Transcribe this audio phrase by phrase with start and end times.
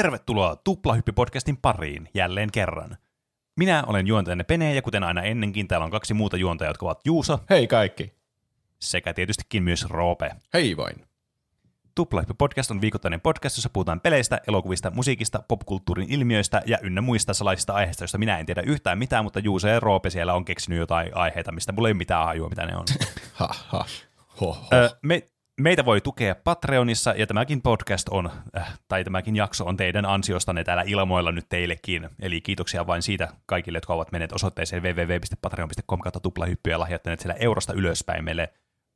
[0.00, 2.96] Tervetuloa Tuplahyppi-podcastin pariin jälleen kerran.
[3.56, 7.00] Minä olen juontajanne Pene, ja kuten aina ennenkin, täällä on kaksi muuta juontajaa, jotka ovat
[7.04, 8.12] Juuso Hei kaikki.
[8.78, 10.30] sekä tietystikin myös Roope.
[10.54, 10.96] Hei vain.
[11.94, 17.72] Tuplahyppi-podcast on viikoittainen podcast, jossa puhutaan peleistä, elokuvista, musiikista, popkulttuurin ilmiöistä ja ynnä muista salaisista
[17.72, 21.16] aiheista, joista minä en tiedä yhtään mitään, mutta Juuso ja Roope siellä on keksinyt jotain
[21.16, 22.84] aiheita, mistä mulla ei ole mitään hajua, mitä ne on.
[23.32, 23.84] Ha, ha.
[24.40, 24.66] Ho, ho.
[24.72, 25.22] Ö, me,
[25.60, 30.64] meitä voi tukea Patreonissa, ja tämäkin podcast on, äh, tai tämäkin jakso on teidän ansiostanne
[30.64, 32.08] täällä ilmoilla nyt teillekin.
[32.22, 37.36] Eli kiitoksia vain siitä kaikille, jotka ovat menneet osoitteeseen www.patreon.com kautta tuplahyppyä ja lahjoittaneet siellä
[37.40, 38.52] eurosta ylöspäin meille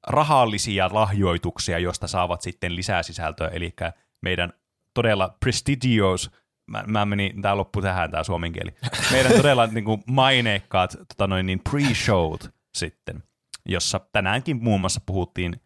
[0.06, 3.74] rahallisia lahjoituksia, josta saavat sitten lisää sisältöä, eli
[4.22, 4.52] meidän
[4.94, 6.30] todella prestigious,
[6.70, 8.74] mä, mä menin, tää loppu tähän tää suomen kieli,
[9.12, 13.22] meidän todella niin kuin maineikkaat tota noin, niin pre-showt sitten,
[13.66, 15.60] jossa tänäänkin muun muassa puhuttiin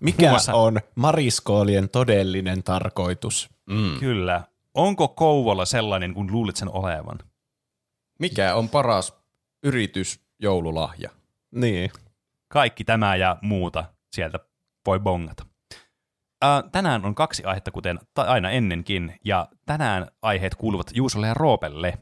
[0.00, 3.48] Mikä muassa- on mariskoolien todellinen tarkoitus?
[3.70, 3.98] Mm.
[4.00, 4.42] Kyllä.
[4.74, 7.18] Onko Kouvola sellainen kuin luulit sen olevan?
[8.18, 9.14] Mikä on paras
[9.62, 11.10] yritys joululahja?
[11.50, 11.90] Niin.
[12.48, 14.38] Kaikki tämä ja muuta sieltä
[14.86, 15.46] voi bongata.
[16.42, 21.34] Ää, tänään on kaksi aihetta, kuten ta- aina ennenkin, ja tänään aiheet kuuluvat Juusolle ja
[21.34, 21.98] Roopelle.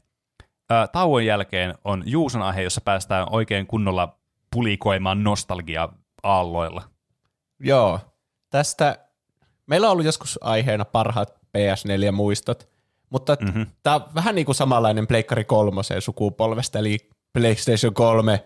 [0.70, 4.18] Ää, tauon jälkeen on Juuson aihe, jossa päästään oikein kunnolla
[4.52, 5.88] pulikoimaan nostalgia
[6.22, 6.82] aalloilla.
[7.60, 8.00] Joo.
[8.50, 8.98] Tästä
[9.66, 12.68] meillä on ollut joskus aiheena parhaat PS4-muistot,
[13.10, 13.44] mutta Mhm.
[13.48, 13.66] mm-hmm.
[13.82, 16.98] tämä on vähän niin kuin samanlainen Pleikkari kolmoseen sukupolvesta, eli
[17.32, 18.44] PlayStation 3,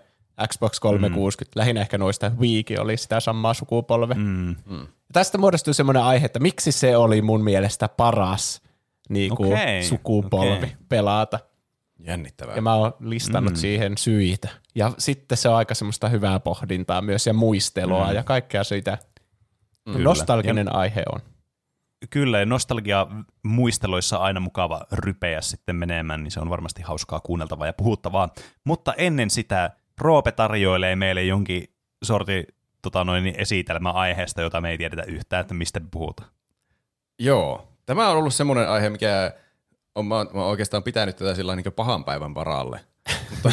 [0.48, 1.60] Xbox 360, mm.
[1.60, 4.14] lähinnä ehkä noista Wiikin oli sitä samaa sukupolve.
[4.14, 4.56] Mm.
[4.66, 4.86] Mm.
[5.12, 8.62] Tästä muodostui semmoinen aihe, että miksi se oli mun mielestä paras
[9.08, 10.72] niin kuin Okei, sukupolvi okei.
[10.88, 11.38] pelata.
[11.98, 12.56] Jännittävää.
[12.56, 13.56] Ja mä oon listannut mm.
[13.56, 14.48] siihen syitä.
[14.75, 18.14] Ja sitten se on aika semmoista hyvää pohdintaa myös ja muistelua mm.
[18.14, 18.98] ja kaikkea siitä.
[19.84, 19.98] Kyllä.
[19.98, 21.20] Nostalginen Ja- aihe on.
[22.10, 23.06] Kyllä, ja nostalgia
[23.42, 28.28] muisteloissa aina mukava rypeä sitten menemään, niin se on varmasti hauskaa kuunneltavaa ja puhuttavaa.
[28.65, 29.70] Mutta ennen sitä
[30.00, 31.65] Roope tarjoilee meille jonkin
[32.04, 32.47] sorti
[32.82, 36.28] tota noin, niin esitelmä aiheesta, jota me ei tiedetä yhtään, että mistä me puhutaan.
[37.19, 37.69] Joo.
[37.86, 39.32] Tämä on ollut semmoinen aihe, mikä
[39.98, 42.81] on, mä, oon- mä oon oikeastaan pitänyt tätä sillä niin pahan päivän varalle.
[43.31, 43.53] mutta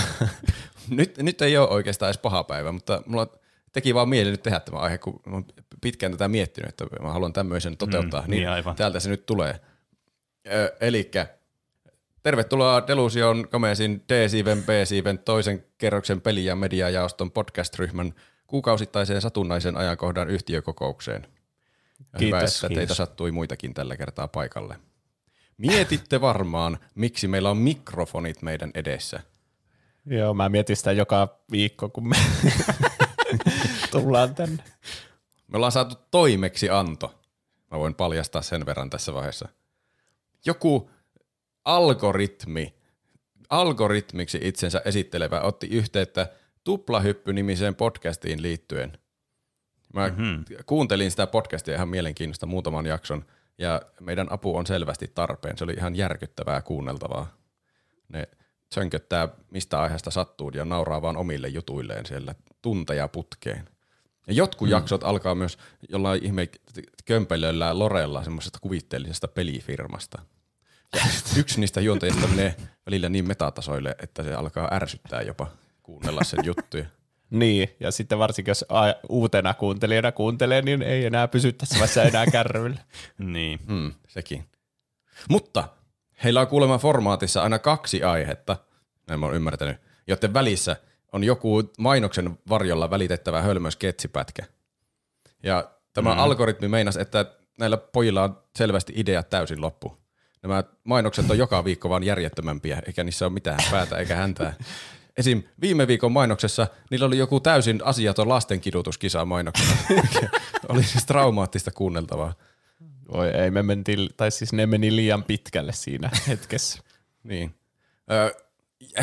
[0.89, 3.28] nyt, nyt ei ole oikeastaan edes paha päivä, mutta mulla
[3.72, 5.45] teki vaan mieli nyt tehdä tämä aihe, kun mä oon
[5.81, 8.75] pitkään tätä miettinyt, että mä haluan tämmöisen toteuttaa, Mm, niin niin, aivan.
[8.75, 9.59] täältä se nyt tulee.
[10.53, 11.28] Ö, elikkä
[12.23, 18.13] tervetuloa Delusion Komesin D-siiven, B-siiven toisen kerroksen peli- ja mediajaoston podcast-ryhmän
[18.47, 21.22] kuukausittaiseen satunnaisen ajankohdan yhtiökokoukseen.
[22.00, 22.79] Ja hyvä, Kiitos, että kiitos.
[22.81, 24.75] teitä sattui muitakin tällä kertaa paikalle.
[25.57, 29.19] Mietitte varmaan, miksi meillä on mikrofonit meidän edessä.
[30.05, 32.16] Joo, mä mietin sitä joka viikko, kun me
[33.91, 34.63] tullaan tänne.
[35.47, 37.19] Me ollaan saatu toimeksi anto.
[37.71, 39.49] Mä voin paljastaa sen verran tässä vaiheessa.
[40.45, 40.89] Joku
[41.65, 42.75] algoritmi,
[43.49, 46.27] algoritmiksi itsensä esittelevä otti yhteyttä
[46.63, 48.97] Tuplahyppy-nimiseen podcastiin liittyen.
[49.94, 50.45] Mä mm-hmm.
[50.65, 53.25] kuuntelin sitä podcastia ihan mielenkiinnosta muutaman jakson,
[53.57, 55.57] ja meidän apu on selvästi tarpeen.
[55.57, 57.27] Se oli ihan järkyttävää kuunneltavaa.
[58.09, 58.27] Ne
[58.73, 63.69] sönköttää mistä aiheesta sattuu ja nauraa vaan omille jutuilleen siellä tunteja putkeen.
[64.27, 64.71] Ja jotkut mm.
[64.71, 65.57] jaksot alkaa myös
[65.89, 66.49] jollain ihme
[67.05, 70.21] kömpelöllä Lorella semmoisesta kuvitteellisesta pelifirmasta.
[70.95, 71.01] Ja
[71.39, 72.55] yksi niistä juontajista menee
[72.85, 75.47] välillä niin metatasoille, että se alkaa ärsyttää jopa
[75.83, 76.85] kuunnella sen juttuja.
[77.35, 78.66] Niin, ja sitten varsinkin jos
[79.09, 82.79] uutena kuuntelijana kuuntelee, niin ei enää pysy tässä vaiheessa enää kärryillä.
[83.18, 83.59] Niin.
[83.68, 84.46] Mm, sekin.
[85.29, 85.68] Mutta
[86.24, 88.57] heillä on kuulemma formaatissa aina kaksi aihetta,
[89.07, 90.75] näin mä oon ymmärtänyt, joten välissä
[91.12, 94.44] on joku mainoksen varjolla välitettävä hölmö sketsipätkä.
[95.44, 96.19] Ja tämä mm.
[96.19, 97.25] algoritmi meinasi, että
[97.59, 99.98] näillä pojilla on selvästi ideat täysin loppu.
[100.44, 104.54] Nämä mainokset on joka viikko vaan järjettömämpiä, eikä niissä ole mitään päätä eikä häntää.
[105.17, 105.44] Esim.
[105.62, 109.71] viime viikon mainoksessa niillä oli joku täysin asiaton lastenkidutuskisa mainoksena.
[110.69, 112.33] oli siis traumaattista kuunneltavaa.
[113.13, 116.79] Voi ei, me mentiin, tai siis ne meni liian pitkälle siinä hetkessä.
[117.23, 117.56] Niin.
[118.12, 118.35] Ö,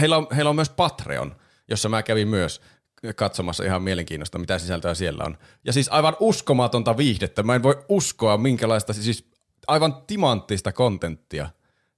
[0.01, 1.37] heillä, on, heillä on myös Patreon,
[1.69, 2.61] jossa mä kävin myös
[3.17, 5.39] katsomassa ihan mielenkiinnosta, mitä sisältöä siellä on.
[5.65, 7.43] Ja siis aivan uskomatonta viihdettä.
[7.43, 9.31] Mä en voi uskoa, minkälaista, siis
[9.67, 11.49] aivan timanttista kontenttia.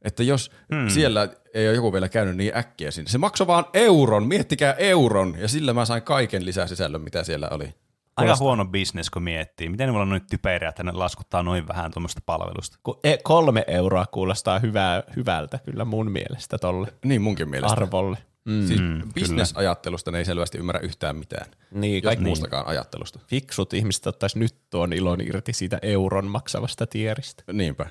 [0.05, 0.89] Että jos hmm.
[0.89, 3.11] siellä ei ole joku vielä käynyt niin äkkiä sinne.
[3.11, 7.75] Se maksoi vaan euron, miettikää euron, ja sillä mä sain kaiken lisäsisällön, mitä siellä oli.
[8.17, 9.69] Aika huono bisnes, kun miettii.
[9.69, 12.79] Miten ne voi olla noin typeriä, että ne laskuttaa noin vähän tuommoista palvelusta?
[13.05, 17.73] E- kolme euroa kuulostaa hyvää, hyvältä kyllä mun mielestä tolle Niin munkin mielestä.
[17.73, 18.19] arvolle.
[18.45, 18.67] Mm.
[18.67, 18.81] Siis
[19.15, 21.47] bisnesajattelusta ne ei selvästi ymmärrä yhtään mitään.
[21.71, 23.19] Niin, Jos kaikki muustakaan ajattelusta.
[23.27, 27.43] fiksut ihmiset ottaisi nyt tuon ilon irti siitä euron maksavasta tieristä.
[27.53, 27.87] Niinpä.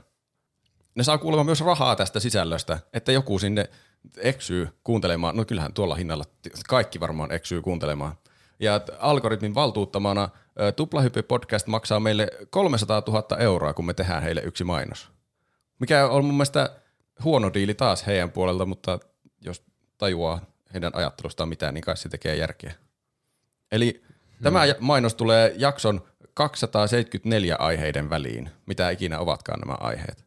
[0.96, 3.70] Ne saa kuulemma myös rahaa tästä sisällöstä, että joku sinne
[4.18, 5.36] eksyy kuuntelemaan.
[5.38, 6.24] No kyllähän tuolla hinnalla
[6.68, 8.16] kaikki varmaan eksyy kuuntelemaan.
[8.60, 10.30] Ja algoritmin valtuuttamana
[10.76, 15.10] Tuplahyppy podcast maksaa meille 300 000 euroa, kun me tehdään heille yksi mainos.
[15.80, 16.70] Mikä on mun mielestä
[17.24, 19.00] huono diili taas heidän puolelta, mutta
[19.42, 19.64] jos
[19.98, 20.42] tajuaa
[20.74, 22.74] heidän ajattelustaan mitään, niin kai se tekee järkeä.
[23.72, 24.04] Eli
[24.42, 26.02] tämä ja- mainos tulee jakson
[26.34, 30.26] 274 aiheiden väliin, mitä ikinä ovatkaan nämä aiheet.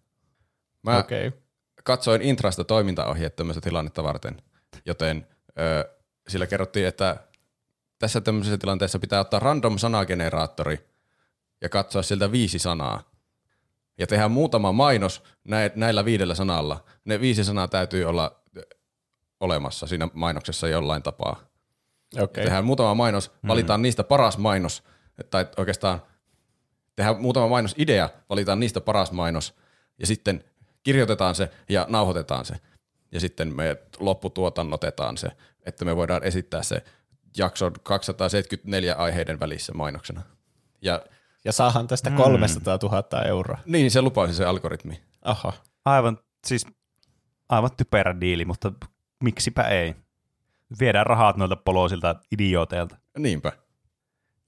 [0.86, 0.98] Mä.
[0.98, 1.32] Okay.
[1.84, 4.36] katsoin Intrasta toimintaohjeet tämmöistä tilannetta varten,
[4.84, 5.26] joten
[5.58, 5.96] ö,
[6.28, 7.16] sillä kerrottiin, että
[7.98, 10.90] tässä tämmöisessä tilanteessa pitää ottaa random sanageneraattori
[11.60, 13.10] ja katsoa sieltä viisi sanaa.
[13.98, 16.84] Ja tehdään muutama mainos nä- näillä viidellä sanalla.
[17.04, 18.40] Ne viisi sanaa täytyy olla
[19.40, 21.40] olemassa siinä mainoksessa jollain tapaa.
[22.20, 22.44] Okei.
[22.44, 24.82] Tehdään muutama mainos, valitaan niistä paras mainos,
[25.30, 26.02] tai oikeastaan
[26.96, 29.54] tehdään muutama mainosidea, valitaan niistä paras mainos,
[29.98, 30.44] ja sitten
[30.86, 32.54] kirjoitetaan se ja nauhoitetaan se.
[33.12, 35.28] Ja sitten me lopputuotannotetaan se,
[35.66, 36.84] että me voidaan esittää se
[37.36, 40.22] jakson 274 aiheiden välissä mainoksena.
[40.82, 41.02] Ja
[41.44, 43.58] Ja saahan tästä 300 000 euroa.
[43.66, 45.02] niin se lupasi se algoritmi.
[45.22, 45.52] Aha.
[45.84, 46.66] Aivan, siis
[47.48, 48.72] aivan typerä diili, mutta
[49.22, 49.94] miksipä ei.
[50.80, 52.96] Viedään rahat noilta poloisilta idiooteilta.
[53.18, 53.52] Niinpä.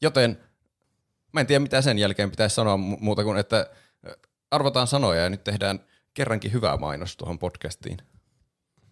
[0.03, 0.41] Joten
[1.33, 3.71] mä en tiedä mitä sen jälkeen pitäisi sanoa mu- muuta kuin, että
[4.07, 4.19] ö,
[4.51, 5.81] arvotaan sanoja ja nyt tehdään
[6.19, 7.99] kerrankin hyvää mainos tuohon podcastiin.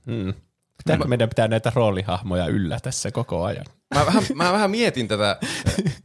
[0.07, 0.35] Hmm.
[0.79, 3.65] Pitääkö meidän pitää näitä roolihahmoja yllä tässä koko ajan?
[3.95, 5.37] Mä vähän, mä vähän mietin tätä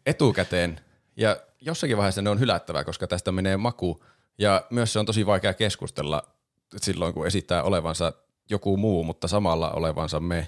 [0.06, 0.80] etukäteen
[1.18, 4.04] ja jossakin vaiheessa ne on hylättävää, koska tästä menee maku
[4.38, 6.24] ja myös se on tosi vaikea keskustella
[6.76, 8.14] silloin, kun esittää olevansa
[8.50, 10.48] joku muu, mutta samalla olevansa me.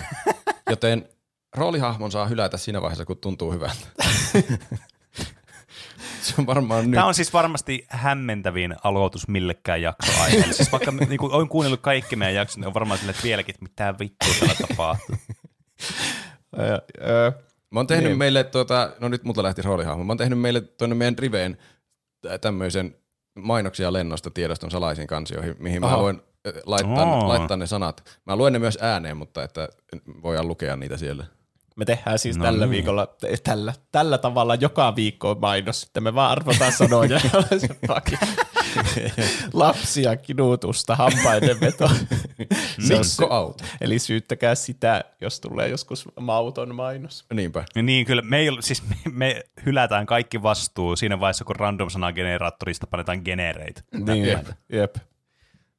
[0.70, 1.08] Joten
[1.56, 3.86] roolihahmon saa hylätä siinä vaiheessa, kun tuntuu hyvältä.
[6.28, 6.94] se on varmaan nyt.
[6.94, 10.52] Tämä on siis varmasti hämmentävin aloitus millekään jaksoaiheelle.
[10.52, 13.54] siis vaikka niin kuin, olen kuunnellut kaikki meidän jaksot, niin on varmaan silleen, että vieläkin,
[13.54, 15.16] että mitä vittua täällä tapahtuu.
[17.70, 18.18] Mä oon tehnyt Niin.
[18.18, 21.58] meille, tuota, no nyt multa lähti roolihahmo, mä oon tehnyt meille tuonne meidän riveen
[22.20, 22.96] tä- tämmöisen
[23.38, 25.98] mainoksia lennosta tiedoston salaisiin kansioihin, mihin mä Aha.
[26.02, 27.28] voin äh, laittaa, Oo.
[27.28, 28.20] laittaa ne sanat.
[28.26, 29.68] Mä luen ne myös ääneen, mutta että
[30.22, 31.26] voidaan lukea niitä siellä.
[31.76, 32.70] Me tehdään siis No tällä niin.
[32.70, 37.20] viikolla, t- tällä, tällä tavalla joka viikko mainos, sitten me vaan arvotaan sanoja.
[39.52, 41.88] Lapsia kidutusta, hampaiden veto.
[42.86, 43.64] Se on Mikko Auto.
[43.80, 47.24] Eli syyttäkää sitä, jos tulee joskus mauton mainos.
[47.34, 47.64] Niinpä.
[47.82, 52.86] Niin kyllä, me, ei, siis me, me hylätään kaikki vastuu siinä vaiheessa, kun random sanageneraattorista
[52.86, 53.82] panetaan genereitä.
[54.06, 54.46] Niin, jep.
[54.68, 54.96] jep.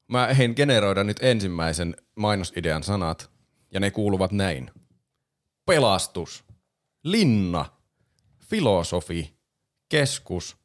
[0.07, 3.30] Mä ehdin generoida nyt ensimmäisen mainosidean sanat,
[3.71, 4.71] ja ne kuuluvat näin.
[5.65, 6.45] Pelastus,
[7.03, 7.65] linna,
[8.50, 9.38] filosofi,
[9.89, 10.57] keskus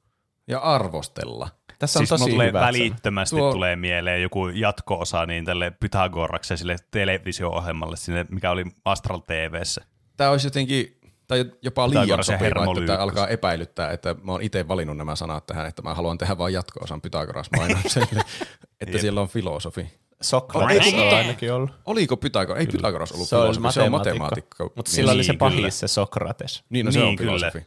[0.49, 1.49] ja arvostella.
[1.79, 2.67] Tässä Siis on mulla tosi tulee sanat.
[2.67, 9.85] välittömästi Tuo- tulee mieleen joku jatko-osa niin tälle Pythagorakselle televisio-ohjelmalle, sinne, mikä oli Astral TVssä.
[10.17, 14.69] Tämä olisi jotenkin, tai jopa liian sopiva, että tämä alkaa epäilyttää, että mä oon itse
[14.69, 18.20] valinnut nämä sanat tähän, että mä haluan tehdä vain jatko-osan Pythagoras-mainokselle,
[18.81, 19.01] että Jep.
[19.01, 20.01] siellä on filosofi.
[20.22, 21.70] Sokrates Ei, on mutta- ainakin ollut.
[21.86, 22.60] Oliko Pythagoras?
[22.60, 24.19] Ei Pythagoras ollut Se on filosofi, se on matemaatikko.
[24.24, 24.72] matemaatikko.
[24.77, 25.50] Mutta sillä oli se Niin, kyllä.
[25.50, 26.65] pahis, se Sokrates.
[26.70, 27.31] Niin, no se Niin, on kyllä.
[27.31, 27.67] filosofi.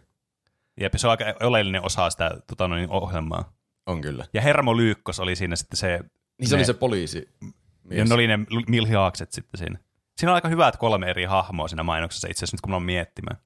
[0.80, 3.54] Jep, se on aika oleellinen osa sitä tota, noin, ohjelmaa.
[3.86, 4.26] On kyllä.
[4.34, 6.00] Ja Hermo Lyykkos oli siinä sitten se...
[6.40, 7.30] Niin se ne- oli se poliisi.
[7.90, 9.80] Ja ne oli ne milhiaakset sitten siinä.
[10.18, 12.84] Siinä on aika hyvät kolme eri hahmoa siinä mainoksessa itse asiassa nyt kun mä oon
[12.84, 13.38] miettimään.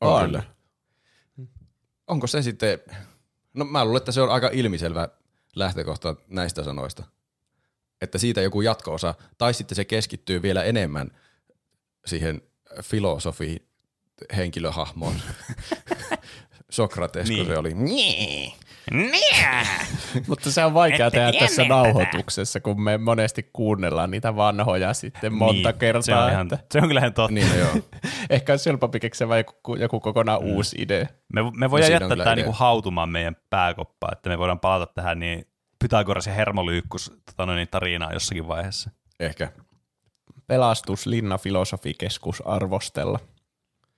[0.00, 0.26] On, On.
[0.26, 0.42] kyllä.
[2.06, 2.78] Onko se sitten,
[3.54, 5.08] no mä luulen, että se on aika ilmiselvä
[5.56, 7.04] lähtökohta näistä sanoista.
[8.00, 11.10] Että siitä joku jatko-osa, tai sitten se keskittyy vielä enemmän
[12.06, 12.42] siihen
[12.82, 13.68] filosofi
[14.36, 15.14] henkilöhahmoon.
[16.70, 17.36] Sokrates, niin.
[17.36, 17.46] Niin.
[17.46, 17.74] kun se oli.
[20.28, 25.34] Mutta se on vaikea Ette tehdä tässä nauhoituksessa, kun me monesti kuunnellaan niitä vanhoja sitten
[25.34, 26.02] monta niin, kertaa.
[26.02, 27.34] Se on, ihan, että se on kyllä ihan totta.
[27.34, 27.70] Niin, no joo.
[28.30, 30.48] ehkä olisi helpompi keksiä vain joku, joku kokonaan mm.
[30.48, 31.06] uusi idea.
[31.32, 32.34] Me, me voidaan on jättää tämä idea.
[32.34, 35.49] niinku hautumaan meidän pääkoppaan, että me voidaan palata tähän niin
[35.82, 38.90] Pythagoras ja Hermolyykkos tota noin, tarinaa jossakin vaiheessa.
[39.20, 39.52] Ehkä.
[40.46, 43.20] Pelastus Linna Filosofikeskus arvostella.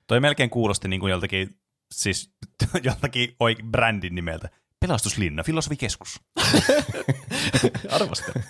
[0.07, 1.57] Toi melkein kuulosti niin kuin joltakin,
[1.93, 2.31] siis
[2.83, 4.49] joltakin oik- brändin nimeltä.
[4.81, 6.21] Pelastuslinna, filosofikeskus.
[7.91, 8.43] arvostella.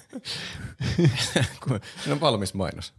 [1.64, 2.94] Kun- Siinä on valmis mainos.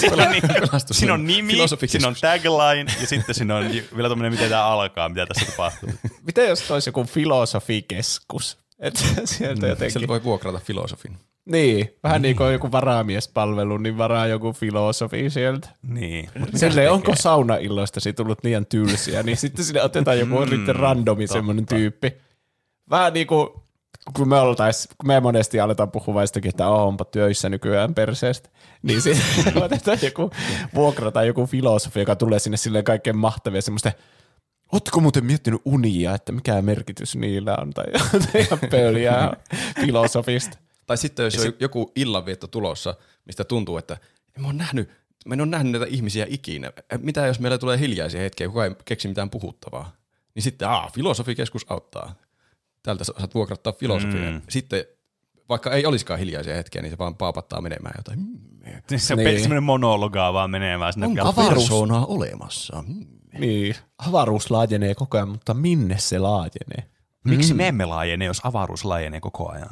[0.00, 0.42] Siinä on, niin,
[0.90, 1.54] siinä on nimi,
[1.86, 3.64] siinä on tagline ja sitten siinä on
[3.96, 5.88] vielä tämmöinen, miten tämä alkaa, mitä tässä tapahtuu.
[6.22, 8.58] Miten jos olisi joku filosofikeskus?
[8.82, 9.92] Että sieltä jotenkin.
[9.92, 11.16] Sieltä voi vuokrata filosofin.
[11.44, 15.68] Niin, vähän niin kuin on joku varamiespalvelu, niin varaa joku filosofi sieltä.
[15.82, 16.30] Niin.
[16.54, 22.12] Silleen, onko saunailloistasi tullut liian tylsiä, niin sitten sinne otetaan joku mm, randomi semmoinen tyyppi.
[22.90, 23.48] Vähän niin kuin
[24.16, 28.48] kun me, oltais, kun me monesti aletaan puhua jostakin, että oh, onpa töissä nykyään perseestä,
[28.82, 30.30] niin sitten otetaan joku
[30.74, 33.92] vuokra tai joku filosofi, joka tulee sinne silleen kaikkein mahtavia semmoista,
[34.72, 37.84] Ootko muuten miettinyt unia, että mikä merkitys niillä on, tai
[38.44, 39.30] ihan pöliä
[39.80, 40.58] filosofista.
[40.86, 43.96] Tai sitten jos on joku illanvietto tulossa, mistä tuntuu, että
[44.36, 44.90] en mä oon nähnyt,
[45.26, 46.72] mä en ole nähnyt näitä ihmisiä ikinä.
[46.98, 49.92] Mitä jos meillä tulee hiljaisia hetkiä, kukaan ei keksi mitään puhuttavaa?
[50.34, 52.14] Niin sitten, aah, filosofikeskus auttaa.
[52.82, 54.30] Täältä sa- saat vuokrattaa filosofia.
[54.30, 54.40] Mm.
[54.48, 54.84] Sitten
[55.48, 58.18] vaikka ei olisikaan hiljaisia hetkiä, niin se vaan paapattaa menemään jotain.
[58.18, 58.38] Mm,
[58.96, 59.40] se on Niin.
[59.40, 61.06] semmoinen monologaa vaan menemään sinne.
[61.06, 62.84] on Galapagos- persoonaa olemassa.
[62.88, 63.06] Mm.
[63.38, 66.90] Niin, avaruus laajenee koko ajan, mutta minne se laajenee?
[67.24, 69.70] Miksi me emme laajene, jos avaruus laajenee koko ajan?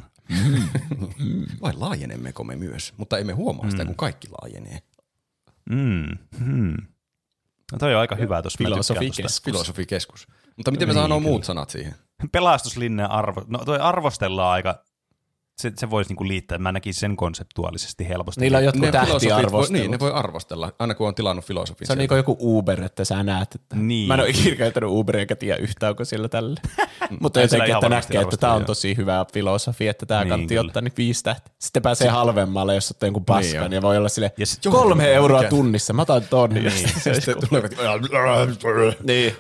[1.63, 2.95] Vai laajenemmeko me myös?
[2.97, 4.79] Mutta emme huomaa sitä, kun kaikki laajenee.
[5.71, 6.19] Mm.
[6.39, 6.77] Hmm.
[7.73, 8.59] No toi on aika hyvä tuossa.
[8.59, 9.43] Filosofikeskus.
[9.43, 10.29] Filosofikeskus.
[10.57, 11.95] Mutta miten me nuo muut sanat siihen?
[12.33, 13.45] Pelastuslinjan arvo.
[13.49, 14.85] No toi arvostellaan aika,
[15.61, 18.41] se, se voisi niinku liittää, mä näkisin sen konseptuaalisesti helposti.
[18.41, 19.81] Niillä on jotkut Ne filosofit voi, tähtiarvostelut.
[19.83, 21.87] niin, ne voi arvostella, aina kun on tilannut filosofin.
[21.87, 24.09] Se on niinku joku Uber, että sä näet, että Niin.
[24.09, 26.61] mä en ole ikinä käyttänyt Uberia, enkä tiedä yhtään, onko siellä tälle.
[27.21, 30.55] Mutta jotenkin, ihan että näkee, että tämä on tosi hyvä filosofi, että tämä Niin, kannatti
[30.55, 30.69] kyllä.
[30.69, 31.53] ottaa niin viisi tähteä.
[31.59, 34.63] Sitten pääsee halvemmalle, jos ottaa jonkun paskan, Niin niin ja voi olla sille Ja sit-
[34.71, 36.51] kolme Joo, euroa mikä- tunnissa, mä otan ton.
[36.51, 36.71] Niin.
[36.89, 37.73] Sitten Sitten tulevat,
[39.05, 39.35] niin.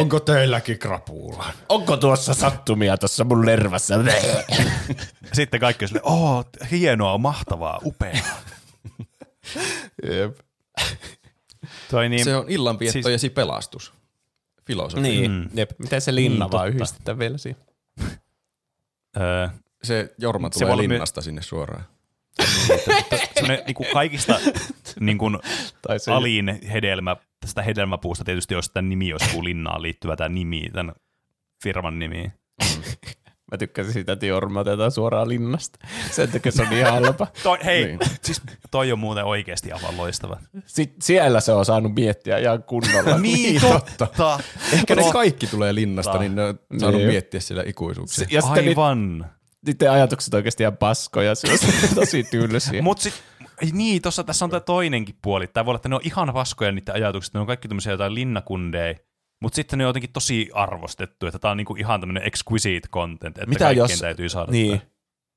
[0.00, 1.44] onko teilläkin krapuula?
[1.68, 3.94] Onko tuossa sattumia tuossa mun lervassa?
[5.32, 8.18] Sitten kaikki on silleen, oh, hienoa, mahtavaa, upeaa.
[10.10, 10.38] Jep.
[11.90, 13.92] Toi niin, Se on illanvietto Siis- ja si pelastus.
[14.66, 15.02] Filosofia.
[15.02, 15.48] Niin, Mm.
[15.54, 15.70] jep.
[15.78, 17.62] Miten se linna Niin, vaan yhdistetään vielä siihen?
[19.20, 19.48] öö,
[19.82, 21.84] Se Jorma Se tulee olla my- linnasta sinne suoraan.
[23.34, 24.40] semmoinen niinku kaikista
[25.00, 25.30] niinku,
[25.86, 30.28] Tai se, alin hedelmä, tästä hedelmäpuusta tietysti jos tämä nimi olisi joku linnaan liittyvä tämä
[30.28, 30.94] nimi, tämän
[31.62, 32.32] firman nimi.
[33.52, 35.78] Mä tykkäsin sitä, että Jorma otetaan suoraan linnasta.
[36.10, 37.26] Sen takia se on niin halpa.
[37.42, 37.98] Toi, hei, Niin.
[38.22, 40.38] siis toi on muuten oikeasti aivan loistava.
[40.66, 43.18] Sitten siellä se on saanut miettiä ihan kunnolla.
[43.18, 43.60] Niin,
[43.98, 44.40] totta.
[44.72, 46.22] Ehkä ne kaikki tulee linnasta, Totta.
[46.22, 47.08] niin ne on saanut Niin.
[47.10, 48.26] miettiä siellä ikuisuuksia.
[48.30, 49.26] Ja Aivan.
[49.66, 51.58] niiden ajatukset oikeasti ihan paskoja, se on
[51.94, 52.82] tosi tylsiä.
[52.82, 53.14] Mutta sit,
[53.62, 55.46] ei niin, tossa, tässä on tämä toinenkin puoli.
[55.46, 57.34] Tämä voi olla, että ne on ihan paskoja niiden ajatukset.
[57.34, 58.94] Ne on kaikki tämmöisiä jotain linnakundeja.
[59.42, 63.38] Mutta sitten ne on jotenkin tosi arvostettu, että tämä on niinku ihan tämmöinen exquisite content,
[63.38, 64.82] että Mitä jos- täytyy saada Niin.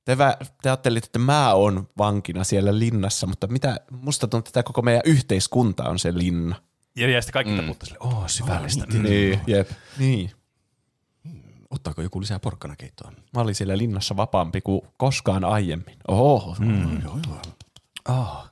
[0.04, 4.52] Te, vä- te ajattelitte, että mä oon vankina siellä linnassa, mutta mitä, musta tuntuu, että
[4.52, 6.56] tämä koko meidän yhteiskunta on se linna.
[6.96, 7.60] Ja, ja sitten kaikki mm.
[7.60, 8.86] taputtaa silleen, oh, syvällistä.
[8.86, 9.02] Mm.
[9.02, 9.70] Niin, jep.
[9.98, 10.30] Niin.
[11.70, 13.12] Ottaako joku lisää porkkanakeittoa?
[13.34, 15.96] Mä olin siellä linnassa vapaampi kuin koskaan aiemmin.
[16.08, 16.56] Oho.
[16.58, 17.02] Mm.
[18.08, 18.46] Oh.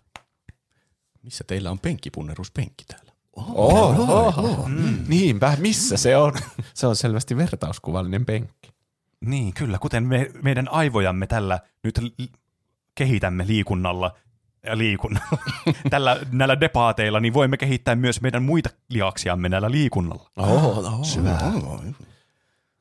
[1.23, 3.04] Missä teillä on penkkipunneruspenkki täällä?
[3.37, 3.89] Oho.
[4.27, 4.69] Oho.
[4.69, 5.05] Mm.
[5.09, 6.33] Niinpä, missä se on?
[6.75, 8.75] Se on selvästi vertauskuvallinen penkki.
[9.21, 12.29] Niin, kyllä, kuten me, meidän aivojamme tällä nyt li-
[12.95, 14.13] kehitämme liikunnalla
[14.67, 15.39] ja liikunnalla,
[15.91, 20.31] tällä, näillä debaateilla, niin voimme kehittää myös meidän muita liaksiamme näillä liikunnalla.
[20.37, 21.05] Oho, oho.
[21.05, 21.39] Syvä.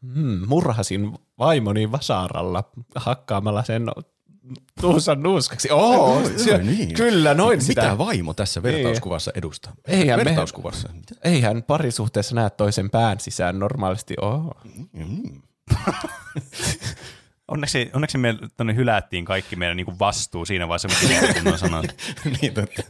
[0.01, 2.63] Mm, murhasin vaimoni vasaralla
[2.95, 3.85] hakkaamalla sen
[4.81, 5.71] tuusan nuuskaksi.
[5.71, 6.93] Oho, Oi, se, niin.
[6.93, 7.81] kyllä noin sitä.
[7.81, 9.73] Mitä vaimo tässä vertauskuvassa edustaa?
[9.87, 10.89] Eihän me- vertauskuvassa.
[10.93, 11.15] Mitä?
[11.23, 14.13] Eihän parisuhteessa näe toisen pään sisään normaalisti.
[14.21, 14.51] Oho.
[17.47, 21.85] Onneksi, onneksi me tonne hylättiin kaikki meidän niin vastuu siinä vaiheessa, kun liikunnan sanat.
[22.41, 22.83] niin, totta.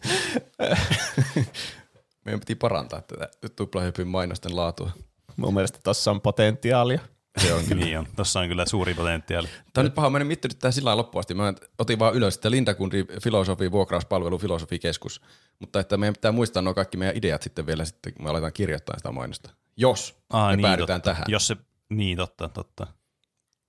[2.25, 4.91] Meidän piti parantaa tätä tuplahypyn mainosten laatua.
[5.37, 6.99] Mun mielestä tossa on potentiaalia.
[7.41, 7.85] Se on kyllä.
[7.85, 9.47] niin on, tossa on kyllä suuri potentiaali.
[9.47, 11.33] Tämä on nyt paha, mä en miettinyt tätä sillä lailla loppuun asti.
[11.33, 15.21] Mä otin vaan ylös, että Lintakundi filosofi, vuokrauspalvelu, filosofikeskus.
[15.59, 18.53] Mutta että meidän pitää muistaa nuo kaikki meidän ideat sitten vielä, sitten, kun me aletaan
[18.53, 19.49] kirjoittaa sitä mainosta.
[19.77, 21.11] Jos Aa, me niin, päädytään totta.
[21.11, 21.25] tähän.
[21.27, 21.57] Jos se,
[21.89, 22.87] niin, totta, totta.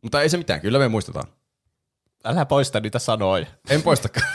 [0.02, 1.28] Mutta ei se mitään, kyllä me muistetaan.
[2.24, 3.46] Älä poista niitä sanoja.
[3.70, 4.26] En poistakaan.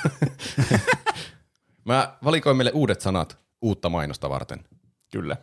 [1.85, 4.63] mä valikoin meille uudet sanat uutta mainosta varten.
[5.11, 5.37] Kyllä.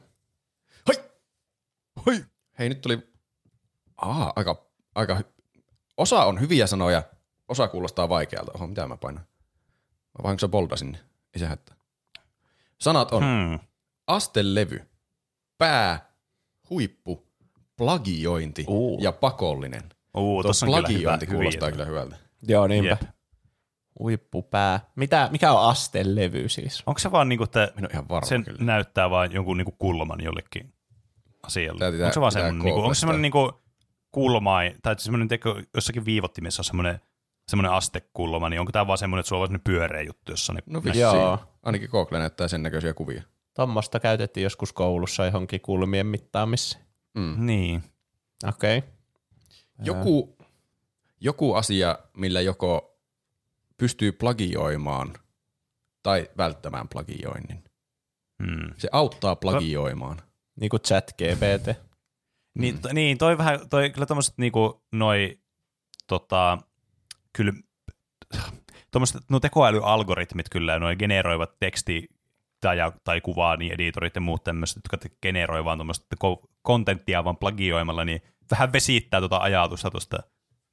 [0.88, 0.94] Hoi!
[2.06, 2.24] Hoi!
[2.58, 3.15] Hei, nyt tuli
[3.96, 5.62] Aa, aika, aika hy-
[5.96, 7.02] Osa on hyviä sanoja,
[7.48, 8.52] osa kuulostaa vaikealta.
[8.54, 9.26] Oho, mitä mä painan?
[10.18, 10.98] Mä vahingossa bolda sinne.
[11.34, 11.76] Ei se hätää.
[12.80, 13.58] Sanat on hmm.
[14.06, 14.80] Astelevy,
[15.58, 16.12] pää,
[16.70, 17.26] huippu,
[17.76, 18.98] plagiointi Uu.
[19.02, 19.82] ja pakollinen.
[20.16, 20.88] Uu, Tuo tossa on kyllä hyvä.
[20.98, 21.72] plagiointi hyviä kuulostaa sanoja.
[21.72, 22.16] kyllä hyvältä.
[22.48, 22.88] Joo, niinpä.
[22.88, 23.00] Jep.
[23.98, 24.80] Huippupää.
[24.96, 26.82] Mitä, mikä on astelevy siis?
[26.86, 28.64] Onko se vaan niinku, että Minä olen ihan varma sen kyllä.
[28.64, 30.74] näyttää vaan jonkun niinku kulman jollekin
[31.42, 31.78] asialle?
[31.78, 33.52] Tää onko se vaan semmoinen, niinku, onko se semmoinen niinku
[34.16, 37.00] kulmain, tai semmoinen teko, jossakin viivottimessa on semmoinen,
[37.48, 40.60] semmoinen astekulma, niin onko tämä vaan semmoinen, että sulla on semmoinen pyöreä juttu, jossa ne
[40.66, 40.82] No.
[40.94, 41.38] Joo.
[41.62, 43.22] Ainakin Google näyttää sen näköisiä kuvia.
[43.54, 46.84] Tuommoista käytettiin joskus koulussa johonkin kulmien mittaamiseen.
[47.14, 47.46] Mm.
[47.46, 47.82] Niin.
[48.48, 48.78] Okei.
[48.78, 48.90] Okay.
[49.84, 50.36] Joku,
[51.20, 52.98] joku asia, millä joko
[53.76, 55.14] pystyy plagioimaan
[56.02, 57.64] tai välttämään plagioinnin.
[58.44, 58.74] Hmm.
[58.76, 60.22] Se auttaa plagioimaan.
[60.60, 61.85] Niin kuin chat GPT.
[62.56, 65.38] Niin, to, niin, toi vähän, toi kyllä tommoset niinku noi,
[66.06, 66.58] tota,
[67.32, 67.52] kyllä,
[68.90, 72.08] tommoset, no tekoälyalgoritmit kyllä, noi generoivat teksti
[72.60, 76.16] tai, tai kuvaa, niin editorit ja muut tämmöiset, jotka generoi vaan tuommoista
[76.62, 80.18] kontenttia vaan plagioimalla, niin vähän vesittää tuota ajatusta tuosta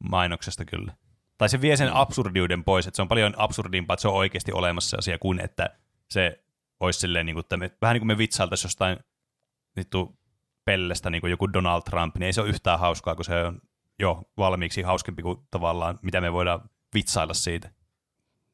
[0.03, 0.93] mainoksesta kyllä.
[1.37, 4.51] Tai se vie sen absurdiuden pois, että se on paljon absurdimpaa, että se on oikeasti
[4.51, 5.69] olemassa asia, kuin että
[6.09, 6.43] se
[6.79, 8.97] olisi silleen, niin kuin, että me, vähän niin kuin me vitsailtaisiin jostain
[9.75, 10.17] vittu
[10.65, 13.61] pellestä niin kuin joku Donald Trump, niin ei se ole yhtään hauskaa, kun se on
[13.99, 17.71] jo valmiiksi hauskempi kuin tavallaan, mitä me voidaan vitsailla siitä.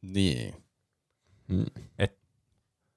[0.01, 0.55] Niin.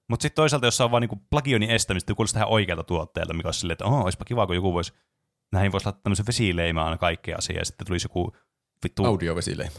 [0.09, 3.49] Mutta sitten toisaalta, jos on vaan niinku plagioinnin estämistä, niin kuulostaa ihan oikealta tuotteelta, mikä
[3.49, 4.93] olisi silleen, että oh, olisipa kiva, kun joku voisi,
[5.53, 8.37] näihin voisi laittaa tämmöisen vesileimään kaikkea asiaa, ja sitten tulisi joku
[8.85, 9.75] vittu, Audiovesileima.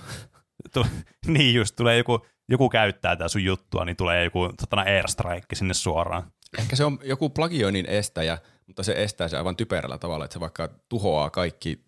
[0.73, 0.85] tu,
[1.27, 5.73] niin just, tulee joku, joku käyttää tätä sun juttua, niin tulee joku totana airstrike sinne
[5.73, 6.31] suoraan.
[6.57, 10.39] Ehkä se on joku plagioinnin estäjä, mutta se estää se aivan typerällä tavalla, että se
[10.39, 11.85] vaikka tuhoaa kaikki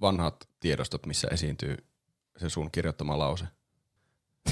[0.00, 1.76] vanhat tiedostot, missä esiintyy
[2.36, 3.44] se sun kirjoittama lause.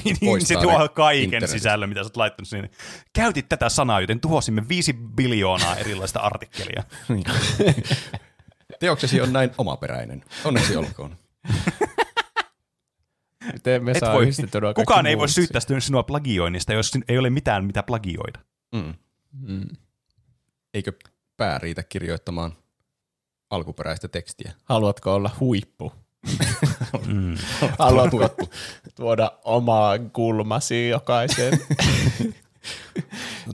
[0.21, 2.69] niin se tuo kaiken sisällön, mitä sä oot laittanut sinne.
[3.13, 6.83] Käytit tätä sanaa, joten tuhosimme viisi biljoonaa erilaista artikkelia.
[8.79, 10.23] Teoksesi on näin omaperäinen.
[10.43, 11.15] Onneksi olkoon.
[13.53, 14.27] Miten me Et saa voi,
[14.75, 18.39] kukaan ei voi syyttää sinua plagioinnista, jos ei ole mitään, mitä plagioida.
[18.71, 18.93] Mm.
[19.31, 19.67] Mm.
[20.73, 20.91] Eikö
[21.37, 22.53] pää riitä kirjoittamaan
[23.49, 24.53] alkuperäistä tekstiä?
[24.63, 25.93] Haluatko olla huippu?
[27.07, 27.35] Mm.
[27.79, 28.29] Haluatko
[28.95, 31.59] tuoda omaa kulmasi jokaisen?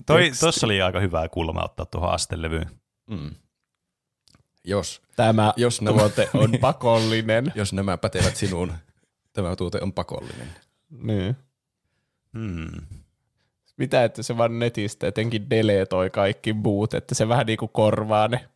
[0.06, 2.70] Toi, tossa oli aika hyvää kulma ottaa tuohon astelevyyn.
[3.10, 3.32] Mm.
[4.66, 7.52] Jos, Tämä Jos nämä- tuote on pakollinen.
[7.56, 8.74] jos nämä pätevät sinuun,
[9.34, 10.48] tämä tuote on pakollinen.
[10.90, 11.36] niin.
[12.34, 13.01] Hmm.
[13.78, 18.50] Mitä, että se vaan netistä jotenkin deletoi kaikki muut, että se vähän niinku korvaa ne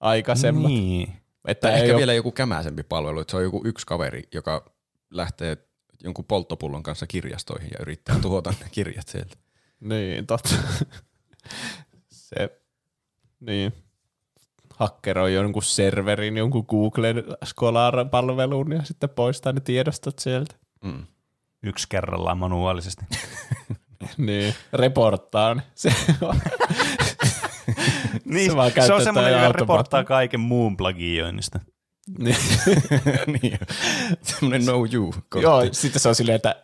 [0.00, 0.70] aikaisemmat.
[0.70, 1.12] Niin.
[1.48, 4.72] Että Tai ehkä ole, vielä joku kämäisempi palvelu, että se on joku yksi kaveri, joka
[5.10, 5.56] lähtee
[6.02, 9.36] jonkun polttopullon kanssa kirjastoihin ja yrittää tuhota ne kirjat sieltä.
[9.80, 10.54] Niin, totta.
[12.08, 12.60] se,
[13.40, 13.72] niin.
[14.74, 20.54] Hakkeroi jonkun serverin, jonkun Googlen Scholar-palvelun ja sitten poistaa ne tiedostot sieltä.
[20.84, 21.06] Mm.
[21.62, 23.04] Yksi kerrallaan manuaalisesti.
[24.16, 25.62] Niin, reporttaa ne.
[25.74, 26.40] Se on,
[28.24, 31.60] niin, Se se, on semmoinen, joka reporttaa kaiken muun plagioinnista.
[32.18, 32.36] niin.
[33.42, 33.58] niin.
[34.22, 36.56] Semmoinen no you Joo, sitten se on silleen, että,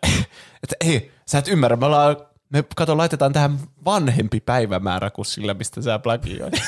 [0.63, 2.17] että ei, sä et ymmärrä, me ollaan,
[2.49, 6.55] me kato, laitetaan tähän vanhempi päivämäärä kuin sillä, mistä sä plagioit.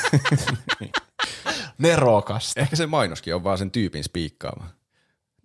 [1.78, 2.60] Nerokasta.
[2.60, 4.70] Ehkä se mainoskin on vaan sen tyypin spiikkaama.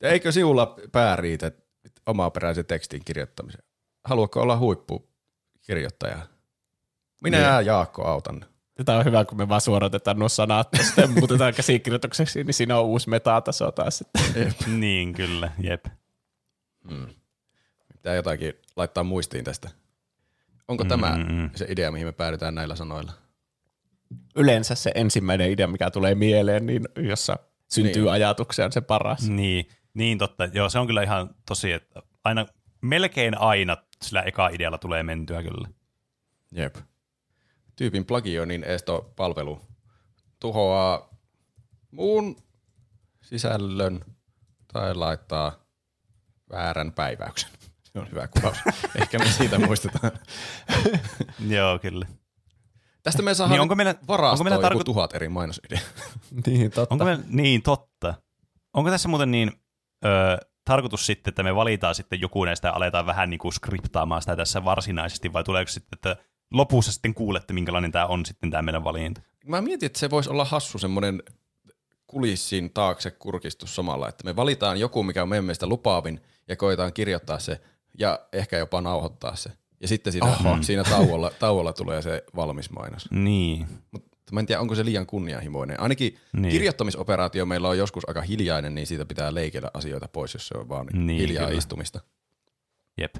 [0.02, 1.52] Eikö sinulla pää riitä
[2.06, 3.64] omaperäisen tekstin kirjoittamiseen?
[4.06, 4.58] Haluatko olla
[5.64, 6.28] huippukirjoittaja?
[7.24, 7.48] Minä Niin.
[7.48, 8.46] ja Jaakko autan.
[8.86, 12.80] Tämä on hyvä, kun me vaan suoratetaan nuo sanat ja sitten muutetaan käsikirjoitukseksi, niin siinä
[12.80, 13.98] on uusi metataso taas.
[13.98, 14.56] Sitten.
[14.80, 15.86] niin, kyllä, jep.
[16.90, 17.08] Hmm.
[17.94, 19.70] Pitää jotakin laittaa muistiin tästä.
[20.68, 21.50] Onko tämä Mm-mm.
[21.56, 23.12] se idea, mihin me päädytään näillä sanoilla?
[24.36, 28.12] Yleensä se ensimmäinen idea, mikä tulee mieleen, niin jossa syntyy niin.
[28.12, 29.30] ajatuksia, on se paras.
[29.30, 30.46] Niin, niin totta.
[30.46, 32.46] Joo, se on kyllä ihan tosi, että aina,
[32.82, 35.68] melkein aina sillä eka idealla tulee mentyä kyllä.
[36.52, 36.76] Jep.
[37.76, 39.62] Tyypin plagioinnin estopalvelu
[40.40, 41.10] tuhoaa
[41.92, 42.36] muun
[43.22, 44.06] sisällön
[44.74, 45.56] tai laittaa
[46.52, 47.50] väärän päiväyksen.
[47.94, 48.58] Se on hyvä kuvaus.
[49.02, 50.12] Ehkä me siitä muistetaan.
[51.56, 52.06] Joo, kyllä.
[53.04, 55.82] Tästä me saadaan Niin onko meillä- varastoa onko meillä joku tarko- tuhat eri mainosideaa.
[56.48, 56.94] Niin, totta.
[56.96, 58.14] Onko me, niin, totta.
[58.74, 59.52] Onko tässä muuten niin
[60.06, 64.22] ö, tarkoitus sitten, että me valitaan sitten joku näistä ja aletaan vähän niin kuin skriptaamaan
[64.22, 66.24] sitä tässä varsinaisesti, vai tuleeko sitten, että
[66.54, 69.22] lopussa sitten kuulette, minkälainen tämä on sitten tämä meidän valinta?
[69.46, 71.24] Mä mietin, että se voisi olla hassu semmoinen
[72.08, 76.94] kulissin taakse kurkistus samalla, että me valitaan joku, mikä on meidän mielestä lupaavin, ja koetaan
[76.94, 77.62] kirjoittaa se,
[78.00, 79.52] ja ehkä jopa nauhoittaa se.
[79.82, 80.58] Ja sitten siinä, Oho.
[80.62, 83.12] siinä tauolla, tauolla tulee se valmis mainos.
[83.12, 83.68] Niin.
[83.92, 85.80] Mutta mä en tiedä, onko se liian kunnianhimoinen.
[85.80, 86.52] Ainakin Niin.
[86.52, 90.70] kirjoittamisoperaatio meillä on joskus aika hiljainen, niin siitä pitää leikellä asioita pois, jos se on
[90.70, 91.58] vaan Niin, hiljaa kyllä.
[91.58, 92.02] istumista.
[92.98, 93.16] Jep.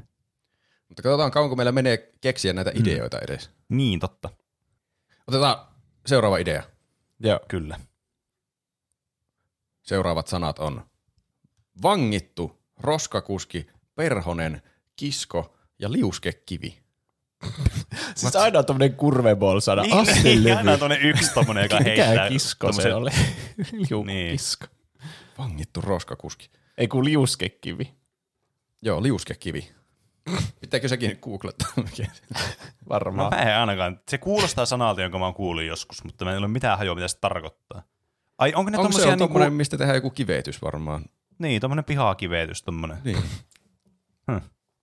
[0.90, 3.50] Mutta katsotaan, kauanko meillä menee keksiä näitä ideoita edes.
[3.70, 4.30] Niin, totta.
[5.28, 5.68] Otetaan
[6.06, 6.64] seuraava idea.
[7.20, 7.40] Joo.
[7.48, 7.80] Kyllä.
[9.82, 10.86] Seuraavat sanat on
[11.84, 14.62] vangittu, roskakuski, perhonen,
[14.96, 16.84] kisko ja liuskekivi.
[18.16, 19.82] Siis aina on tämmöinen kurveball-sana.
[19.82, 20.52] Niin, niin, Astelevy.
[20.52, 22.10] aina on tuonne yksi tommonen, joka heittää.
[22.14, 23.10] Mikä kisko se tommosen- oli?
[23.90, 24.32] Liu, Niin.
[24.32, 24.66] kisko.
[25.38, 26.50] Vangittu roskakuski.
[26.78, 27.94] Ei kun liuskekivi.
[28.82, 29.72] Joo, liuskekivi.
[30.62, 31.68] Pitääkö sekin googlettaa?
[31.94, 32.40] se- No
[32.90, 33.30] Varmaan.
[33.36, 34.00] mä en ainakaan.
[34.10, 37.08] Se kuulostaa sanalta, jonka mä oon kuullut joskus, mutta mä en ole mitään hajua, mitä
[37.08, 37.84] se tarkoittaa.
[38.38, 41.06] Ai onko ne Onko se on niinku, tommonen, mistä tehdään joku kivetys varmaan?
[41.40, 42.98] niin, tommonen pihakivetys, tommonen.
[43.04, 43.18] Niin.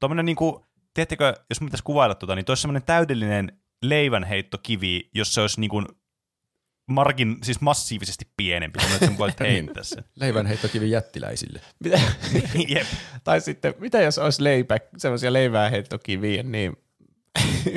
[0.01, 5.35] Tommonen niinku, tiedättekö, jos mä pitäisi kuvailla tota, niin toi olisi semmonen täydellinen leivänheittokivi, jos
[5.35, 5.83] se olisi niinku
[6.91, 9.51] margin, siis massiivisesti pienempi, semmoinen, että sen voit Niin.
[9.53, 10.05] heittää sen.
[10.17, 11.61] Leivänheittokivi jättiläisille.
[11.85, 12.01] Mitä?
[12.75, 12.87] Jep.
[13.25, 16.77] tai sitten, mitä jos olisi leipä, semmoisia leivääheittokiviä, niin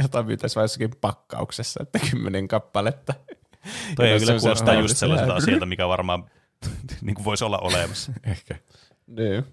[0.02, 3.14] jota myytäisiin vain jossakin pakkauksessa, että kymmenen kappaletta.
[3.96, 6.30] Toi ei kyllä kuulostaa semmoinen- just sellaiselta asialta, mikä varmaan
[7.02, 8.14] niin kuin voisi olla olemassa.
[8.24, 8.56] Ehkä.
[9.08, 9.46] Niin.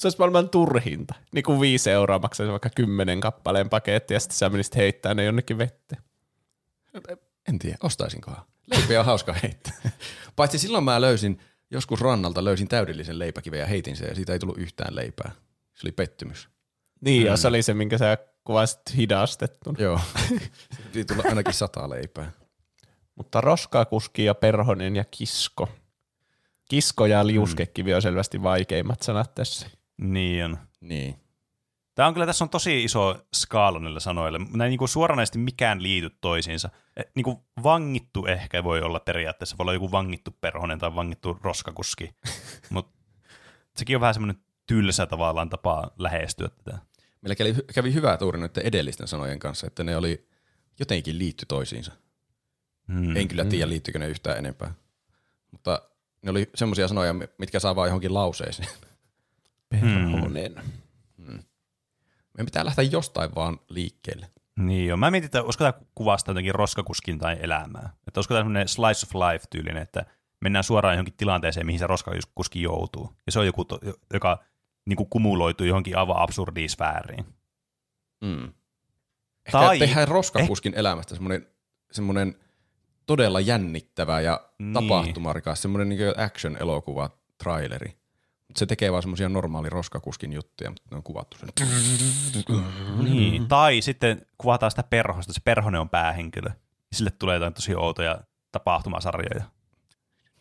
[0.00, 1.14] Se olisi maailman turhinta.
[1.32, 5.24] Niin kuin viisi euroa maksaisi vaikka kymmenen kappaleen paketti ja sitten sä menisit heittää ne
[5.24, 6.02] jonnekin vetteen.
[7.48, 8.44] En tiedä, ostaisinkohan.
[8.66, 9.72] Leipiä on hauska heittää.
[10.36, 14.38] Paitsi silloin mä löysin, joskus rannalta löysin täydellisen leipäkiven ja heitin sen ja siitä ei
[14.38, 15.32] tullut yhtään leipää.
[15.74, 16.48] Se oli pettymys.
[17.00, 17.36] Niin, mm.
[17.36, 19.82] se oli se, minkä sä kuvasit hidastettuna.
[19.82, 20.00] Joo.
[20.92, 22.32] Piti tulla ainakin sata leipää.
[23.14, 25.68] Mutta roskakuski ja perhonen ja kisko.
[26.68, 29.79] Kisko ja liuskekivi on selvästi vaikeimmat sanat tässä.
[30.00, 30.58] Niin on.
[30.80, 31.16] Niin.
[31.94, 34.38] Tämä on kyllä, tässä on tosi iso skaala niillä sanoilla.
[34.38, 36.70] Näin niin kuin suoranaisesti mikään liity toisiinsa.
[36.96, 41.38] Et Niin kuin vangittu ehkä voi olla periaatteessa, voi olla joku vangittu perhonen tai vangittu
[41.42, 42.14] roskakuski,
[42.70, 42.98] mutta
[43.76, 46.78] sekin on vähän semmoinen tylsä tavallaan tapa lähestyä tätä.
[47.22, 50.28] Meillä kävi, kävi hyvä tuuri noiden edellisten sanojen kanssa, että ne oli
[50.78, 51.92] jotenkin liitty toisiinsa.
[52.88, 53.16] Hmm.
[53.16, 54.74] En kyllä tiedä, liittyykö ne yhtään enempää.
[55.50, 55.82] Mutta
[56.22, 58.68] ne oli semmoisia sanoja, mitkä saa vaan johonkin lauseeseen.
[59.70, 60.54] Perhonen.
[62.34, 64.30] Meidän pitää lähteä jostain vaan liikkeelle.
[64.58, 64.96] Niin joo.
[64.96, 67.92] Mä mietin, että olisiko tämä kuvasta jotenkin roskakuskin tai elämää.
[68.08, 70.06] Että olisiko tämä semmoinen slice of life tyylinen, että
[70.40, 73.16] mennään suoraan johonkin tilanteeseen, mihin se roskakuski joutuu.
[73.26, 73.80] Ja se on joku, to,
[74.12, 74.44] joka
[74.86, 77.26] niin kuin kumuloituu johonkin aivan absurdiin sfääriin.
[78.20, 78.44] Mm.
[79.46, 81.46] Ehkä Tai- tehdään roskakuskin elämästä semmoinen,
[81.92, 82.34] semmoinen
[83.06, 84.72] todella jännittävä ja niin.
[84.72, 87.99] tapahtumarikas, semmoinen niin action-elokuva, traileri.
[88.56, 91.48] Se tekee vaan semmoisia normaali roskakuskin juttuja, mutta ne on kuvattu sen.
[93.02, 93.48] Niin.
[93.48, 96.48] Tai sitten kuvataan sitä perhosta, se perhonen on päähenkilö.
[96.90, 98.20] Ja sille tulee jotain tosi outoja
[98.52, 99.44] tapahtumasarjoja.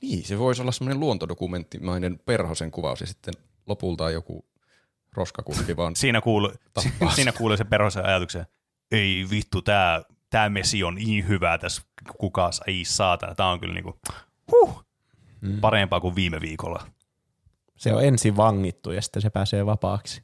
[0.01, 3.33] Niin, se voisi olla semmoinen luontodokumenttimainen perhosen kuvaus ja sitten
[3.67, 4.45] lopulta joku
[5.13, 7.11] roskakuski vaan Siinä kuuluu, Tappaa.
[7.15, 8.45] siinä kuuluu se perhosen ajatuksen,
[8.91, 11.81] ei vittu, tää, tää mesi on niin hyvää tässä
[12.17, 13.99] kukas, ei saatana, tää on kyllä niinku,
[14.51, 14.85] huh,
[15.61, 16.87] parempaa kuin viime viikolla.
[17.79, 20.23] Se on ensin vangittu ja sitten se pääsee vapaaksi.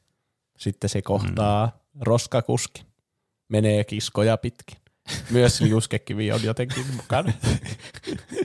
[0.58, 2.00] Sitten se kohtaa mm.
[2.02, 2.86] roskakuski.
[3.48, 4.78] Menee kiskoja pitkin.
[5.30, 7.32] Myös liuskekivi on jotenkin mukana.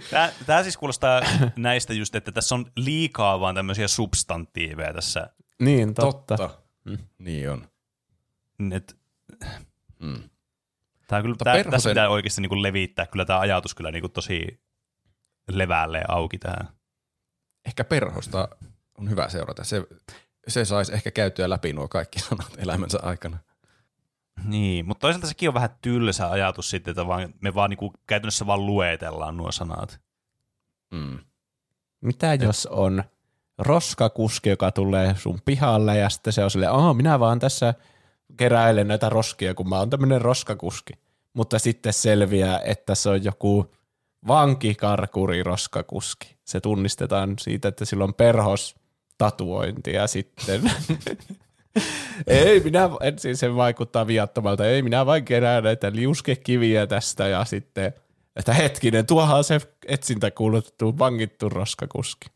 [0.10, 1.21] Tää, tää siis kuulostaa
[1.56, 5.30] näistä just, että tässä on liikaa vaan tämmöisiä substantiiveja tässä.
[5.62, 6.38] niin, totta.
[6.38, 6.62] totta.
[6.84, 6.97] Mm.
[7.17, 7.67] Niin on.
[8.74, 8.97] Et,
[10.00, 10.24] Mm.
[11.08, 14.60] tää kyllä, tää, perhosen- Tässä pitää oikeasti niinku levittää kyllä tämä ajatus kyllä niinku tosi
[15.52, 16.67] levälleen auki tähän.
[17.65, 18.47] Ehkä perhosta
[18.97, 19.63] on hyvä seurata.
[19.63, 19.84] Se,
[20.47, 23.38] se saisi ehkä käytyä läpi nuo kaikki sanat elämänsä aikana.
[24.43, 28.47] Niin, mutta toisaalta sekin on vähän tylsä ajatus sitten, että vaan, me vaan niinku käytännössä
[28.47, 29.99] vaan luetellaan nuo sanat.
[30.91, 31.19] Mm.
[32.01, 33.04] Mitä jos on
[33.58, 37.73] roskakuski, joka tulee sun pihalle ja sitten se on silleen, oh, minä vaan tässä
[38.38, 40.93] keräilen näitä roskia, kun mä oon tämmöinen roskakuski.
[41.34, 43.75] Mutta sitten selviää, että se on joku
[44.27, 46.38] vankikarkuri roskakuski.
[46.45, 48.75] Se tunnistetaan siitä, että sillä on perhos
[49.22, 50.62] tatuointi ja sitten
[52.28, 57.94] ei minä, ensin se vaikuttaa viattomalta, ei minä vain kerään näitä liuskekiviä tästä ja sitten,
[58.36, 62.28] että hetkinen, tuohan se etsintä kuulutettu vangittu roskakuski.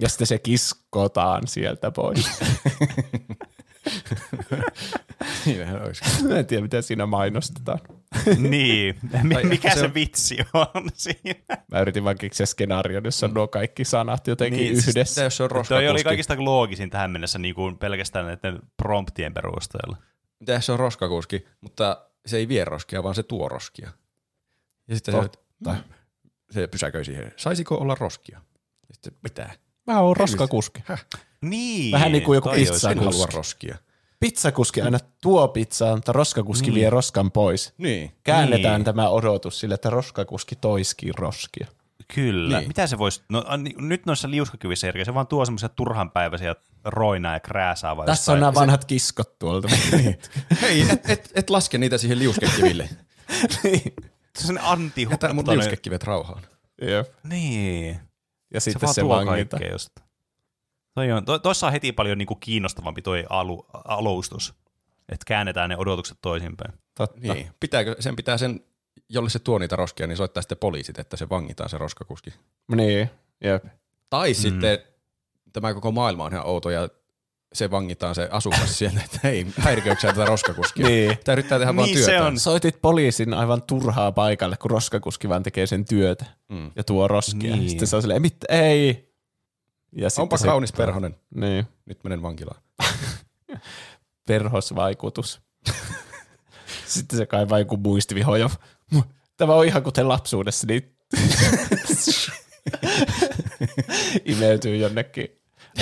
[0.00, 2.30] Ja sitten se kiskotaan sieltä pois.
[5.86, 6.24] Olisi.
[6.28, 7.78] Mä en tiedä, mitä siinä mainostetaan.
[8.38, 8.94] niin,
[9.42, 11.34] mikä se, se- vitsi on siinä?
[11.72, 15.20] Mä yritin vaan keksiä skenaario, jossa on nuo kaikki sanat jotenkin Niin, niin, siis yhdessä.
[15.20, 19.34] Mitä jos se on Toi oli kaikista loogisin tähän mennessä niin kuin pelkästään näiden promptien
[19.34, 19.96] perusteella.
[20.40, 23.90] Mitä se on roskakuski, mutta se ei vie roskia, vaan se tuo roskia.
[24.88, 25.76] Ja sitten se, Totta.
[26.50, 27.32] se pysäköi siihen.
[27.36, 28.40] Saisiko olla roskia?
[28.88, 29.50] Ja sitten mitä?
[29.86, 30.82] Mä oon roskakuski.
[31.42, 31.92] Niin.
[31.92, 32.72] Vähän niin kuin joku toi pizza.
[32.72, 33.36] olisi- En halua kuski.
[33.36, 33.76] roskia.
[34.20, 36.74] Pizzakuski aina tuo pizzaa, mutta roskakuski Niin.
[36.74, 37.72] vie roskan pois.
[37.78, 38.12] Niin.
[38.24, 38.84] Käännetään Niin.
[38.84, 41.66] tämä odotus sille, että roskakuski toiski roskia.
[42.14, 42.58] Kyllä.
[42.58, 42.68] Niin.
[42.68, 43.44] Mitä se voisi, no
[43.78, 48.40] nyt noissa liuskakyvissä Erika, se vaan tuo semmoisia turhanpäiväisiä roinaa ja krääsää vai Tässä on
[48.40, 49.68] nämä vanhat kiskot tuolta.
[50.62, 52.88] Hei, et, et, et laske niitä siihen liuskekiville.
[53.64, 53.82] Niin.
[54.38, 56.42] Se on anti Jätä mun liuskekivet rauhaan.
[56.82, 57.08] Jep.
[57.24, 58.00] Niin.
[58.54, 59.88] Ja Se sitten vaan se, tuo kaikkea just.
[60.98, 64.54] Toi on, to, toissa on heti paljon niinku kiinnostavampi toi alu, alustus,
[65.08, 66.72] että käännetään ne odotukset toisinpäin.
[66.94, 67.32] Totta.
[67.34, 67.50] Niin.
[67.60, 68.60] Pitääkö, sen pitää sen,
[69.08, 72.30] jolle se tuo niitä roskia, niin soittaa sitten poliisit, että se vangitaan se roskakuski.
[72.74, 73.10] Niin,
[73.44, 73.64] jep.
[74.10, 74.34] Tai mm.
[74.34, 74.78] sitten
[75.52, 76.88] tämä koko maailma on ihan outo ja
[77.52, 80.86] se vangitaan se asukas sieltä, että hei, häiriköikö sä tätä roskakuskia?
[80.86, 81.18] Niin.
[81.24, 82.26] Tämä yrittää tehdä vaan Niin, se työtä.
[82.26, 82.38] on.
[82.38, 86.70] Soitit poliisin aivan turhaa paikalle, kun roskakuski vaan tekee sen työtä Mm.
[86.76, 87.50] ja tuo roskia.
[87.50, 87.58] Niin.
[87.58, 87.70] Niin.
[87.70, 89.07] Sitten se on silleen, mit, ei.
[89.92, 91.16] Ja Onpa se, kaunis perhonen.
[91.34, 92.60] Niin, Nyt menen vankilaan.
[94.28, 95.40] perhosvaikutus.
[96.86, 98.50] sitten se kaivaa joku muistiviho ja
[99.36, 100.96] tämä on ihan kuten lapsuudessa, niin
[104.24, 105.28] imeytyy jonnekin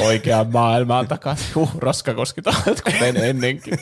[0.01, 1.47] oikeaan maailmaan takaisin.
[1.55, 2.41] Huh, roskakoski
[2.85, 3.79] kuten ennenkin.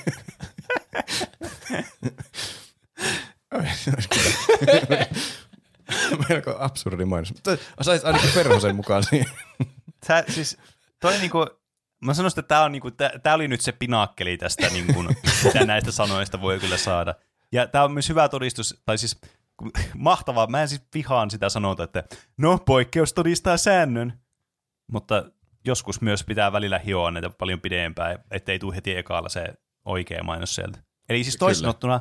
[6.29, 7.35] Melko absurdi mainos.
[7.83, 9.27] Sais ainakin perhosen mukaan siihen.
[10.07, 10.59] Tää, siis,
[11.01, 11.47] toi niinku,
[12.05, 15.03] mä sanoisin, että tämä on niinku, tää, tää oli nyt se pinakkeli tästä, niinku,
[15.45, 17.15] mitä näistä sanoista voi kyllä saada.
[17.53, 19.21] Ja tämä on myös hyvä todistus, tai siis
[19.95, 22.05] mahtavaa, mä en siis vihaan sitä sanota, että
[22.39, 24.13] no poikkeus todistaa säännön,
[24.93, 25.25] mutta
[25.65, 30.55] joskus myös pitää välillä hioa näitä paljon pidempään, ettei tule heti ekaalla se oikea mainos
[30.55, 30.79] sieltä.
[31.09, 31.67] Eli siis toisin Kyllä.
[31.67, 32.01] sanottuna,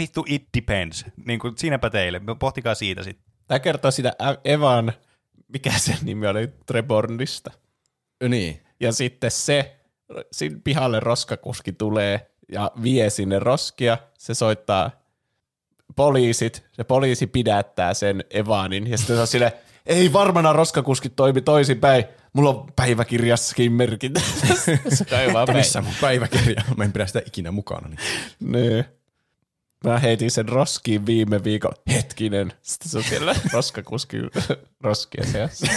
[0.00, 3.32] vittu it depends, niin kuin siinäpä teille, pohtikaa siitä sitten.
[3.46, 4.12] Tämä kertoo sitä
[4.44, 4.92] Evan,
[5.52, 7.50] mikä sen nimi oli, Trebornista.
[8.28, 8.62] niin.
[8.80, 9.76] Ja sitten se,
[10.32, 13.98] siinä pihalle roskakuski tulee ja vie sinne roskia.
[14.18, 14.90] Se soittaa
[15.96, 19.52] poliisit, se poliisi pidättää sen Evanin ja sitten se on sille,
[19.86, 22.04] ei varmana roskakuski toimi toisinpäin.
[22.32, 24.20] Mulla on päiväkirjassakin merkintä.
[25.54, 26.62] missä mun päiväkirja?
[26.76, 27.96] Mä en pidä sitä ikinä mukana.
[28.40, 28.84] Niin.
[29.84, 31.76] Mä heitin sen roskiin viime viikolla.
[31.92, 32.52] Hetkinen.
[32.62, 34.16] Sitten se on siellä roskakuski
[34.80, 35.66] roskien seassa.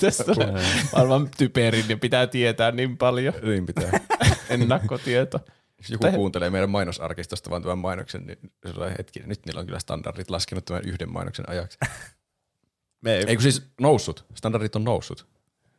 [0.00, 0.52] Tästä tulee
[0.92, 3.90] maailman typerin ja pitää tietää niin paljon niin pitää.
[4.48, 5.40] ennakkotieto.
[5.78, 8.38] Jos joku Tai- kuuntelee meidän mainosarkistosta vaan tämän mainoksen, niin
[8.74, 11.78] se on hetki, nyt niillä on kyllä standardit laskenut tämän yhden mainoksen ajaksi.
[13.00, 14.24] Me ei, Eikö siis noussut?
[14.34, 15.26] Standardit on noussut.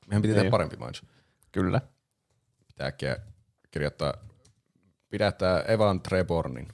[0.08, 0.52] Mehän piti tehdä Niin.
[0.52, 1.02] parempi mainos.
[1.52, 1.82] Kyllä.
[2.68, 2.92] Pitää
[3.74, 4.14] kirjoittaa,
[5.10, 6.68] pidättää Evan Trebornin.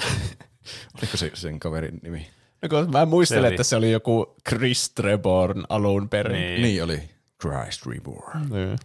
[0.98, 2.30] Oliko se sen kaverin nimi?
[2.62, 3.54] No, kun mä muistelen, Se oli.
[3.54, 6.32] että se oli joku Chris Treborn alun perin.
[6.32, 6.62] Niin.
[6.62, 7.02] Niin oli.
[7.42, 8.48] Christ Reborn.
[8.50, 8.78] Niin.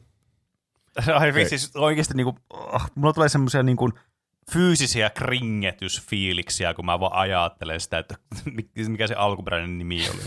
[1.20, 3.90] Ai vitsi, siis oikeasti niinku, oh, mulla tulee semmoisia niinku
[4.54, 8.16] fyysisiä kringetysfiiliksiä, kun mä vaan ajattelen sitä, että
[8.88, 10.22] mikä se alkuperäinen nimi oli.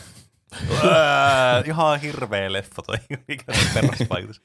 [0.90, 2.96] Ää, ihan hirveä leffa toi,
[3.28, 4.42] mikä se perusvaikutus.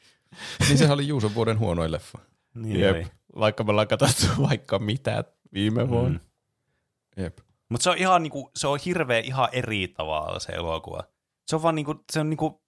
[0.67, 2.19] niin sehän oli Juuson vuoden huonoin leffa.
[2.55, 2.95] Niin Jep.
[2.95, 3.07] oli.
[3.39, 6.19] Vaikka me ollaan katsottu vaikka mitä viime vuonna.
[6.19, 7.23] Mm.
[7.23, 7.37] Jep.
[7.69, 11.03] Mutta se on ihan niinku, se on hirveä ihan eri tavalla se elokuva.
[11.47, 12.61] Se on vaan niinku, se on niinku,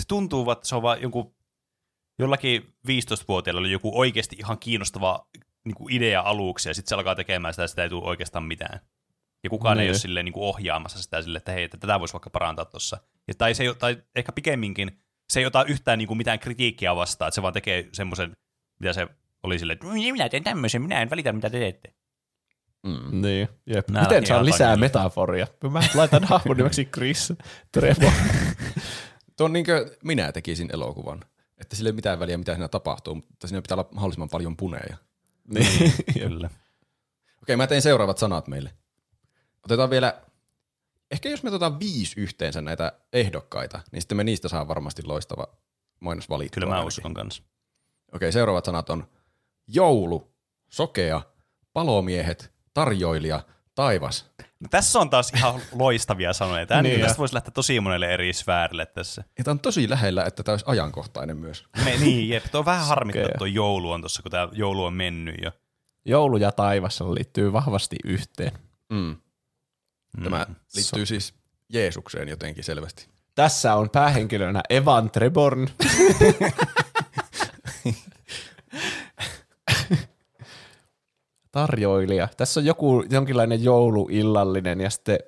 [0.00, 1.34] se tuntuu, että se on vaan joku,
[2.18, 5.26] jollakin 15-vuotiailla oli joku oikeasti ihan kiinnostava
[5.64, 8.80] niinku idea aluksi, ja sitten se alkaa tekemään sitä, ja sitä ei tule oikeastaan mitään.
[9.44, 9.90] Ja kukaan ei Niin.
[9.92, 12.98] ole silleen niinku ohjaamassa sitä silleen, että hei, että tätä voisi vaikka parantaa tuossa.
[13.28, 17.28] Ja tai, se, ei- tai ehkä pikemminkin se ei ota yhtään niinku mitään kritiikkiä vastaan,
[17.28, 18.36] että se vaan tekee semmoisen,
[18.82, 19.06] mitä se
[19.42, 21.94] oli silleen, että minä teen tämmöisen, minä en välitä mitä te teette.
[22.82, 23.22] Mm.
[23.22, 23.90] Niin, jep.
[23.90, 24.86] Nää Miten saa lisää tankille.
[24.86, 25.46] metaforia?
[25.70, 27.32] Mä laitan hahmon nimeksi Chris
[27.72, 28.12] Trevor.
[29.38, 29.66] Tuon niin
[30.04, 31.24] minä tekisin elokuvan.
[31.58, 34.96] Että sillä ei mitään väliä, mitä siinä tapahtuu, mutta siinä pitää olla mahdollisimman paljon puneja.
[35.54, 35.92] niin.
[36.18, 36.50] Kyllä.
[37.42, 38.72] Okei, mä tein seuraavat sanat meille.
[39.64, 40.22] Otetaan vielä,
[41.10, 45.46] ehkä jos me otetaan viisi yhteensä näitä ehdokkaita, niin sitten me niistä saa varmasti loistava
[46.00, 46.54] mainos valittua.
[46.54, 46.86] Kyllä mä ainakin.
[46.88, 47.42] uskon kanssa.
[48.12, 49.06] Okei, seuraavat sanat on
[49.66, 50.32] joulu,
[50.68, 51.22] sokea,
[51.72, 53.42] palomiehet, tarjoilija,
[53.74, 54.30] taivas.
[54.60, 56.66] No, tässä on taas ihan loistavia sanoja.
[56.66, 59.24] Tää, Niin niin, tästä voisi lähteä tosi monelle eri sfäärille tässä.
[59.38, 61.64] Ja tämä on tosi lähellä, että tämä olisi ajankohtainen myös.
[61.84, 62.44] Me, niin, jep.
[62.50, 65.50] Tuo on vähän harmittaa, että tuo joulu on tuossa, kun tämä joulu on mennyt jo.
[66.04, 68.52] Joulu ja taivas liittyy vahvasti yhteen.
[68.92, 69.16] Mm.
[70.24, 70.54] Tämä Mm.
[70.74, 71.34] liittyy siis
[71.68, 73.08] Jeesukseen jotenkin selvästi.
[73.34, 75.68] Tässä on päähenkilönä Evan Treborn.
[81.52, 82.28] Tarjoilija.
[82.36, 85.18] Tässä on joku jonkinlainen jouluillallinen ja sitten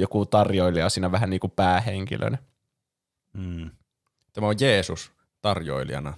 [0.00, 2.38] joku tarjoilija siinä vähän niin kuin päähenkilönä.
[3.32, 3.70] Mm.
[4.32, 6.14] Tämä on Jeesus tarjoilijana.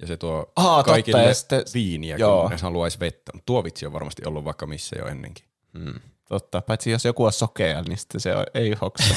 [0.00, 2.42] Ja se tuo Aa, totta, kaikille ja sitten- viiniä, joo.
[2.42, 3.32] kun ne haluaisi vettä.
[3.34, 5.44] Mutta tuo vitsi on varmasti ollut vaikka missä jo ennenkin.
[5.78, 5.94] Hmm.
[6.28, 9.14] Totta, paitsi jos joku on sokea, niin sitten se on, ei hoksa.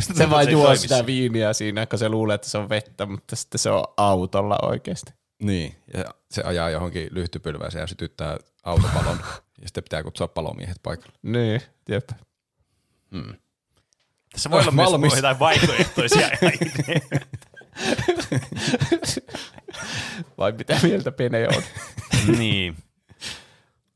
[0.16, 3.58] se vaan juo sitä viiniä siinä, kun se luulee, että se on vettä, mutta sitten
[3.58, 5.12] se on autolla oikeasti.
[5.40, 9.18] Niin, ja se ajaa johonkin lyhtypylvääseen ja sytyttää autopalon.
[9.60, 11.12] ja sitten pitää kutsua palomiehet paikalle.
[11.22, 12.10] Niin, jep.
[13.10, 13.34] Mm.
[14.32, 15.16] Tässä voi olla myös Valmis.
[15.16, 16.28] jotain vaihtoehtoisia.
[20.38, 21.62] Vai mitä mieltä Pene on?
[22.38, 22.76] niin.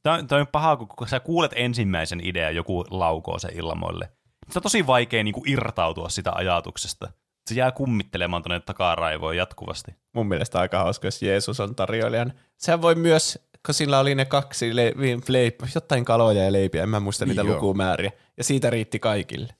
[0.02, 4.08] Toi, toi on paha, kun, sä kuulet ensimmäisen idean, joku laukoo sen illamoille.
[4.50, 7.12] Se on tosi vaikea niin kuin irtautua sitä ajatuksesta.
[7.46, 9.94] Se jää kummittelemaan tuonne takaraivoon jatkuvasti.
[10.12, 12.32] Mun mielestä aika hauska, jos Jeesus on tarjoilijan.
[12.56, 14.94] Sehän voi myös, kun sillä oli ne kaksi le-
[15.30, 17.54] leip- jotain kaloja ja leipiä, en mä muista niitä Joo.
[17.54, 19.54] lukumääriä, ja siitä riitti kaikille.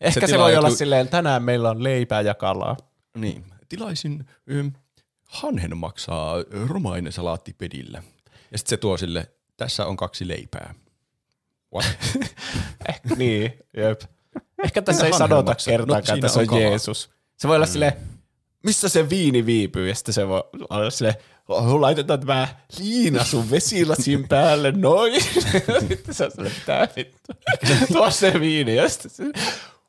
[0.00, 2.76] Ehkä se, tilaa voi olla joku- silleen, tänään meillä on leipää ja kalaa.
[3.16, 3.44] Niin.
[3.68, 4.72] Tilaisin ym,
[5.24, 6.34] hanhen maksaa
[6.68, 8.02] romainen salaattipedillä.
[8.52, 10.74] Ja sitten se tuo sille, tässä on kaksi leipää.
[11.74, 11.86] What?
[12.88, 14.00] Eh, niin, jep.
[14.64, 15.50] Ehkä tässä ei sanota.
[15.50, 16.60] No, kertaakaan, että se on on.
[16.60, 17.10] Jeesus.
[17.40, 17.72] Se voi olla mm.
[17.72, 17.92] silleen,
[18.62, 21.14] missä se viini viipyy, ja sitten se voi olla silleen,
[21.48, 22.48] oh, laitetaan tämä
[22.78, 25.22] liina sun vesilasin päälle, noin.
[25.88, 27.32] sitten se on silleen, mitä vittu.
[27.92, 29.24] Tuo se viini, ja sitten se,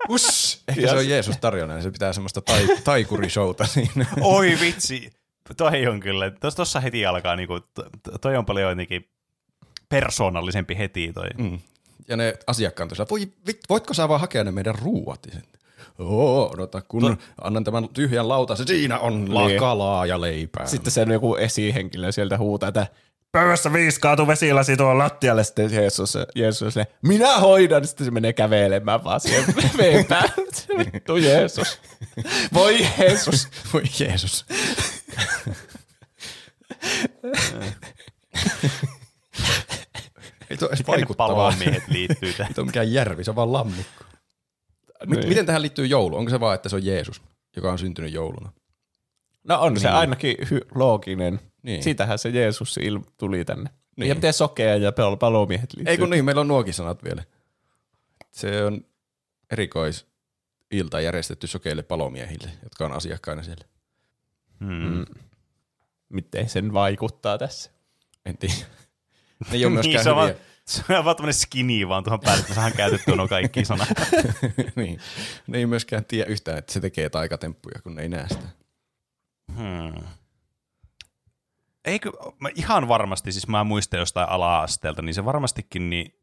[0.09, 0.61] ush.
[0.67, 4.05] Ehkä ja se on Jeesus tarjona, ja se pitää semmoista tai, taikurisouta siinä.
[4.21, 5.09] Oi vitsi,
[5.57, 6.31] toi on kyllä.
[6.31, 9.09] Tuossa tossa heti alkaa, niinku, to- to- toi on paljon jotenkin
[9.89, 11.27] persoonallisempi heti toi.
[11.37, 11.59] Mm.
[12.07, 13.27] Ja ne asiakkaan tosiaan, voi,
[13.69, 15.27] voitko sä vaan hakea ne meidän ruuat?
[15.99, 19.59] Oo, odota, kun To- annan tämän tyhjän lautasen, siinä on la- Niin.
[19.59, 20.65] kalaa ja leipää.
[20.65, 22.87] Sitten sen joku esihenkilö sieltä huutaa, että
[23.31, 25.43] pöydässä viisi kaatu vesilasi tuolla lattialle.
[25.43, 27.87] Sitten Jeesus, Jeesus sille, minä hoidan.
[27.87, 29.45] Sitten se menee kävelemään vaan siihen
[29.77, 30.33] veen päälle.
[30.93, 31.79] Vittu Jeesus.
[32.53, 33.47] Voi Jeesus.
[33.73, 34.45] Voi Jeesus.
[40.49, 41.35] Ei tuo edes Miten ne vaikuttavaa.
[41.35, 42.49] palomiehet liittyy tähän?
[42.51, 44.03] Ei tuo mikään järvi, se on vaan lammikko.
[45.07, 45.27] Niin.
[45.29, 46.15] Miten tähän liittyy joulu?
[46.17, 47.21] Onko se vaan, että se on Jeesus,
[47.55, 48.51] joka on syntynyt jouluna?
[49.43, 49.95] No on se Niin.
[49.97, 51.39] ainakin hy- looginen.
[51.63, 51.83] Niin.
[51.83, 53.69] Siitähän se Jeesus il- tuli tänne.
[53.97, 54.09] Niin.
[54.09, 55.91] Ja miten sokea ja pal- palomiehet liittyy.
[55.91, 57.23] Ei kun niin, meillä on nuokin sanat vielä.
[58.31, 58.85] Se on
[59.51, 63.65] erikoisilta järjestetty sokeille palomiehille, jotka on asiakkaina siellä.
[64.59, 64.83] Hmm.
[64.95, 65.05] Mm.
[66.09, 67.71] Miten sen vaikuttaa tässä?
[68.25, 68.55] En tiedä.
[69.39, 70.35] Ne ei ole myöskään niin, se hyviä.
[70.67, 73.89] Se on vaan tämmöinen skinny vaan tuohon päälle, että saadaan käytettyä nuo kaikki sanat.
[74.75, 74.99] niin.
[75.47, 78.47] Ne ei myöskään tiedä yhtään, että se tekee taikatemppuja, kun ne ei näe sitä.
[79.57, 80.03] Hmm.
[81.85, 86.15] Eikö, mä ihan varmasti, siis mä muistan jostain ala-asteelta, niin se varmastikin, niin,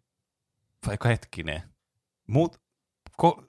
[0.87, 1.63] vaikka hetkinen,
[2.27, 2.61] muut,
[3.17, 3.45] ko,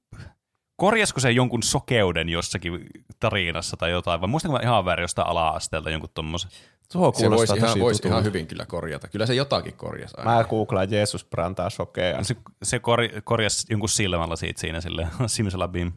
[0.76, 2.88] korjasko se jonkun sokeuden jossakin
[3.20, 6.52] tarinassa tai jotain, vai muistanko mä ihan väärin jostain ala-asteelta jonkun tommosen?
[6.92, 9.08] Tuo Se voisi ihan, vois ihan hyvin kyllä korjata.
[9.08, 10.36] Kyllä se jotakin korjasi aina.
[10.36, 12.24] Mä googlaan Jeesus parantaa sokea.
[12.24, 15.92] Se, se kor, korjasi jonkun silmällä siitä siinä sille simsalabim.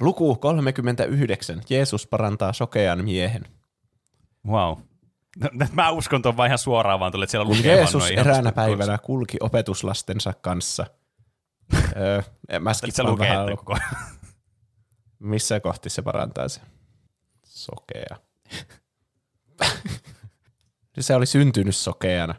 [0.00, 1.62] Luku 39.
[1.70, 3.44] Jeesus parantaa sokean miehen.
[4.46, 4.78] Wow.
[5.38, 8.10] No, Mä uskon tuon vaan ihan suoraan vaan tulle, että siellä Kun lukee vaan Jeesus
[8.10, 10.86] eräänä päivänä kulki opetuslastensa kanssa.
[11.96, 12.22] öö,
[12.60, 13.56] mä Se lukee, vähän.
[13.56, 13.78] koko
[15.18, 16.60] Missä kohti se parantaa se?
[17.44, 18.16] Sokea.
[21.00, 22.34] se oli syntynyt sokeana.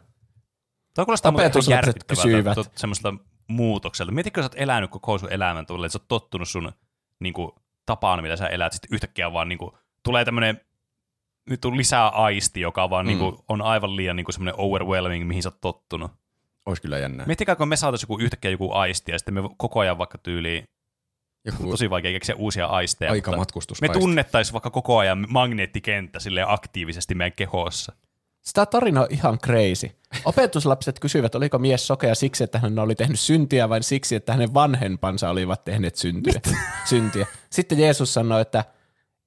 [0.94, 3.14] Toi kuulostaa muuten ihan järkyttävältä tot- semmoista
[3.48, 4.12] muutokselta.
[4.12, 6.72] Mietitkö, sä oot elänyt koko sun elämän tuolle, että sä oot tottunut sun
[7.20, 7.52] niin kuin,
[7.86, 9.70] tapaan, mitä sä elät, sitten yhtäkkiä vaan niin kuin,
[10.02, 10.60] tulee tämmöinen
[11.50, 13.08] nyt on lisää aisti, joka vaan Mm.
[13.08, 16.10] niin kuin, on aivan liian niin kuin, semmoinen overwhelming, mihin sä oot tottunut.
[16.66, 17.26] Olisi kyllä jännää.
[17.26, 20.64] Miettikää, kun me saataisiin joku yhtäkkiä joku aisti, ja sitten me koko ajan vaikka tyyliin,
[21.52, 23.12] Joku tosi vaikea keksiä uusia aisteja.
[23.12, 23.80] aikamatkustus.
[23.80, 27.92] Me tunnettaisiin vaikka koko ajan magneettikenttä sille aktiivisesti meidän kehossa.
[28.42, 29.90] Sitä tarina on ihan crazy.
[30.24, 34.54] Opetuslapset kysyivät, oliko mies sokea siksi, että hän oli tehnyt syntiä vai siksi, että hänen
[34.54, 36.40] vanhempansa olivat tehneet syntiä.
[36.90, 37.26] syntiä.
[37.50, 38.64] Sitten Jeesus sanoi, että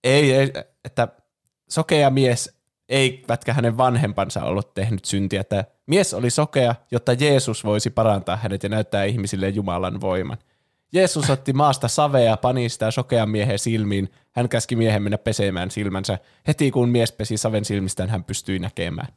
[0.04, 0.52] ei, ei
[0.86, 1.08] että
[1.70, 7.90] sokea mies eivätkä hänen vanhempansa ollut tehnyt syntiä, että mies oli sokea, jotta Jeesus voisi
[7.90, 10.38] parantaa hänet ja näyttää ihmisille Jumalan voiman.
[10.94, 14.12] Jeesus otti maasta savea, pani sitä sokean miehen silmiin.
[14.32, 16.18] Hän käski miehen mennä pesemään silmänsä.
[16.48, 19.08] Heti kun mies pesi saven silmistään, hän pystyi näkemään.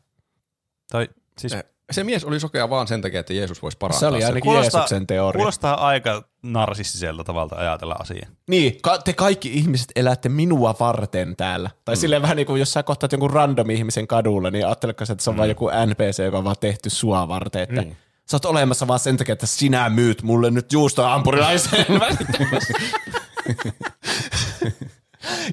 [0.90, 1.08] Tai,
[1.38, 4.18] siis, Se, se mies oli sokea vaan sen takia, että Jeesus voisi parantaa Se oli
[4.20, 4.26] sen.
[4.26, 5.38] ainakin Jeesuksen teoria.
[5.38, 8.28] Kuulostaa aika narsistiselta tavalta ajatella asiaa.
[8.48, 11.70] Niin, ka- te kaikki ihmiset elätte minua varten täällä.
[11.84, 11.98] Tai mm.
[11.98, 15.24] silleen vähän niin kuin, jos sä kohtaat jonkun random ihmisen kadulla, niin ajatteleko sä, että
[15.24, 15.38] se on mm.
[15.38, 17.96] vain joku NPC, joka on vaan tehty sua varten, että mm.
[18.30, 21.86] Sä oot olemassa vaan sen takia, että sinä myyt mulle nyt juustoa ampurilaiseen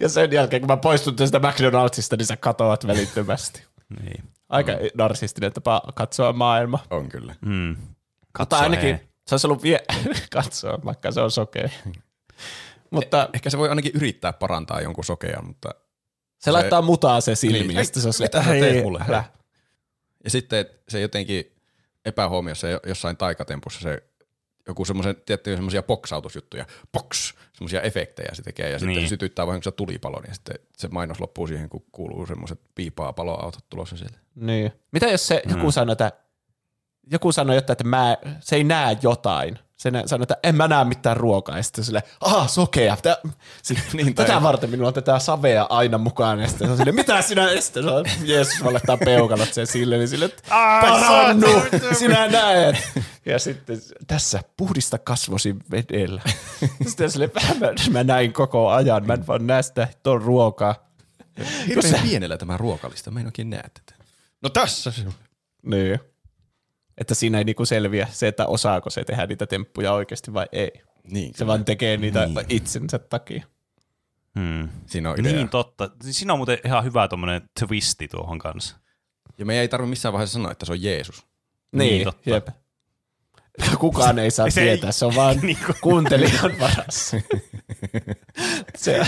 [0.02, 3.64] ja sen jälkeen, kun mä poistun tästä McDonaldsista, niin sä katoat välittömästi.
[4.02, 4.24] Niin.
[4.50, 4.78] Aika mm.
[4.98, 6.80] narsistinen tapa katsoa maailma.
[6.90, 7.36] On kyllä.
[7.42, 7.76] Mm.
[8.40, 9.80] Mutta ainakin se olisi ollut vie...
[10.34, 11.70] katsoa, vaikka se on sokea.
[12.92, 15.70] Mutta Ehkä se voi ainakin yrittää parantaa jonkun sokean, mutta
[16.40, 17.78] Se laittaa mutaa se silmiin, Niin.
[17.78, 19.00] ja sitten se on Mitä silleen, sä "Ei, teet mulle?
[19.10, 19.24] älä."
[20.24, 21.51] Ja sitten se jotenkin
[22.06, 24.04] epähuomiossa jo- jossain taikatempussa se
[24.68, 29.10] joku semmoisen, tiettyjä semmoisia boksautusjuttuja, box, semmoisia efektejä se tekee ja sitten Niin.
[29.10, 33.98] sytyttää vahingossa tulipalon ja sitten se mainos loppuu siihen, kun kuuluu semmoiset piipaa paloautot tulossa
[33.98, 34.18] sieltä.
[34.36, 34.72] Niin.
[34.92, 36.12] Mitä jos se joku sanoo, että
[37.12, 39.60] joku sanoo jotain, että mä, se ei näe jotain.
[39.78, 41.58] Se nä, sanoo, että en mä näe mitään ruokaa.
[41.58, 42.98] Ja sitten sille, aha, sokea.
[42.98, 43.18] Tä,
[43.64, 46.40] sit, niin, tai- tätä varten minulla on tätä savea aina mukaan.
[46.40, 47.44] Ja sitten se on sille, mitä sinä
[47.96, 50.44] on, Jeesus vallettaa peukalot sen sille, niin sille, että
[50.82, 51.48] parannu,
[51.98, 52.76] sinä näet.
[53.26, 56.22] Ja sitten tässä, puhdista kasvosi vedellä.
[56.88, 57.30] Sitten sille,
[57.60, 60.76] mä, mä näin koko ajan, mä en vaan näe sitä tuon ruokaa.
[61.68, 64.04] Hirveän pienellä tämä ruokalista, mä en oikein näe tätä.
[64.44, 65.14] No tässä se on.
[65.66, 66.00] Niin.
[67.02, 70.72] Että siinä ei niinku selviä se, että osaako se tehdä niitä temppuja oikeasti vai ei.
[71.12, 72.46] Niin, Se vaan tekee niitä niin.
[72.50, 73.44] itsensä takia.
[74.40, 74.70] Hmm.
[74.86, 75.32] siinä on idea.
[75.34, 75.90] Niin totta.
[76.04, 78.76] Siinä on muuten ihan hyvä tuommoinen twisti tuohon kanssa.
[79.38, 81.26] Ja me ei tarvitse missään vaiheessa sanoa, että se on Jeesus.
[81.72, 82.30] Niin, totta.
[82.30, 82.48] jep.
[83.80, 87.18] Kukaan ei saa Se se ei- tietää, se on vaan Niin kuin- kuuntelijan varassa.
[88.76, 89.02] se,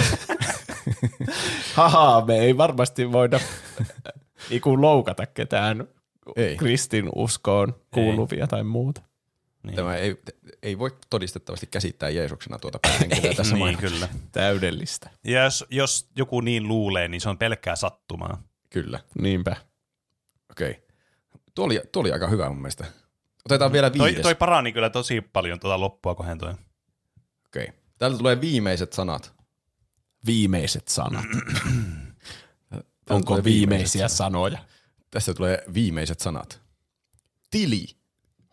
[1.73, 3.39] haha, me ei varmasti voida
[4.49, 5.87] niinku loukata ketään
[6.35, 6.57] Ei.
[6.57, 9.01] kristin uskoon kuuluvia tai muuta.
[9.63, 9.75] Niin.
[9.75, 10.15] Tämä ei,
[10.63, 14.07] ei voi todistettavasti käsittää Jeesuksena tuota päähenkilöä tässä niin, mainoksessa.
[14.07, 14.21] kyllä.
[14.31, 15.09] Täydellistä.
[15.23, 18.43] Ja jos, jos joku niin luulee, niin se on pelkkää sattumaa.
[18.69, 18.99] Kyllä.
[19.21, 19.55] Niinpä.
[20.51, 20.83] Okei.
[21.55, 22.85] Tuo oli, tuo oli aika hyvä mun mielestä.
[23.45, 24.23] Otetaan vielä Toi, viides.
[24.23, 26.53] toi parani kyllä tosi paljon tuota loppua kohden toi.
[27.47, 27.67] Okei.
[27.97, 29.33] Täältä tulee viimeiset sanat.
[30.25, 31.25] Viimeiset sanat.
[33.09, 34.11] Onko viimeisiä sanat.
[34.17, 34.59] sanoja?
[35.13, 36.61] Tässä tulee viimeiset sanat.
[37.51, 37.85] Tili.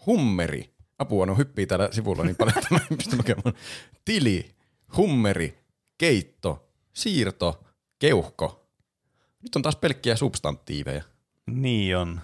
[0.06, 0.74] Hummeri.
[0.98, 3.54] Apua, no hyppii täällä sivulla niin paljon, että mä en pysty lukemaan.
[4.04, 4.54] Tili.
[4.96, 5.58] Hummeri.
[5.98, 6.70] Keitto.
[6.92, 7.64] Siirto.
[7.98, 8.70] Keuhko.
[9.42, 11.02] Nyt on taas pelkkiä substantiiveja.
[11.46, 12.20] Niin on.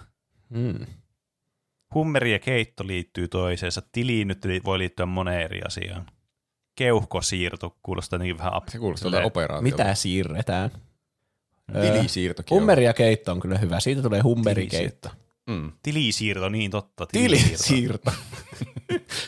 [0.49, 0.85] Mm.
[1.93, 3.81] Hummeri ja keitto liittyy toiseensa.
[3.91, 6.05] Tiliin nyt voi liittyä moneen eri asiaan.
[6.75, 9.77] Keuhkosiirto kuulostaa jotenkin vähän Se kuulostaa operaatiolta.
[9.77, 10.71] Mitä siirretään?
[11.81, 12.59] Tilisiirtokin on.
[12.59, 13.79] Hummeri ja keitto on kyllä hyvä.
[13.79, 15.09] Siitä tulee hummerikeitto.
[15.47, 15.71] Mm.
[15.83, 17.05] Tilisiirto, niin totta.
[17.05, 18.11] Tilisiirto.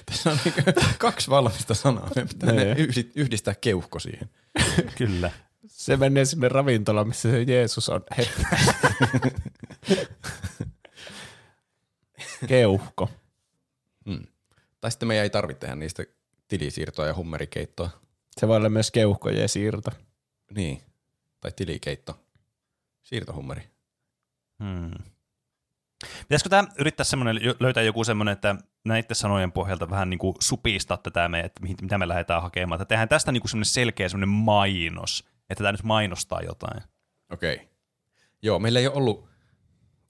[0.06, 0.62] Tässä on niinku
[0.98, 2.10] kaksi valmista sanaa.
[2.16, 2.78] Me pitää ne Niin.
[2.78, 4.30] yhdi- yhdistää keuhko siihen.
[4.98, 5.32] Kyllä.
[5.68, 8.02] Se menee sinne ravintolaan, missä se Jeesus on.
[12.48, 13.10] Keuhko.
[14.06, 14.28] Mm.
[14.82, 16.04] Tai sitten meidän ei tarvitse tehdä niistä
[16.48, 17.90] tilisiirtoa ja hummerikeittoa.
[18.40, 19.92] Se voi olla myös keuhkojen siirto.
[20.56, 20.82] Niin.
[21.40, 22.20] Tai tilikeitto.
[23.10, 23.70] Siirtohummeri.
[24.64, 24.92] Hmm.
[26.22, 28.56] Pitäisikö tämä yrittää semmoinen, löytää joku semmoinen, että
[28.86, 32.82] näiden sanojen pohjalta vähän niin kuin supistaa tätä, me, että mihin- mitä me lähdetään hakemaan.
[32.82, 36.84] Että tehdään tästä niin kuin semmoinen selkeä semmoinen mainos, että tämä nyt mainostaa jotain.
[37.32, 37.56] Okei.
[37.56, 37.68] Okay.
[38.42, 39.30] Joo, meillä ei ole ollut,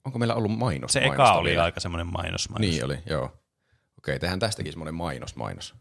[0.04, 0.92] onko meillä ollut mainos?
[0.92, 1.62] Se eka oli vielä?
[1.62, 2.48] aika semmoinen mainos.
[2.48, 2.70] mainos.
[2.70, 3.24] Niin oli, joo.
[3.24, 3.38] Okei,
[3.98, 5.74] okay, tehdään tästäkin semmoinen mainos, mainos.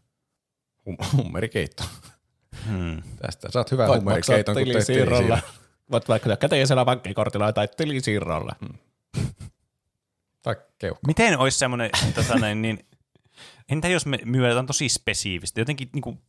[0.90, 1.84] Hum- hummerikeitto.
[2.66, 3.02] Hmm.
[3.22, 5.36] Tästä saat hyvän hummerikeiton, kun teet tilisiirrolla.
[5.36, 5.59] tilisiirron.
[5.92, 8.56] Voit vaikka käteisellä pankkikortilla tai tilisiirrolla.
[10.42, 11.00] Tai keuhko.
[11.08, 12.80] Miten olisi semmoinen, tota näin, niin,
[13.70, 16.20] entä jos me myydään tosi spesiivistä, jotenkin niin kuin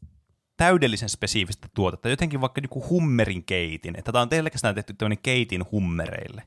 [0.56, 5.64] täydellisen spesiivistä tuotetta, jotenkin vaikka joku hummerin keitin, että tämä on pelkästään tehty tämmöinen keitin
[5.72, 6.42] hummereille.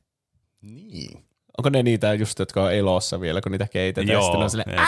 [0.62, 1.24] Niin.
[1.58, 4.14] Onko ne niitä just, jotka on elossa vielä, kun niitä keitetään?
[4.14, 4.22] Joo.
[4.24, 4.80] Sitten on sille, eh.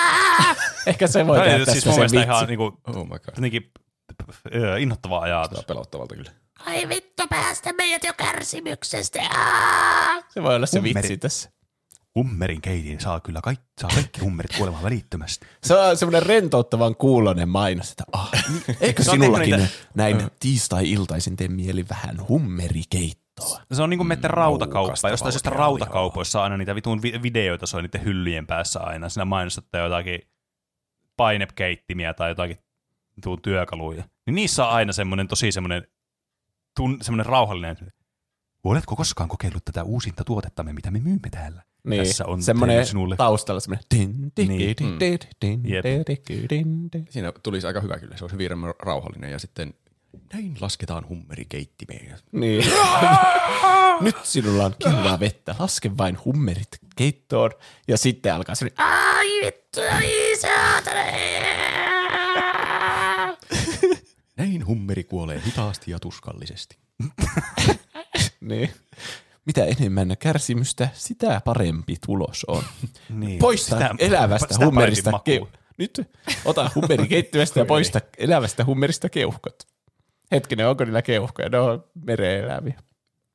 [0.87, 2.31] ehkä se voi Tämä tehdä on tästä siis se mun mielestä vitsi.
[2.31, 3.33] ihan niin kuin, Oh my god.
[3.35, 3.71] jotenkin
[5.01, 5.57] Tämä ajatus.
[5.59, 6.31] on pelottavalta kyllä.
[6.59, 9.21] Ai vittu, päästä meidät jo kärsimyksestä.
[9.21, 10.21] Aa!
[10.29, 10.95] Se voi olla se Hummeri.
[10.95, 11.49] vitsi tässä.
[12.15, 15.45] Hummerin keitin saa kyllä kaikki, saa kaikki hummerit kuolemaan välittömästi.
[15.63, 18.31] Se on semmoinen rentouttavan kuulonen mainos, että ah,
[18.81, 23.61] eikö sinullakin tehnyt näin tiistai-iltaisin tee mieli vähän hummerikeittoa?
[23.73, 25.09] Se on niin kuin meidän rautakauppa.
[25.09, 25.59] Jostain syystä jauhoa.
[25.65, 29.09] rautakaupoissa aina niitä vitun vi- videoita soi niiden hyllyjen päässä aina.
[29.09, 30.19] Siinä mainostetaan jotakin
[31.17, 32.57] painekeittimiä tai jotakin
[33.23, 34.03] tuun työkaluja.
[34.25, 35.87] Niin niissä on aina semmoinen tosi semmoinen,
[36.75, 37.77] tun, semmoinen rauhallinen.
[38.63, 41.61] Oletko koskaan kokeillut tätä uusinta tuotettamme, mitä me myymme täällä?
[41.87, 43.15] Niin, Tässä on semmoinen sinulle.
[43.15, 44.31] taustalla semmoinen Niin.
[46.49, 47.07] tin.
[47.09, 48.17] Siinä tulisi aika hyvä kyllä.
[48.17, 48.49] Se olisi hyvin
[48.79, 49.73] rauhallinen ja sitten
[50.33, 52.17] näin lasketaan hummerikeittimeen.
[52.31, 52.65] Niin.
[54.01, 57.51] Nyt sinulla on kylmää vettä, laske vain hummerit keittoon
[57.87, 61.01] ja sitten alkaa semmoinen Ai vittu, ai saatana.
[64.67, 66.77] Hummeri kuolee hitaasti ja tuskallisesti.
[68.41, 68.69] niin.
[69.45, 72.63] Mitä enemmän kärsimystä, sitä parempi tulos on.
[73.09, 73.39] Niin.
[73.39, 75.45] Poista Sitä- elävästä sitä hummerista parempi maku.
[75.45, 75.61] keu...
[75.77, 76.01] Nyt
[76.45, 79.55] ota hummerikeittimestä ja poista elävästä hummerista keuhkot.
[80.31, 81.49] Hetkinen, onko niillä keuhkoja?
[81.49, 82.79] Ne on mereeläviä.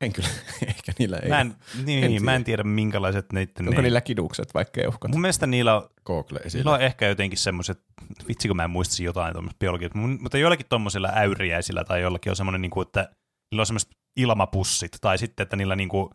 [0.01, 0.29] En kyllä,
[0.69, 3.53] ehkä niillä ei Mä en, niin, En mä en tiedä minkälaiset niiden...
[3.59, 3.83] Onko niin.
[3.83, 5.11] niillä kidukset vai keuhkot?
[5.11, 7.83] Mun mielestä niillä on, Google niillä on ehkä jotenkin semmoiset,
[8.29, 12.37] vitsi kun mä en muistaisi jotain tuommoista biologiaa, mutta joillakin tuommoisilla äyriäisillä tai jollakin on
[12.37, 13.09] semmoinen, niin kuin, että
[13.51, 16.11] niillä on semmoiset ilmapussit, tai sitten, että niillä niin kuin,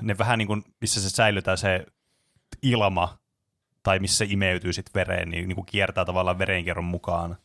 [0.00, 1.86] ne vähän niin kuin, missä se säilytää se
[2.62, 3.18] ilma,
[3.82, 7.36] tai missä se imeytyy sitten vereen, niin, niin kuin kiertää tavallaan verenkierron mukaan.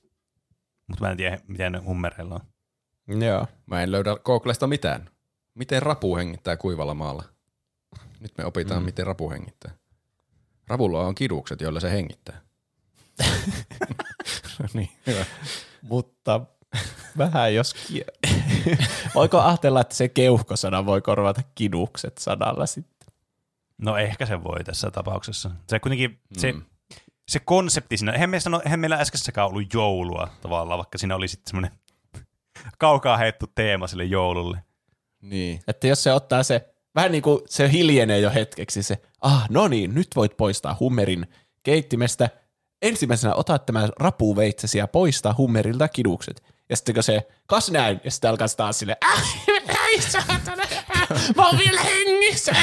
[0.87, 2.41] Mutta mä en tiedä, miten hummereilla on.
[3.19, 3.47] Joo.
[3.65, 5.09] Mä en löydä Googlesta mitään.
[5.55, 7.23] Miten rapu hengittää kuivalla maalla?
[8.19, 8.85] Nyt me opitaan, mm.
[8.85, 9.71] miten rapu hengittää.
[10.67, 12.41] Ravulla on kidukset, joilla se hengittää.
[14.59, 15.25] no niin, hyvä.
[15.81, 16.41] Mutta
[17.17, 17.73] vähän jos...
[17.73, 18.05] Ki-
[19.15, 23.13] Voiko ajatella, että se keuhkosana voi korvata kidukset sanalla sitten?
[23.77, 25.51] No ehkä se voi tässä tapauksessa.
[25.69, 26.61] Se kuitenkin, se, Mm.
[27.27, 31.27] se konsepti siinä, eihän meillä, sano, eihän meillä äskeisessäkään ollut joulua tavallaan, vaikka siinä oli
[31.27, 31.79] sitten semmoinen
[32.77, 34.63] kaukaa heittu teema sille joululle.
[35.21, 35.59] Niin.
[35.67, 39.67] Että jos se ottaa se, vähän niin kuin se hiljenee jo hetkeksi se, ah no
[39.67, 41.27] niin, nyt voit poistaa hummerin
[41.63, 42.29] keittimestä.
[42.81, 46.43] Ensimmäisenä otat tämän rapuveitsesi ja poista hummerilta kidukset.
[46.69, 49.23] Ja sitten kun se, kas näin, ja sitten alkaa taas silleen, äh,
[50.11, 50.63] saatana,
[51.35, 52.55] mä oon vielä hengissä.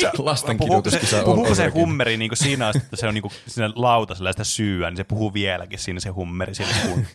[0.00, 3.14] Se lasten kidutuskisa se, on puhuuko se hummeri niin kuin siinä asti, että se on
[3.14, 7.06] niin kuin siinä lautasella sitä syyä, niin se puhuu vieläkin siinä se hummeri siinä kun.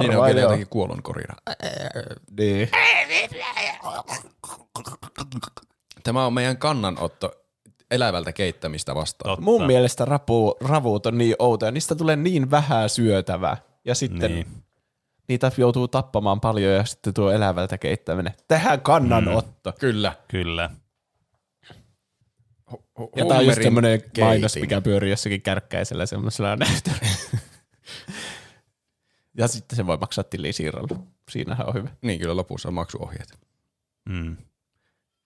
[0.00, 1.34] Siinä on vielä jotenkin kuolonkorina.
[2.38, 2.70] Niin.
[6.02, 7.32] Tämä on meidän kannanotto
[7.90, 9.30] elävältä keittämistä vastaan.
[9.30, 9.44] Totta.
[9.44, 13.56] Mun mielestä rapu, ravut on niin outoja, niistä tulee niin vähän syötävää.
[13.84, 14.46] Ja sitten Niin.
[15.30, 18.34] Niitä joutuu tappamaan paljon ja sitten tuo elävältä keittäminen.
[18.48, 19.72] Tähän kannanotto.
[19.80, 20.16] Kyllä.
[20.28, 20.70] Kyllä.
[22.72, 26.98] Hu- Ja tää on just semmoinen mainos, mikä pyörii jossakin kärkkäisellä semmoisella näytöllä.
[29.38, 31.02] ja sitten se voi maksaa tilisiirrolla.
[31.30, 31.88] Siinähän on hyvä.
[32.02, 33.38] Niin, kyllä lopussa on maksuohjeet.
[34.08, 34.36] Mm.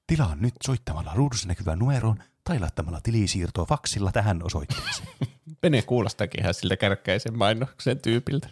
[0.06, 5.08] Tilaa nyt soittamalla ruudussa näkyvään numeroon tai laittamalla tilisiirtoa faksilla tähän osoitteeseen.
[5.60, 8.48] Pene kuulostaakin ihan siltä kärkkäisen mainoksen tyypiltä.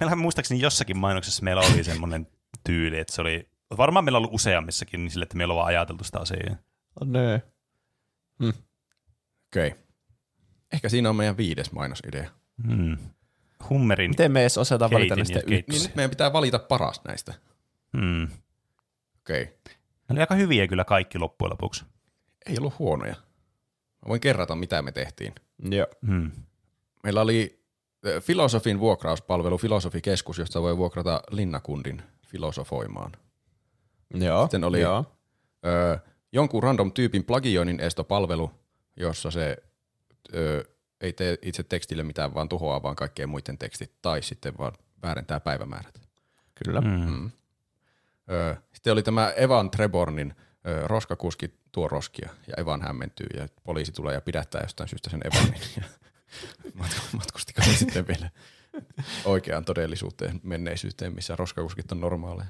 [0.00, 2.26] Meillähän muistaakseni jossakin mainoksessa meillä oli semmoinen
[2.64, 5.68] tyyli, että se oli, varmaan meillä on ollut useammissakin, niin sille, että meillä on vaan
[5.68, 6.56] ajateltu sitä asiaa.
[7.04, 7.40] Nö.
[8.42, 9.68] Okei.
[9.68, 9.78] Okay.
[10.72, 12.30] Ehkä siinä on meidän viides mainosidea.
[12.66, 12.96] Hmm.
[13.68, 14.10] Hummerin.
[14.10, 15.72] Miten me edes osataan valita näistä keitin.
[15.72, 17.34] Niin nyt meidän pitää valita paras näistä.
[17.96, 18.22] Hmm.
[19.20, 19.42] Okei.
[19.42, 19.54] Okay.
[20.08, 21.84] Ne oli aika hyviä kyllä kaikki loppujen lopuksi.
[22.46, 23.14] Ei ollut huonoja.
[24.02, 25.34] Mä voin kerrata, mitä me tehtiin.
[25.58, 25.86] Joo.
[26.06, 26.30] Hmm.
[27.02, 27.61] Meillä oli
[28.20, 33.12] filosofin vuokrauspalvelu Filosofikeskus, josta voi vuokrata linnakundin filosofoimaan.
[34.14, 34.42] Joo.
[34.42, 35.04] Sitten oli- Joo.
[35.66, 35.98] Öö,
[36.32, 38.50] jonkun random tyypin plagioinnin estopalvelu,
[38.96, 39.56] jossa se
[40.34, 40.62] öö,
[41.00, 44.72] ei tee itse tekstille mitään, vaan tuhoaa vaan kaikkien muiden tekstit, tai sitten vaan
[45.02, 46.00] väärentää päivämäärät.
[46.64, 46.80] Kyllä.
[46.80, 47.30] Hmm.
[48.30, 50.34] Öö, sitten oli tämä Evan Trebornin
[50.66, 55.20] öö, roskakuski tuo roskia, ja Evan hämmentyy, ja poliisi tulee ja pidättää jostain syystä sen
[55.24, 55.60] Evanin.
[57.12, 58.30] Matkustiko se sitten vielä
[59.24, 62.48] oikeaan todellisuuteen, menneisyyteen, missä roskakuskit on normaaleja.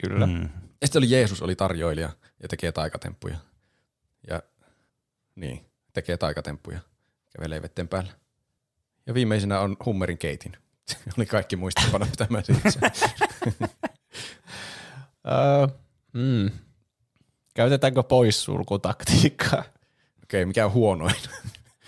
[0.00, 0.26] Kyllä.
[0.26, 0.48] Hmm.
[0.80, 2.10] Ja sitten oli Jeesus oli tarjoilija
[2.42, 3.36] ja tekee taikatemppuja.
[4.28, 4.42] Ja
[5.34, 6.80] niin, tekee taikatemppuja.
[7.36, 8.12] Kävelee vetten päällä.
[9.06, 10.56] Ja viimeisenä on Hummerin keitin.
[10.86, 12.90] Se oli kaikki muistipano, mitä mä siitä.
[15.26, 15.66] Öö,
[16.22, 16.50] mm.
[17.54, 19.64] Käytetäänkö poissulkutaktiikkaa?
[20.22, 21.14] Okei, mikä on huonoin?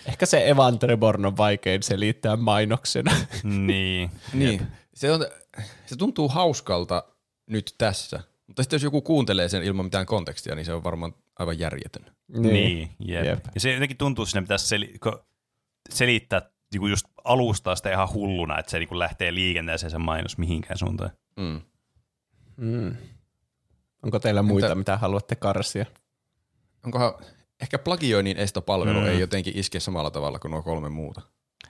[0.08, 3.12] Ehkä se Evan Treborn on vaikein selittää mainoksena.
[3.42, 4.10] Niin.
[4.32, 5.26] niin, se, on,
[5.86, 7.04] se tuntuu hauskalta
[7.46, 8.20] nyt tässä.
[8.46, 12.04] Mutta sitten jos joku kuuntelee sen ilman mitään kontekstia, niin se on varmaan aivan järjetön.
[12.28, 13.24] Niin, niin jep.
[13.24, 13.44] Jep.
[13.54, 15.24] Ja se jotenkin tuntuu, että siinä pitäisi ko-
[15.90, 20.78] selittää niinku just alustaa sitä ihan hulluna, että se niinku lähtee liikenteeseen se mainos mihinkään
[20.78, 21.10] suuntaan.
[21.36, 21.60] Mm.
[22.56, 22.96] Mm.
[24.02, 25.86] Onko teillä muita, Entä- mitä haluatte karsia?
[26.84, 27.14] Onkohan
[27.60, 29.06] ehkä plagioinnin estopalvelu Mm.
[29.06, 31.20] ei jotenkin iske samalla tavalla kuin nuo kolme muuta.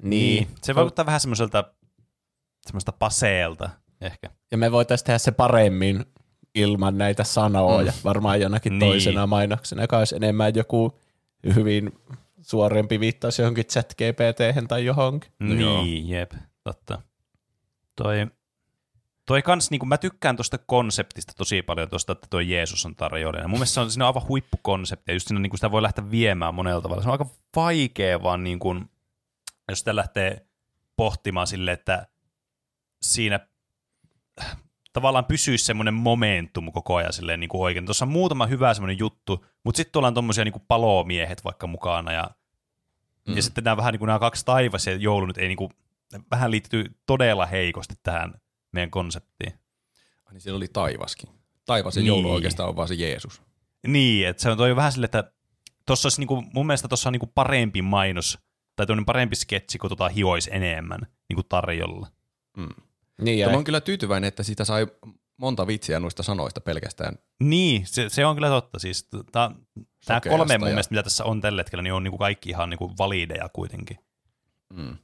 [0.03, 0.49] Niin.
[0.63, 1.65] Se vaikuttaa vähän semmoiselta
[2.67, 3.71] semmoista paseelta
[4.01, 4.31] ehkä.
[4.51, 6.05] Ja me voitaisiin tehdä se paremmin
[6.55, 7.99] ilman näitä sanoja, mm.
[8.05, 8.91] varmaan jonakin Niin.
[8.91, 10.99] toisena mainoksena, joka olisi enemmän joku
[11.55, 11.93] hyvin
[12.41, 15.31] suorempi viittaus johonkin chat GPT tai johonkin.
[15.39, 16.33] No niin, jep,
[16.65, 17.03] totta.
[17.97, 18.27] Toi,
[19.29, 23.49] toi kans, niin mä tykkään tuosta konseptista tosi paljon tuosta, että tuo Jeesus on tarjoilijana.
[23.49, 26.11] Mun mielestä se on, siinä on aivan huippukonsepti, ja just siinä niin sitä voi lähteä
[26.11, 27.03] viemään monella tavalla.
[27.03, 27.27] Se on aika
[27.57, 28.91] vaikea vaan, niin kuin,
[29.69, 30.47] jos sitä lähtee
[30.97, 32.07] pohtimaan sille, että
[33.03, 33.41] siinä
[34.93, 37.85] tavallaan pysyisi semmoinen momentum koko ajan silleen niin kuin oikein.
[37.85, 41.67] Tuossa on muutama hyvä semmoinen juttu, mutta sitten tuolla on tommosia niin kuin palomiehet vaikka
[41.67, 42.31] mukana ja,
[43.29, 43.37] mm.
[43.37, 45.71] ja sitten nämä vähän niin kuin nämä kaksi taivas ja joulu nyt ei niin kuin,
[46.31, 48.35] vähän liittyy todella heikosti tähän
[48.73, 49.53] meidän konseptiin.
[50.27, 51.31] Ah, niin siellä oli taivaskin.
[51.65, 52.07] Taivaan Niin.
[52.07, 53.43] joulu oikeastaan on vaan se Jeesus.
[53.87, 55.33] Niin, että se on toi vähän silleen, että
[55.87, 58.39] tossa olisi niinku, mun mielestä tuossa on niinku parempi mainos,
[58.77, 62.07] tai toinen parempi sketsi, kun tota hioisi enemmän niinku tarjolla.
[62.57, 62.69] Mm.
[63.23, 64.87] Niin, Ja ja mä oon kyllä tyytyväinen, että siitä sai
[65.37, 67.15] monta vitsiä noista sanoista pelkästään.
[67.41, 68.79] Niin, se, se on kyllä totta.
[68.79, 69.51] Siis, Tämä
[70.01, 72.71] Sokeasta kolme mun ja- mielestä, mitä tässä on tällä hetkellä, niin on niinku kaikki ihan
[72.71, 73.97] niinku valideja kuitenkin.
[74.73, 74.97] Mm.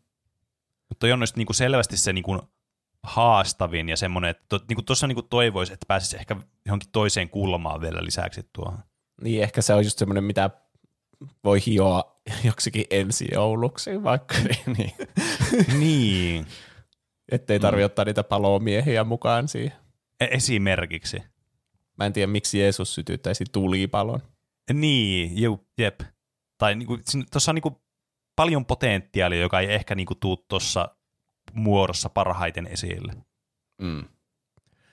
[0.88, 2.38] Mutta toi on just niinku selvästi se niinku
[3.04, 6.36] haastavin ja semmoinen, että to, niinku tuossa niinku toivoisi, että pääsisi ehkä
[6.66, 8.78] johonkin toiseen kulmaan vielä lisäksi tuohon.
[9.22, 10.50] niin ehkä se on just semmoinen, mitä
[11.44, 14.34] voi hioa joksikin ensi jouluksi vaikka,
[14.78, 14.92] niin,
[15.78, 16.46] niin,
[17.32, 19.78] ettei tarvitse ottaa niitä palomiehiä mukaan siihen.
[20.20, 21.22] E- esimerkiksi.
[21.98, 24.20] Mä en tiedä, miksi Jeesus sytyttäisi tulipalon.
[24.72, 26.00] Niin, juu, jep.
[26.58, 26.98] Tai niinku,
[27.32, 27.82] tuossa on niinku
[28.36, 30.96] paljon potentiaalia, joka ei ehkä niinku tuu tuossa
[31.52, 33.12] muodossa parhaiten esille.
[33.80, 34.04] Mm.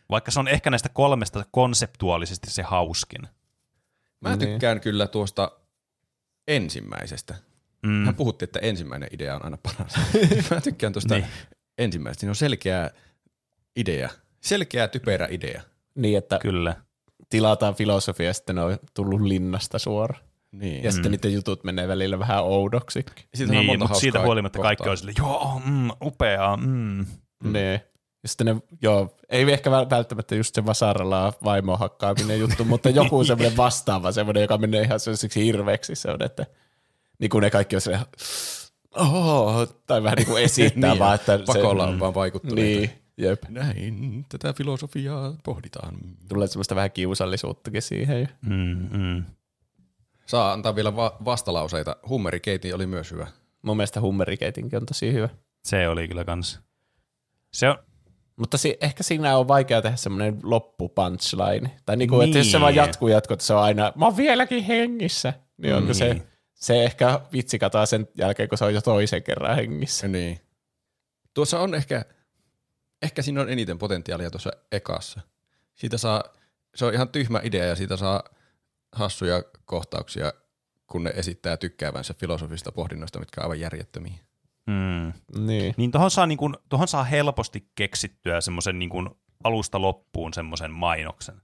[0.09, 3.21] Vaikka se on ehkä näistä kolmesta konseptuaalisesti se hauskin.
[4.21, 4.39] Mä Niin.
[4.39, 5.51] tykkään kyllä tuosta
[6.47, 7.35] ensimmäisestä.
[7.85, 8.05] Mm.
[8.05, 9.93] Hän puhutti, että ensimmäinen idea on aina paras.
[10.51, 11.23] Mä tykkään tuosta Niin.
[11.23, 11.47] niin.
[11.77, 12.19] ensimmäisestä.
[12.19, 12.91] Siinä on selkeä
[13.75, 14.09] idea.
[14.41, 15.61] Selkeä, typerä idea.
[15.95, 16.75] Niin, että Kyllä.
[17.29, 20.23] tilataan filosofia ja sitten ne on tullut linnasta suoraan.
[20.51, 20.83] Niin.
[20.83, 23.05] Ja sitten niiden jutut menee välillä vähän oudoksi.
[23.33, 24.91] siitä on Niin, monta mutta siitä huolimatta kaikki kohtaa.
[24.91, 27.05] on silleen, joo, mm, upeaa, mm.
[27.43, 27.53] Mm.
[27.53, 27.85] Ne.
[28.23, 32.89] Ja sitten ne, joo, ei ehkä väl- välttämättä just se vasaralla vaimo hakkaaminen juttu, mutta
[32.89, 36.45] joku semmoinen vastaava, semmoinen, joka menee ihan sellaiseksi hirveäksi, se on, että
[37.19, 38.05] niin kuin ne kaikki on silleen,
[38.95, 42.61] oh, tai vähän niin kuin esittää niin, vaan, että pakolla se, on vaan vaikuttuneita.
[42.79, 43.43] niin, jep.
[43.49, 45.95] Näin, tätä filosofiaa pohditaan.
[46.29, 48.29] Tulee semmoista vähän kiusallisuuttakin siihen.
[48.41, 49.23] Mm, mm.
[50.31, 51.95] Saa antaa vielä va- vastalauseita.
[52.09, 53.27] Hummerikeiti oli myös hyvä.
[53.61, 55.29] Mun mielestä hummerikeitinkin on tosi hyvä.
[55.63, 56.59] Se oli kyllä kans.
[57.53, 57.77] Se on,
[58.35, 61.71] Mutta si- ehkä siinä on vaikea tehdä semmoinen loppu punchline.
[61.85, 62.27] Tai niinku, niin.
[62.29, 62.77] että jos se vaan Niin.
[62.77, 65.33] jatkuu jatkuu, että se on aina, mä oon vieläkin hengissä.
[65.57, 66.23] Niin onko se, Niin.
[66.53, 70.07] se ehkä vitsi kataa sen jälkeen, kun se on jo toisen kerran hengissä.
[70.07, 70.39] Niin.
[71.33, 72.05] Tuossa on ehkä,
[73.01, 75.21] ehkä siinä on eniten potentiaalia tuossa ekassa.
[75.75, 76.23] Siitä saa,
[76.75, 78.23] se on ihan tyhmä idea ja siitä saa
[78.91, 80.33] hassuja kohtauksia,
[80.87, 84.17] kun ne esittää tykkäävänsä filosofista pohdinnoista, mitkä on aivan järjettömiä.
[84.67, 85.13] mm.
[85.45, 85.73] Niin.
[85.77, 90.71] Niin tuohon saa, niin kun, tohon saa helposti keksittyä semmoisen niin kun alusta loppuun semmoisen
[90.71, 91.41] mainoksen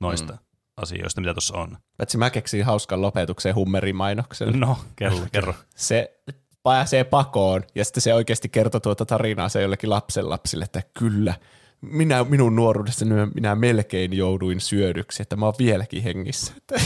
[0.00, 0.38] noista mm.
[0.76, 1.78] asioista, mitä tuossa on.
[1.96, 4.56] Paitsi mä keksin hauskan lopetuksen hummerimainokselle.
[4.56, 5.54] No, kerro, kerro.
[5.76, 6.20] Se
[6.62, 11.34] pääsee pakoon ja sitten se oikeasti kertoo tuota tarinaa se jollekin lapsen lapsille, että kyllä,
[11.80, 16.52] minä, minun nuoruudessani minä melkein jouduin syödyksi, että mä oon vieläkin hengissä.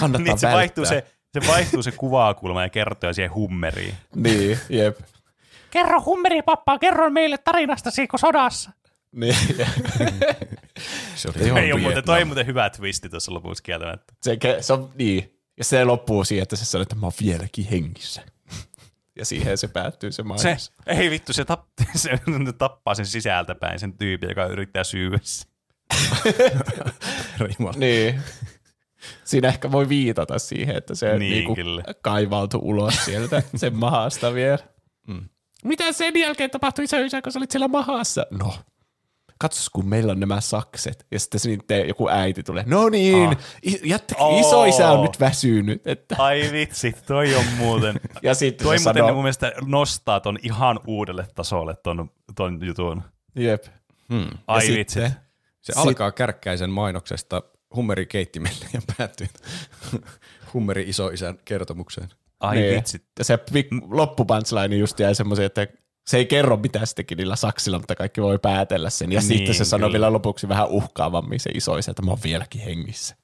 [0.00, 0.52] Kannattaa niin, se välttää.
[0.52, 1.06] vaihtuu se,
[1.40, 3.94] se vaihtuu se kuvakulma ja kertoo siihen hummeriin.
[4.14, 4.98] Niin, jep.
[5.70, 8.70] Kerro hummeri pappa, kerro meille tarinastasi kun sodassa.
[9.12, 9.36] Niin.
[11.14, 14.14] Se oli Ei ole muuten, toi muuten hyvä twisti tuossa lopussa kieltämättä.
[14.22, 15.34] se, ke- se on, niin.
[15.56, 18.22] Ja se loppuu siihen, että se sanoo, että mä oon vieläkin hengissä.
[19.18, 20.72] Ja siihen se päättyy se Se, mainos.
[20.86, 22.10] ei vittu, se, tapp, se
[22.58, 25.18] tappaa sen sisältä päin, sen tyypin, joka yrittää syyä.
[27.76, 28.20] Niin.
[29.24, 34.34] Siinä ehkä voi viitata siihen, että se Niin, niin, niinku kaivautui ulos sieltä sen mahasta
[34.34, 34.58] vielä.
[35.64, 38.26] Mitä sen jälkeen tapahtui iso isä, kun sä olit siellä mahassa?
[38.30, 38.54] No,
[39.38, 41.06] katsos kun meillä on nämä sakset.
[41.10, 43.36] Ja sitten sitten joku äiti tulee, no niin, Ah.
[43.84, 44.40] jättä, Oo.
[44.40, 45.86] isoisä on nyt väsynyt.
[45.86, 46.16] Että.
[46.18, 48.00] Ai vitsi, toi on muuten.
[48.22, 53.02] Ja sitten Toi muuten sanoo, mun mielestä nostaa ton ihan uudelle tasolle ton, ton jutun.
[53.36, 53.64] jep.
[54.12, 54.28] Hmm.
[54.46, 54.92] Ai ja vitsi.
[55.00, 55.12] sitten-
[55.60, 57.42] Se Sit- alkaa kärkkäisen mainoksesta
[57.74, 59.26] hummerikeittimelle ja päättyy
[60.54, 62.08] hummeri isoisän kertomukseen.
[62.40, 62.76] Ai niin.
[62.76, 63.02] vitsi.
[63.18, 63.38] Ja se
[63.90, 65.66] loppupunchline just jäi semmoisen, että
[66.08, 69.12] se ei kerro mitä se teki niillä saksilla, mutta kaikki voi päätellä sen.
[69.12, 69.92] Ja Niin, sitten se kyllä.
[69.92, 73.16] vielä lopuksi vähän uhkaavammin se isoisä, että mä oon vieläkin hengissä.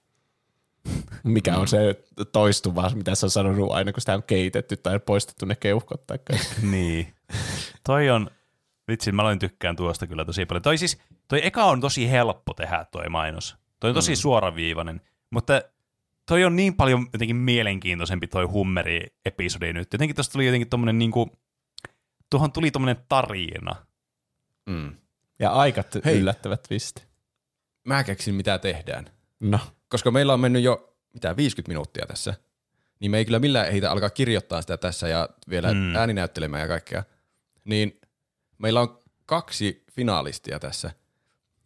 [1.24, 5.46] Mikä on se toistuva, mitä se on sanonut aina, kun sitä on keitetty tai poistettu
[5.46, 6.18] ne keuhkot tai.
[6.70, 7.14] Niin.
[7.86, 8.30] Toi on,
[8.88, 10.62] vitsi, mä aloin tykkään tuosta kyllä tosi paljon.
[10.62, 13.56] Toi siis, toi eka on tosi helppo tehdä toi mainos.
[13.80, 14.16] Toi on tosi mm.
[14.16, 15.62] suoraviivainen, mutta
[16.26, 19.92] toi on niin paljon jotenkin mielenkiintoisempi toi hummeri-episodi nyt.
[19.92, 21.30] Jotenkin tosta tuli jotenkin tommonen niinku,
[22.34, 23.76] tuohon tuli tommonen tarina.
[24.66, 24.96] Mm.
[25.38, 26.18] Ja aika t- Hei.
[26.18, 27.02] yllättävät twisti.
[27.84, 29.04] Mä keksin, mitä tehdään.
[29.40, 29.58] No,
[29.88, 32.34] Koska meillä on mennyt jo, mitä, 50 minuuttia tässä,
[33.00, 35.94] niin me ei kyllä millään ehitä alkaa kirjoittaa sitä tässä ja vielä Mm.
[35.96, 37.04] ääninäyttelemään ja kaikkea.
[37.64, 38.00] Niin
[38.58, 40.90] meillä on kaksi finalistia tässä.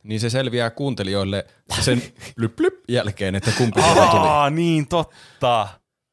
[0.03, 1.47] Niin se selviää kuuntelijoille
[1.81, 2.03] sen
[2.37, 4.01] lyp, lyp jälkeen, että kumpi tuli.
[4.29, 5.69] Aa, niin totta.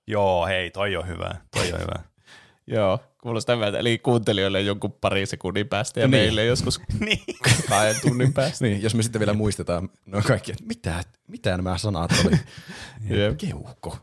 [0.07, 1.35] Joo, hei, toi on hyvä.
[1.51, 2.03] Toi on hyvä.
[2.67, 3.77] Joo, kuulostaa hyvältä.
[3.77, 6.21] Eli kuuntelijoille jonkun pari sekunnin päästä ja Niin.
[6.23, 7.19] meille joskus Niin.
[7.69, 8.65] kahden tunnin päästä.
[8.65, 12.35] Niin, jos me sitten vielä muistetaan no kaikki, että mitä, mitä nämä sanat oli.
[13.19, 13.37] Jep.
[13.37, 13.97] Keuhko.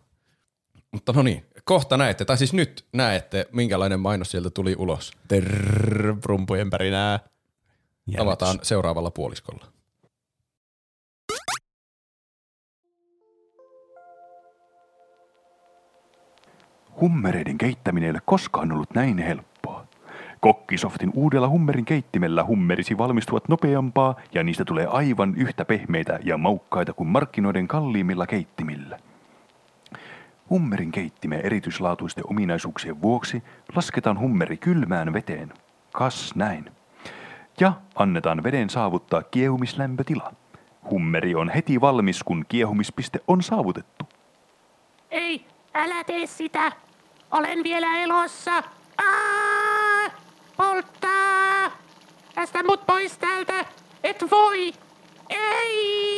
[0.91, 5.13] Mutta no niin, kohta näette, tai siis nyt näette, minkälainen mainos sieltä tuli ulos.
[5.29, 7.21] Trrr, rumpujen pärinää.
[8.19, 9.67] Avataan seuraavalla puoliskolla.
[17.01, 19.87] Hummereiden keittäminen ei ole koskaan ollut näin helppoa.
[20.41, 26.93] Kokkisoftin uudella hummerin keittimellä hummerisi valmistuvat nopeampaa ja niistä tulee aivan yhtä pehmeitä ja maukkaita
[26.93, 28.99] kuin markkinoiden kalliimmilla keittimillä.
[30.51, 33.43] Hummerin keittimen erityislaatuisten ominaisuuksien vuoksi
[33.77, 35.53] lasketaan hummeri kylmään veteen.
[35.93, 36.71] Kas näin.
[37.61, 40.33] Ja annetaan veden saavuttaa kiehumislämpötila.
[40.91, 44.05] Hummeri on heti valmis, kun kiehumispiste on saavutettu.
[45.11, 46.73] Ei, älä tee sitä.
[47.31, 48.63] Olen vielä elossa.
[48.99, 50.11] Aa!
[50.57, 51.71] Polttaa!
[52.35, 53.65] Päästä mut pois täältä.
[54.05, 54.73] Et voi.
[55.29, 56.13] Ei!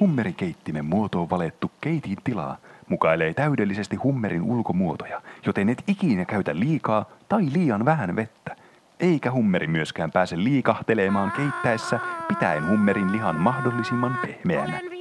[0.00, 2.56] Hummerikeittimen muotoon valettu keitin tilaa
[2.88, 8.56] mukailee täydellisesti hummerin ulkomuotoja, joten et ikinä käytä liikaa tai liian vähän vettä.
[9.00, 14.91] Eikä hummeri myöskään pääse liikahtelemaan keittäessä, pitäen hummerin lihan mahdollisimman pehmeänä.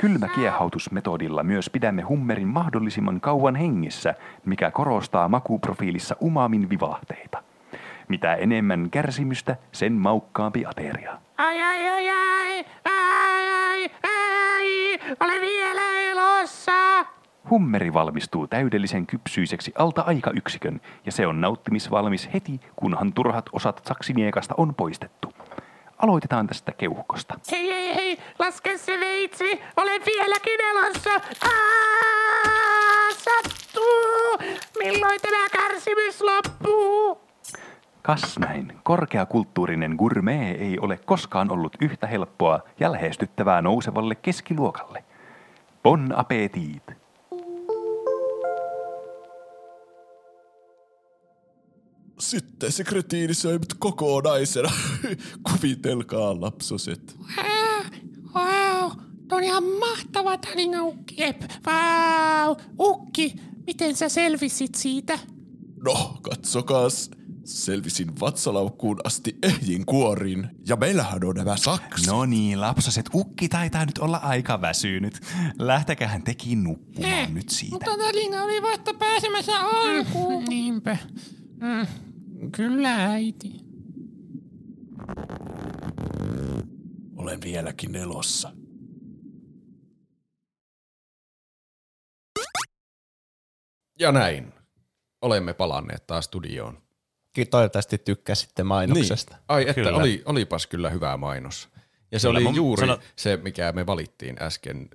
[0.00, 7.42] Kylmäkiehautusmetodilla myös pidämme hummerin mahdollisimman kauan hengissä, mikä korostaa makuprofiilissa umamin vivahteita.
[8.08, 11.18] Mitä enemmän kärsimystä, sen maukkaampi ateria.
[11.38, 17.06] Ai, ai, ai, ai, ai, ai, ai, olen vielä elossa.
[17.50, 24.54] Hummeri valmistuu täydellisen kypsyiseksi alta aikayksikön ja se on nauttimisvalmis heti, kunhan turhat osat saksiniekasta
[24.56, 25.32] on poistettu.
[26.02, 27.38] Aloitetaan tästä keuhkosta.
[27.50, 31.10] Hei, hei, hei, laske se veitsi, olen vieläkin elossa.
[31.42, 34.38] Aa, sattuu.
[34.78, 37.20] Milloin tämä kärsimys loppuu?
[38.02, 45.04] Kas näin, korkeakulttuurinen gourmet ei ole koskaan ollut yhtä helppoa ja lähestyttävää nousevalle keskiluokalle.
[45.82, 46.99] Bon appetit!
[52.20, 54.70] Sitten se kretiini söi mut kokonaisena.
[55.50, 57.16] Kuvitelkaa lapsoset.
[58.34, 58.90] Wow,
[59.28, 61.22] tuo on ihan mahtava tarina, Ukki.
[61.22, 62.56] Jep, wow.
[62.80, 63.34] Ukki,
[63.66, 65.18] miten sä selvisit siitä?
[65.84, 67.10] No, katsokaas.
[67.44, 70.48] Selvisin vatsalaukkuun asti ehjin kuorin.
[70.68, 72.06] Ja meillähän on nämä sakset.
[72.06, 75.20] No niin, lapsaset, ukki taitaa nyt olla aika väsynyt.
[75.58, 77.76] Lähtekähän tekin nukkumaan nyt siitä.
[77.98, 80.44] tarina oli vasta pääsemässä alkuun.
[80.44, 80.96] niinpä.
[81.60, 81.86] Mm,
[82.56, 83.52] kyllä, äiti.
[87.16, 88.52] Olen vieläkin elossa.
[93.98, 94.52] Ja näin.
[95.22, 96.78] Olemme palanneet taas studioon.
[97.50, 99.34] Toivottavasti tykkäsitte mainoksesta.
[99.34, 99.44] Niin.
[99.48, 99.96] Ai, että Kyllä.
[99.96, 101.68] oli, olipas kyllä hyvä mainos.
[102.12, 104.88] Ja se Kyllä, oli mun- juuri sano- se, mikä me valittiin äsken,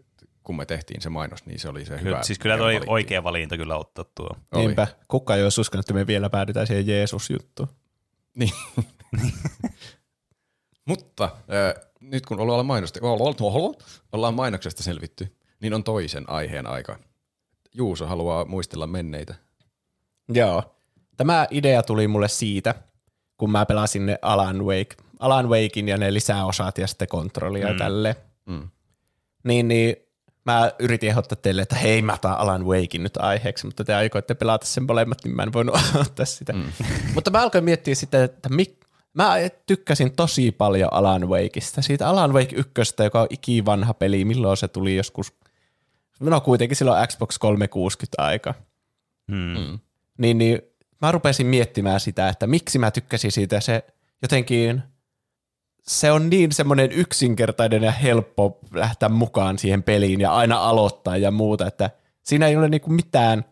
[0.46, 2.02] kun me tehtiin se mainos, niin se oli se hyvä.
[2.02, 2.90] Kyllä, siis kyllä toi valittiin.
[2.90, 4.30] oikea valinta kyllä ottaa tuo.
[4.52, 4.66] Oli.
[4.66, 4.88] Niinpä.
[5.08, 7.70] Kuka ei olisi uskonut, että me vielä päädytään siihen Jeesus-juttuun.
[8.36, 8.52] Niin.
[10.90, 13.00] Mutta äh, nyt kun ollaan, mainosti,
[14.12, 17.00] ollaan mainoksesta selvitty, niin on toisen aiheen aika.
[17.74, 19.36] Juuso haluaa muistella menneitä.
[20.30, 20.64] Joo.
[21.18, 22.76] Tämä idea tuli mulle siitä,
[23.38, 27.74] kun mä pelasin ne Alan Wake, Alan Wakein ja ne lisäosat ja sitten kontrollia mm.
[27.74, 28.16] ja tälle.
[28.46, 28.70] Mm.
[29.44, 29.96] Niin, niin
[30.46, 34.34] mä yritin ehdottaa teille, että hei mä otan Alan Wakein nyt aiheeksi, mutta te aikoitte
[34.34, 36.54] pelata sen molemmat, niin mä en voinut ottaa sitä.
[36.54, 36.64] Mm.
[37.14, 39.36] mutta mä alkoin miettiä sitten, että mik, mä
[39.66, 41.82] tykkäsin tosi paljon Alan Wakeista.
[41.82, 45.34] Siitä Alan Wake 1, joka on ikivanha peli, milloin se tuli joskus,
[46.20, 48.54] no kuitenkin silloin Xbox 360 aika.
[49.32, 49.58] Hmm.
[49.58, 49.80] Mm.
[50.18, 50.62] Niin, niin
[51.02, 53.62] mä rupesin miettimään sitä, että miksi mä tykkäsin siitä.
[53.62, 53.84] Se
[54.22, 54.84] jotenkin,
[55.88, 61.32] se on niin semmoinen yksinkertainen ja helppo lähteä mukaan siihen peliin ja aina aloittaa ja
[61.32, 61.90] muuta, että
[62.24, 63.46] siinä ei ole niinku mitään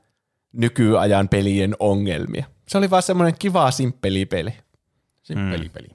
[0.51, 2.45] nykyajan pelien ongelmia.
[2.67, 4.53] Se oli vaan semmoinen kiva, simppeli peli.
[5.23, 5.87] Simppeli peli.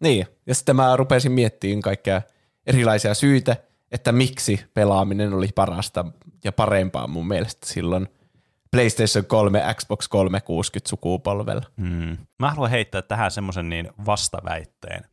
[0.00, 2.22] Niin, ja sitten mä rupesin miettimään kaikkea
[2.66, 3.56] erilaisia syitä,
[3.92, 6.04] että miksi pelaaminen oli parasta
[6.44, 8.08] ja parempaa mun mielestä silloin
[8.70, 11.62] PlayStation 3, Xbox 360 sukupolvella.
[11.80, 12.16] Hmm.
[12.38, 15.04] Mä haluan heittää tähän semmoisen niin vastaväitteen,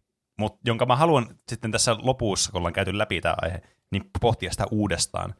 [0.41, 3.61] mut, jonka mä haluan sitten tässä lopussa, kun ollaan käyty läpi tämä aihe,
[3.91, 5.35] niin pohtia sitä uudestaan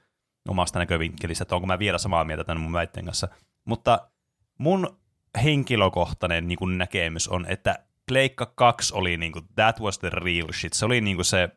[0.48, 3.28] omasta näkövinkkelistä, että onko mä vielä samaa mieltä tämän mun väitteen kanssa.
[3.66, 4.10] Mutta
[4.58, 5.00] mun
[5.44, 10.48] henkilökohtainen niin kuin näkemys on, että Pleikka 2 oli niin kuin, that was the real
[10.52, 10.74] shit.
[10.74, 11.50] Se oli niin kuin se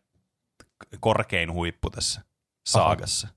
[1.01, 2.23] korkein huippu tässä
[2.67, 3.29] saagassa.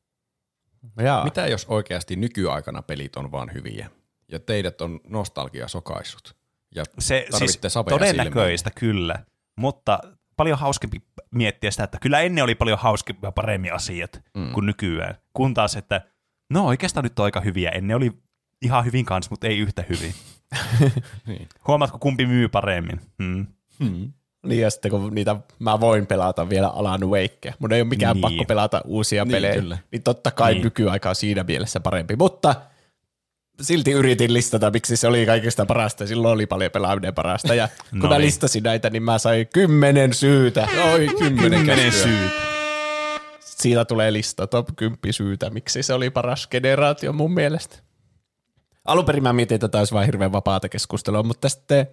[0.98, 1.24] Jaa.
[1.24, 3.90] Mitä jos oikeasti nykyaikana pelit on vaan hyviä?
[4.32, 6.36] ja teidät on nostalgia sokaissut.
[6.76, 9.26] Ja Se tarvitte siis todennäköistä kyllä,
[9.58, 10.00] mutta
[10.38, 11.02] paljon hauskempi
[11.32, 14.52] miettiä sitä, että kyllä ennen oli paljon hauskempia paremmin asiat mm.
[14.52, 15.16] kuin nykyään.
[15.34, 16.02] Kun taas, että
[16.54, 17.70] no oikeastaan nyt on aika hyviä.
[17.70, 18.12] Ennen oli
[18.62, 20.14] ihan hyvin kanssa, mutta ei yhtä hyvin.
[21.28, 21.48] Niin.
[21.68, 23.02] Huomaatko, kumpi myy paremmin?
[23.24, 23.48] Hmm.
[24.46, 28.16] Niin ja sitten kun niitä mä voin pelata vielä Alan Wakea, mun ei ole mikään
[28.16, 28.22] Niin.
[28.22, 29.78] pakko pelata uusia Niin, pelejä, kyllä.
[29.92, 30.64] niin totta kai Niin.
[30.64, 32.56] nykyaika on siinä mielessä parempi, mutta
[33.62, 38.00] silti yritin listata, miksi se oli kaikista parasta, silloin oli paljon pelaaminen parasta, ja kun
[38.00, 38.26] No mä niin.
[38.26, 40.68] listasin näitä, niin mä sain kymmenen syytä.
[40.94, 42.48] Oi, kymmenen, Kymmenen syytä.
[43.40, 47.78] Siitä tulee lista, top 10 syytä, miksi se oli paras generaatio mun mielestä.
[48.86, 51.88] Alun perin mä mietin, että tämä olisi vain hirveän vapaata keskustelua, mutta sitten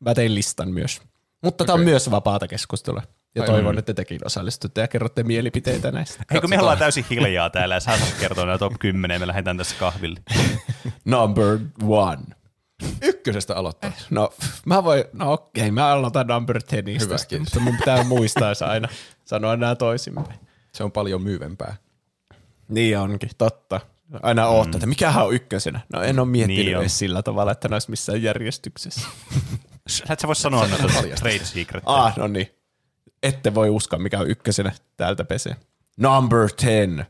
[0.00, 1.00] mä tein listan myös.
[1.42, 3.02] Mutta tämä on myös vapaata keskustelua.
[3.34, 6.24] Ja toivon, että tekin osallistutte ja kerrotte mielipiteitä näistä.
[6.30, 9.26] Eikö me ollaan täysin hiljaa täällä ja sä saat kertoa nämä top 10 ja me
[9.26, 10.20] lähdetään tässä kahville.
[11.04, 12.22] Number one.
[13.02, 13.92] Ykkösestä aloittaa.
[14.10, 14.32] No,
[14.66, 17.38] mä voin, no okei, mä aloitan number tenistä, Hyvä, kiitos.
[17.38, 18.88] mutta mun pitää muistaa se aina
[19.24, 20.40] sanoa nämä toisinpäin.
[20.72, 21.76] Se on paljon myyvempää.
[22.68, 23.80] Niin onkin, totta.
[24.22, 24.48] Aina mm.
[24.48, 25.80] oottaa, että mikähän on ykkösenä.
[25.92, 29.08] No en ole miettinyt Niin niin edes sillä tavalla, että ne olisi missään järjestyksessä.
[29.88, 30.86] Sä et sä voi sanoa näitä
[31.20, 31.82] trade secret.
[31.86, 32.59] ah, no niin.
[33.22, 35.56] Ette voi uskoa, mikä on ykkösenä täältä pesee.
[35.96, 37.06] Number 10.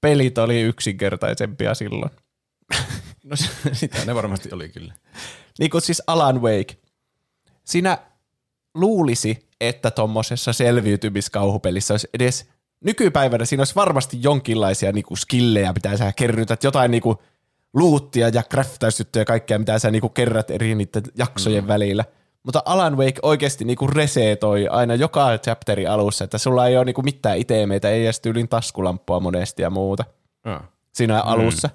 [0.00, 2.10] Pelit oli yksinkertaisempia silloin.
[3.24, 3.36] No
[3.72, 4.94] sitä ne varmasti oli kyllä.
[5.58, 6.76] Niin kuin siis Alan Wake.
[7.64, 7.98] Siinä
[8.74, 12.48] luulisi, että tuommoisessa selviytymiskauhupelissä olisi edes
[12.84, 17.22] nykypäivänä siinä olisi varmasti jonkinlaisia niinku skillejä, mitä sä kerrytät, jotain niinku
[17.74, 21.68] luuttia ja craftausjuttuja ja kaikkea, mitä sä niinku kerrät eri niiden jaksojen mm.
[21.68, 22.04] välillä.
[22.42, 27.02] Mutta Alan Wake oikeasti niinku resetoi aina joka chapterin alussa, että sulla ei ole niinku
[27.02, 30.04] mitään itemeitä, ei edes tyylin taskulamppua monesti ja muuta
[30.44, 30.62] Ah.
[30.92, 31.70] siinä alussa.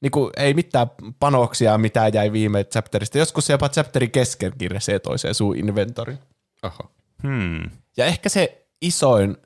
[0.00, 0.86] Niinku, ei mitään
[1.18, 3.18] panoksia, mitä jäi viime chapterista.
[3.18, 6.14] Joskus se jopa chapterin keskenkin resetoi se sun inventori.
[6.62, 6.90] Oho.
[7.22, 7.70] Hmm.
[7.96, 9.36] Ja ehkä se isoin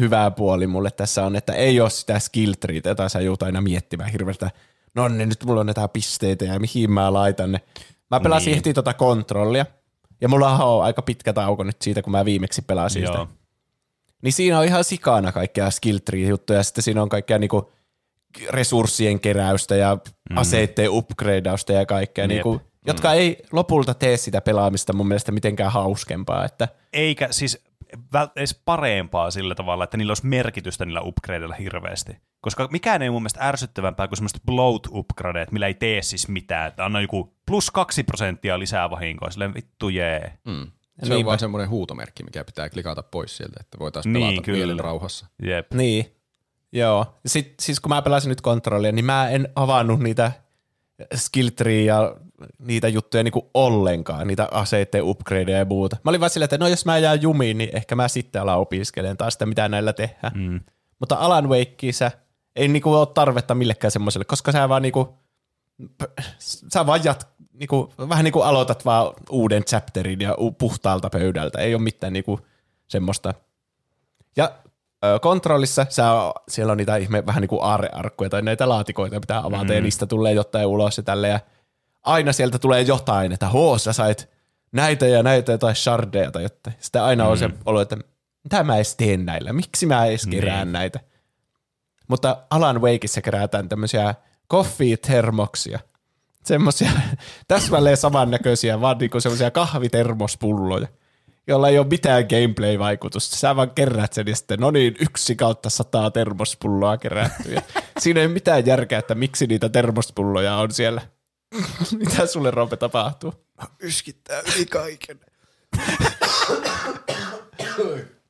[0.00, 3.60] hyvä puoli mulle tässä on, että ei ole sitä skill treetä, jota sä joudut aina
[3.60, 4.50] miettimään hirveästä.
[4.94, 7.60] No niin, nyt mulla on näitä pisteitä ja mihin mä laitan ne.
[8.10, 8.54] Mä pelasin Niin.
[8.56, 9.66] heti tota kontrollia.
[10.22, 13.18] Ja mulla on aika pitkä tauko nyt siitä, kun mä viimeksi pelasin sitä.
[13.18, 13.28] Joo.
[14.22, 17.72] Niin siinä on ihan sikana kaikkea skill tree juttuja, ja sitten siinä on kaikkea niinku
[18.50, 19.94] resurssien keräystä ja
[20.30, 20.36] mm.
[20.36, 22.30] aseitteen upgradeausta ja kaikkea, Jep.
[22.30, 26.44] niinku, jotka ei lopulta tee sitä pelaamista mun mielestä mitenkään hauskempaa.
[26.44, 27.64] Että Eikä siis
[27.96, 32.16] vält- edes parempaa sillä tavalla, että niillä olisi merkitystä niillä upgradeilla hirveästi.
[32.42, 36.68] Koska mikään ei mun mielestä ärsyttävämpää kuin semmoiset bloat upgradeet, millä ei tee siis mitään.
[36.68, 39.30] Että anna joku plus kaksi prosenttia lisää vahinkoa.
[39.30, 40.32] Silleen vittu jee.
[40.44, 40.66] Mm.
[41.02, 41.16] Se Niinpä.
[41.16, 44.58] on vaan semmoinen huutomerkki, mikä pitää klikata pois sieltä, että voitaisiin Niin, pelata kyllä.
[44.58, 45.26] mielen rauhassa.
[45.42, 45.72] Jep.
[45.74, 46.16] Niin.
[46.72, 47.06] Joo.
[47.26, 50.32] Sitten siis kun mä pelasin nyt kontrollia, niin mä en avannut niitä
[51.14, 52.16] skill tree ja
[52.58, 55.96] niitä juttuja niinku ollenkaan, niitä aseiden upgradeja ja muuta.
[56.04, 58.58] Mä olin vaan silleen, että no jos mä jään jumiin, niin ehkä mä sitten alan
[58.58, 60.32] opiskelemaan taas sitä, mitä näillä tehdään.
[60.34, 60.60] Mm.
[61.00, 62.10] Mutta Alan Wakeissa
[62.56, 65.18] ei niinku ole tarvetta millekään semmoiselle, koska sä vaan niinku,
[66.72, 71.60] sä vaan jat, niinku, vähän niinku aloitat vaan uuden chapterin ja puhtaalta pöydältä.
[71.60, 72.40] Ei ole mitään niinku
[72.88, 73.34] semmoista.
[74.36, 74.52] Ja
[75.20, 76.04] kontrollissa sä,
[76.48, 79.72] siellä on niitä ihme, vähän niin kuin aarrearkkuja tai näitä laatikoita pitää avata mm.
[79.72, 81.40] ja niistä tulee jotain ulos ja tälle ja
[82.02, 84.28] aina sieltä tulee jotain, että hoo, sä sait
[84.72, 86.76] näitä ja näitä tai shardeja tai jotain.
[86.80, 87.30] Sitten aina mm.
[87.30, 87.96] on se olo, että
[88.44, 90.72] mitä mä edes teen näillä, miksi mä edes kerään Niin.
[90.72, 91.00] näitä.
[92.12, 94.14] Mutta Alan Wakeissa kerätään tämmöisiä
[94.50, 95.78] coffee-termoksia.
[96.44, 96.90] Semmoisia
[97.48, 100.86] täsmälleen samannäköisiä, vaan niinku semmoisia kahvitermospulloja,
[101.46, 103.36] jolla ei ole mitään gameplay-vaikutusta.
[103.36, 107.52] Sä vaan kerrät sen ja sitten, no niin, yksi kautta sataa termospulloa kerätty.
[107.52, 107.62] Ja
[108.02, 111.00] siinä ei mitään järkeä, että miksi niitä termospulloja on siellä.
[111.98, 113.34] Mitä sulle, Roope, tapahtuu?
[113.80, 115.20] Yskittää yli kaiken.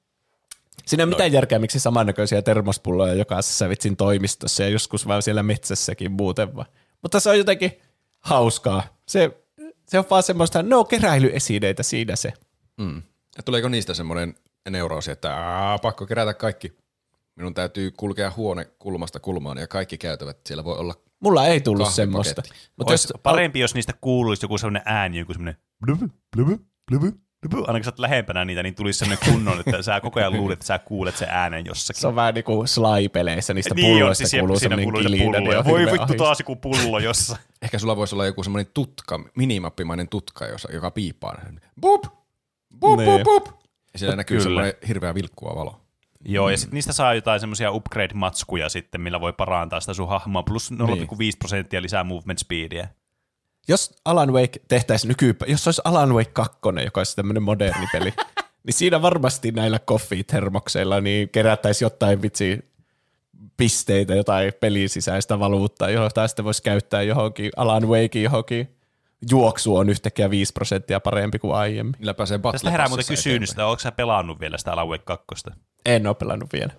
[0.87, 5.43] Siinä ei ole mitään järkeä, miksi samannäköisiä termospulloja jokaisessa vitsin toimistossa ja joskus vaan siellä
[5.43, 6.67] metsässäkin muuten vaan.
[7.03, 7.73] Mutta se on jotenkin
[8.21, 8.83] hauskaa.
[9.09, 9.43] Se,
[9.89, 12.33] se on vaan semmoista, no keräilyesineitä siinä se.
[12.79, 13.03] Mm.
[13.37, 14.35] Ja tuleeko niistä semmoinen
[14.71, 16.73] neuroosi, että Aa, pakko kerätä kaikki.
[17.37, 20.95] Minun täytyy kulkea huone kulmasta kulmaan ja kaikki käytävät siellä voi olla.
[21.21, 22.43] Mulla ei tullut semmoista.
[22.77, 25.57] Mutta jos, parempi, jos niistä kuuluisi joku sellainen ääni, joku semmoinen
[25.87, 26.59] blubu, blubu,
[26.91, 27.07] blubu.
[27.67, 30.53] Aina kun sä oot lähempänä niitä, niin tulisi sellainen kunnon, että sä koko ajan luulet,
[30.53, 32.01] että sä kuulet sen äänen jossakin.
[32.01, 35.39] se on vähän niin kuin Sly-peleissä, niistä niin on, pulloista siis kuuluu siinä kuuluu kilinä.
[35.39, 35.65] pulloja.
[35.65, 37.37] Voi vittu taas joku pullo jossa.
[37.63, 41.39] Ehkä sulla voisi olla joku semmoinen tutka, minimappimainen tutka, jossa, joka piipaa.
[41.81, 42.03] Bup!
[42.81, 43.11] Bup, Niin.
[43.11, 43.47] bup, bup!
[43.93, 44.45] Ja siellä näkyy Kyllä.
[44.45, 45.81] semmoinen hirveä vilkkuva valo.
[46.25, 50.43] Joo, ja sitten niistä saa jotain semmoisia upgrade-matskuja sitten, millä voi parantaa sitä sun hahmoa,
[50.43, 50.77] plus 0,5
[51.39, 52.89] prosenttia lisää movement speedia.
[53.69, 58.15] Jos Alan Wake tehtäisiin nykypä, jos olisi Alan Wake 2, joka olisi tämmöinen moderni peli,
[58.65, 62.73] niin siinä varmasti näillä coffee-termokseilla niin kerättäisiin jotain vitsi
[63.57, 68.77] pisteitä, jotain pelin sisäistä valuuttaa, jota sitten voisi käyttää johonkin Alan Wakein johonkin
[69.31, 71.95] juoksu on yhtäkkiä 5 prosenttia parempi kuin aiemmin.
[71.99, 73.05] Millä pääsee Tästä herää muuten
[73.47, 75.27] sitä, onko sä pelannut vielä sitä Alan Wake 2?
[75.87, 76.73] En ole pelannut vielä.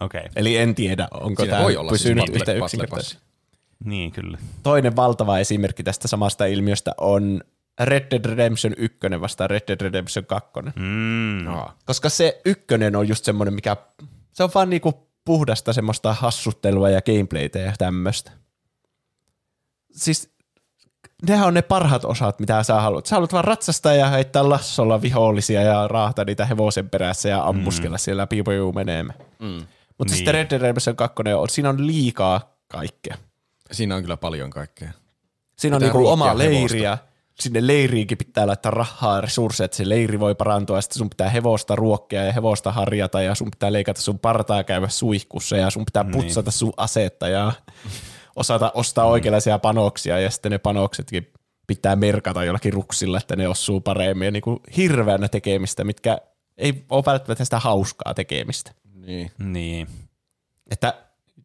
[0.00, 0.30] Okei, okay.
[0.36, 3.22] Eli en tiedä, onko Siinä tämä voi olla siis pysynyt Battle- yhtä yksinkertaisesti.
[3.84, 4.38] Niin kyllä.
[4.62, 7.40] Toinen valtava esimerkki tästä samasta ilmiöstä on
[7.80, 10.50] Red Dead Redemption 1 vastaan Red Dead Redemption 2.
[10.76, 11.46] Mm.
[11.46, 11.78] Aa.
[11.86, 13.76] Koska se ykkönen on just semmoinen, mikä
[14.32, 18.30] se on vaan niinku puhdasta semmoista hassuttelua ja gameplaytä ja tämmöistä.
[19.92, 20.34] Siis
[21.28, 23.06] nehän on ne parhaat osat, mitä sä haluat.
[23.06, 27.96] Sä haluat vaan ratsastaa ja heittää lassolla vihollisia ja raahata niitä hevosen perässä ja ammuskella
[27.96, 28.00] mm.
[28.00, 29.18] siellä piipujuu menemään.
[29.38, 29.46] Mm.
[29.46, 29.66] Mutta niin.
[29.98, 30.16] Niin.
[30.16, 33.16] sitten Red Dead Redemption 2, on, siinä on liikaa kaikkea.
[33.74, 34.90] Siinä on kyllä paljon kaikkea.
[35.58, 36.98] Siinä on Pitää niinku oma ruokkia leiri ja
[37.40, 41.10] sinne leiriinkin pitää laittaa rahaa ja resursseja, että se leiri voi parantua ja sitten sun
[41.10, 45.70] pitää hevosta ruokkia ja hevosta harjata ja sun pitää leikata sun partaa käydä suihkussa ja
[45.70, 47.52] sun pitää putsata sun asetta ja
[48.36, 51.32] osata ostaa oikeanlaisia panoksia ja sitten ne panoksetkin
[51.66, 56.18] pitää merkata jollakin ruksilla, että ne osuu paremmin ja niinku hirveänä tekemistä, mitkä
[56.56, 58.72] ei ole välttämättä sitä hauskaa tekemistä.
[58.94, 59.30] Niin.
[59.38, 59.86] Niin.
[60.70, 60.94] Että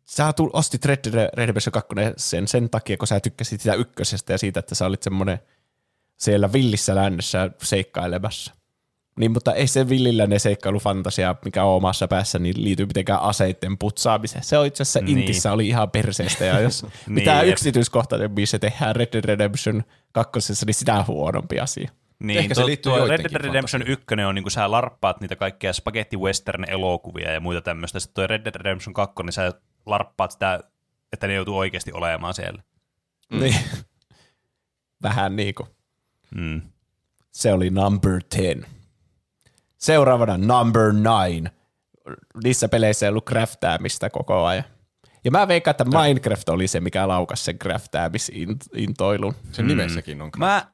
[0.10, 4.34] sä tul- ostit Red Dead Redemption 2 sen, sen takia, kun sä tykkäsit sitä ykkösestä
[4.34, 5.40] ja siitä, että sä olit semmoinen
[6.18, 8.54] siellä villissä lännessä seikkailemassa.
[9.20, 14.44] Niin, mutta ei se villilläinen seikkailufantasia, mikä on omassa päässä, niin liity mitenkään aseitten putsaamiseen.
[14.44, 15.18] Se on itse asiassa Niin.
[15.18, 17.54] Intissä oli ihan perseestä, ja jos Niin, mitään jep.
[17.54, 21.92] yksityiskohtaisemmin se tehdään Red Dead Redemption 2, niin sitä huonompi asia.
[22.20, 25.36] Niin, Ehkä se liittyy tuo Red Dead Redemption 1 on niin kuin sä larppaat niitä
[25.36, 28.00] kaikkia spaghetti western elokuvia ja muita tämmöistä.
[28.00, 29.54] Sitten tuo Red Dead Redemption 2, niin sä
[29.90, 30.64] larppaat sitä,
[31.14, 32.64] että ne joutuu oikeasti olemaan siellä.
[33.34, 33.40] Mm.
[33.40, 33.56] Niin.
[35.04, 35.70] Vähän niin kuin.
[36.36, 36.62] Mm.
[37.32, 38.66] Se oli number 10.
[39.78, 41.60] Seuraavana number 9.
[42.44, 44.64] Niissä peleissä ei ollut craftaamista koko ajan.
[45.24, 49.36] Ja mä veikkaan, että Minecraft oli se, mikä laukasi sen craftaamisintoilun.
[49.52, 50.32] Sen nimessäkin on.
[50.38, 50.72] Mä,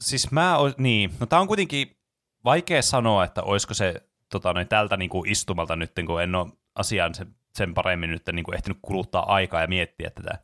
[0.00, 1.96] siis mä, ois, niin, no tää on kuitenkin
[2.44, 3.94] vaikea sanoa, että olisiko se
[4.28, 8.22] tota, noin, tältä niin kuin istumalta nyt, kun en ole asiaan sen, sen paremmin nyt
[8.32, 10.38] niin kuin ehtinyt kuluttaa aikaa ja miettiä tätä.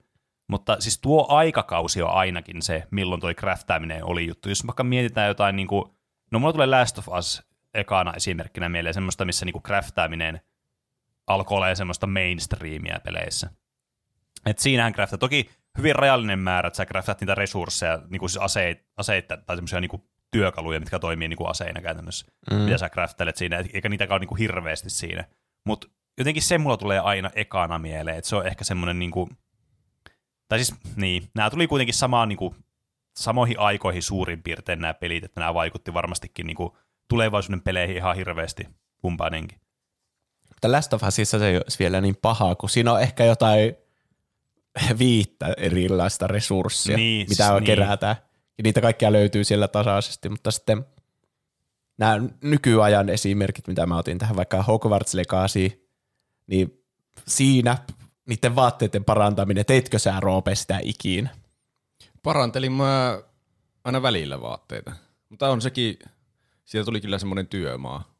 [0.48, 4.48] Mutta siis tuo aikakausi on ainakin se, milloin toi craftaaminen oli juttu.
[4.48, 5.84] Jos vaikka mietitään jotain, niin kuin,
[6.30, 10.40] no mulla tulee Last of Us ekana esimerkkinä mieleen semmoista, missä niin kuin craftaaminen
[11.26, 13.50] alkoi olemaan semmoista mainstreamia peleissä.
[14.46, 18.42] Et siinähän craftaa, toki hyvin rajallinen määrä, että sä craftat niitä resursseja, niin kuin siis
[18.42, 22.56] aseita, aseita tai semmoisia niin työkaluja, mitkä toimii niin kuin aseina käytännössä, mm.
[22.56, 25.24] mitä sä craftelet siinä, eikä niitäkään ole niin kuin hirveästi siinä.
[25.64, 25.88] Mutta
[26.18, 29.30] jotenkin se mulla tulee aina ekana mieleen, että se on ehkä semmoinen, niin kuin,
[30.48, 32.54] tai siis niin, nämä tuli kuitenkin samaan niin kuin,
[33.16, 36.72] samoihin aikoihin suurin piirtein nämä pelit, että nämä vaikutti varmastikin niin kuin,
[37.08, 39.60] tulevaisuuden peleihin ihan hirveästi kumpainenkin.
[40.48, 43.74] Mutta Last of Usissa se ei olisi vielä niin pahaa, kun siinä on ehkä jotain
[44.98, 47.76] viittä erilaista resurssia, Niin, mitä siis on niin.
[48.62, 50.86] niitä kaikkia löytyy siellä tasaisesti, mutta sitten
[51.98, 55.87] nämä nykyajan esimerkit, mitä mä otin tähän, vaikka Hogwarts Legacy,
[56.48, 56.84] niin
[57.26, 57.78] siinä
[58.28, 61.30] niiden vaatteiden parantaminen, teitkö sä Roope sitä ikinä?
[62.22, 63.22] Parantelin mä
[63.84, 64.92] aina välillä vaatteita.
[65.28, 65.98] Mutta on sekin,
[66.64, 68.14] siitä tuli kyllä semmoinen työmaa.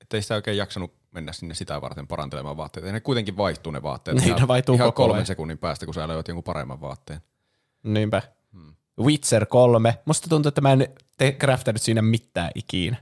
[0.00, 2.86] Että ei sitä oikein jaksanut mennä sinne sitä varten parantelemaan vaatteita.
[2.86, 4.16] Ja ne kuitenkin vaihtuu ne vaatteet.
[4.16, 5.26] Niin, ihan, ne vaihtuu ihan kolmen ajan.
[5.26, 7.20] sekunnin päästä, kun sä löydät jonkun paremman vaatteen.
[7.82, 8.22] Niinpä.
[8.52, 8.74] Hmm.
[9.00, 9.98] Witcher 3.
[10.04, 11.36] Musta tuntuu, että mä en te
[11.76, 12.96] siinä mitään ikinä.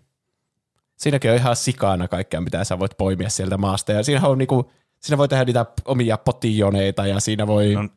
[1.02, 3.92] Siinäkin on ihan sikana kaikkea, mitä sä voit poimia sieltä maasta.
[3.92, 7.88] Ja siinä on niinku, siinä voi tehdä niitä omia potioneita ja siinä voi No,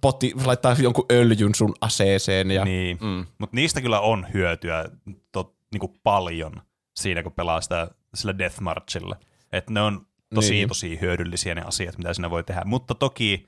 [0.00, 2.50] poti, laittaa jonkun öljyn sun aseeseen.
[2.50, 3.26] Ja, Niin, mm.
[3.38, 4.84] mutta niistä kyllä on hyötyä
[5.32, 6.52] to, niinku paljon
[6.96, 9.16] siinä, kun pelaa sitä sillä Death Marchilla.
[9.52, 10.58] Että ne on tosi, Niin.
[10.58, 10.68] niin.
[10.68, 12.62] tosi hyödyllisiä ne asiat, mitä siinä voi tehdä.
[12.64, 13.46] Mutta toki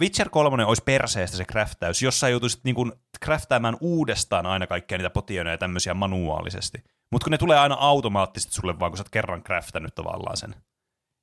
[0.00, 2.92] Witcher 3 olisi perseestä se craftaus, jos sä joutuisit niinku
[3.24, 6.78] craftaamaan uudestaan aina kaikkia niitä potioneja ja tämmöisiä manuaalisesti.
[7.12, 10.54] Mutta kun ne tulee aina automaattisesti sulle vaan, kun sä oot kerran craftannut tavallaan sen,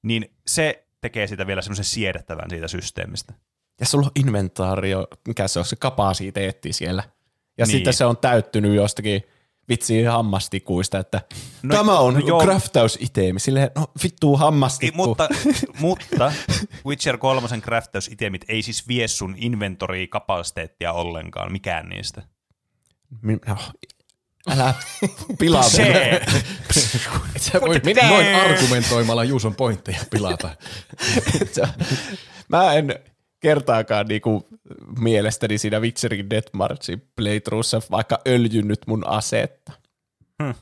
[0.03, 3.33] niin se tekee sitä vielä semmoisen siedettävän siitä systeemistä.
[3.79, 7.03] ja sulla on inventaario, mikä se on se kapasiteetti siellä.
[7.57, 7.71] Ja Niin.
[7.71, 9.21] sitten se on täyttynyt jostakin
[9.69, 11.21] vitsi hammastikuista, että
[11.63, 13.39] no, tämä on no craftaus-itemi.
[13.39, 14.97] Silleen, no vittuu Ei, hammastikku.
[15.07, 15.29] mutta,
[15.79, 16.31] mutta
[16.85, 22.23] Witcher 3 craftaus-itemit ei siis vie sun inventory-kapasiteettia ollenkaan, mikään niistä.
[23.47, 23.57] No,
[24.49, 24.73] älä
[25.39, 26.21] pilaa Se,
[27.35, 30.55] Et sä voi Minä- noin argumentoimalla Juuson pointteja pilata.
[32.49, 32.95] Mä en
[33.39, 34.47] kertaakaan niinku
[34.99, 39.71] mielestäni siinä Witcherin Death Marchin playthroughssa vaikka öljynnyt mun asetta.
[40.43, 40.53] Hmm.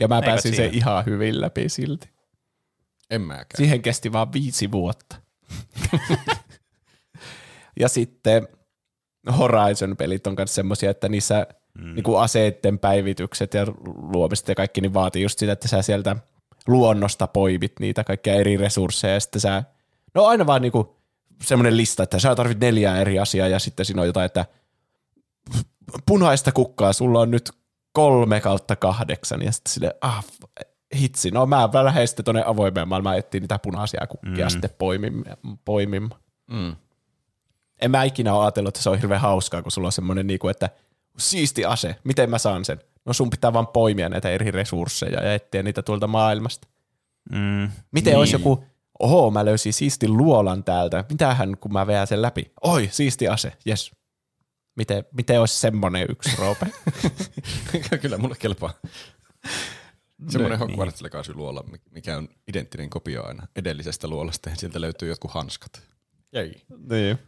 [0.00, 0.76] Ja mä Eipä pääsin sen siinä.
[0.78, 2.10] ihan hyvin läpi silti.
[3.10, 3.46] En mäkään.
[3.56, 5.16] Siihen kesti vaan viisi vuotta.
[7.80, 8.48] ja sitten
[9.38, 11.46] Horizon-pelit on myös semmoisia, että niissä
[11.78, 11.94] mm.
[11.94, 13.66] niin aseiden päivitykset ja
[14.12, 16.16] luomiset ja kaikki niin vaatii just sitä, että sä sieltä
[16.66, 19.64] luonnosta poimit niitä kaikkia eri resursseja ja sitten sä,
[20.14, 20.96] no aina vaan niinku
[21.42, 24.46] semmoinen lista, että sä tarvit neljää eri asiaa ja sitten siinä on jotain, että
[26.06, 27.50] punaista kukkaa, sulla on nyt
[27.92, 30.24] kolme kautta kahdeksan ja sitten sille, ah,
[30.96, 34.50] hitsi, no mä lähden sitten tuonne avoimeen maailmaan etsiä niitä punaisia kukkia mm.
[34.50, 35.24] sitten poimim,
[35.64, 36.10] poimim.
[36.50, 36.76] Mm.
[37.80, 40.48] En mä ikinä ole ajatellut, että se on hirveän hauskaa, kun sulla on semmoinen, niinku,
[40.48, 40.70] että
[41.18, 42.80] siisti ase, miten mä saan sen?
[43.04, 46.68] No sun pitää vaan poimia näitä eri resursseja ja etsiä niitä tuolta maailmasta.
[47.32, 47.70] Mm.
[47.92, 48.18] Miten niin.
[48.18, 48.64] olisi joku,
[48.98, 52.52] oho, mä löysin siisti luolan täältä, mitähän kun mä vedän sen läpi?
[52.62, 53.90] Oi, siisti ase, jes.
[54.76, 56.66] Miten, miten olisi semmoinen yksi roope?
[58.02, 58.74] Kyllä mulle kelpaa.
[60.28, 65.30] Semmoinen Hogwarts Legacy luola, mikä on identtinen kopio aina edellisestä luolasta ja sieltä löytyy jotkut
[65.30, 65.82] hanskat.
[66.32, 66.52] Jäi.
[66.90, 67.18] niin.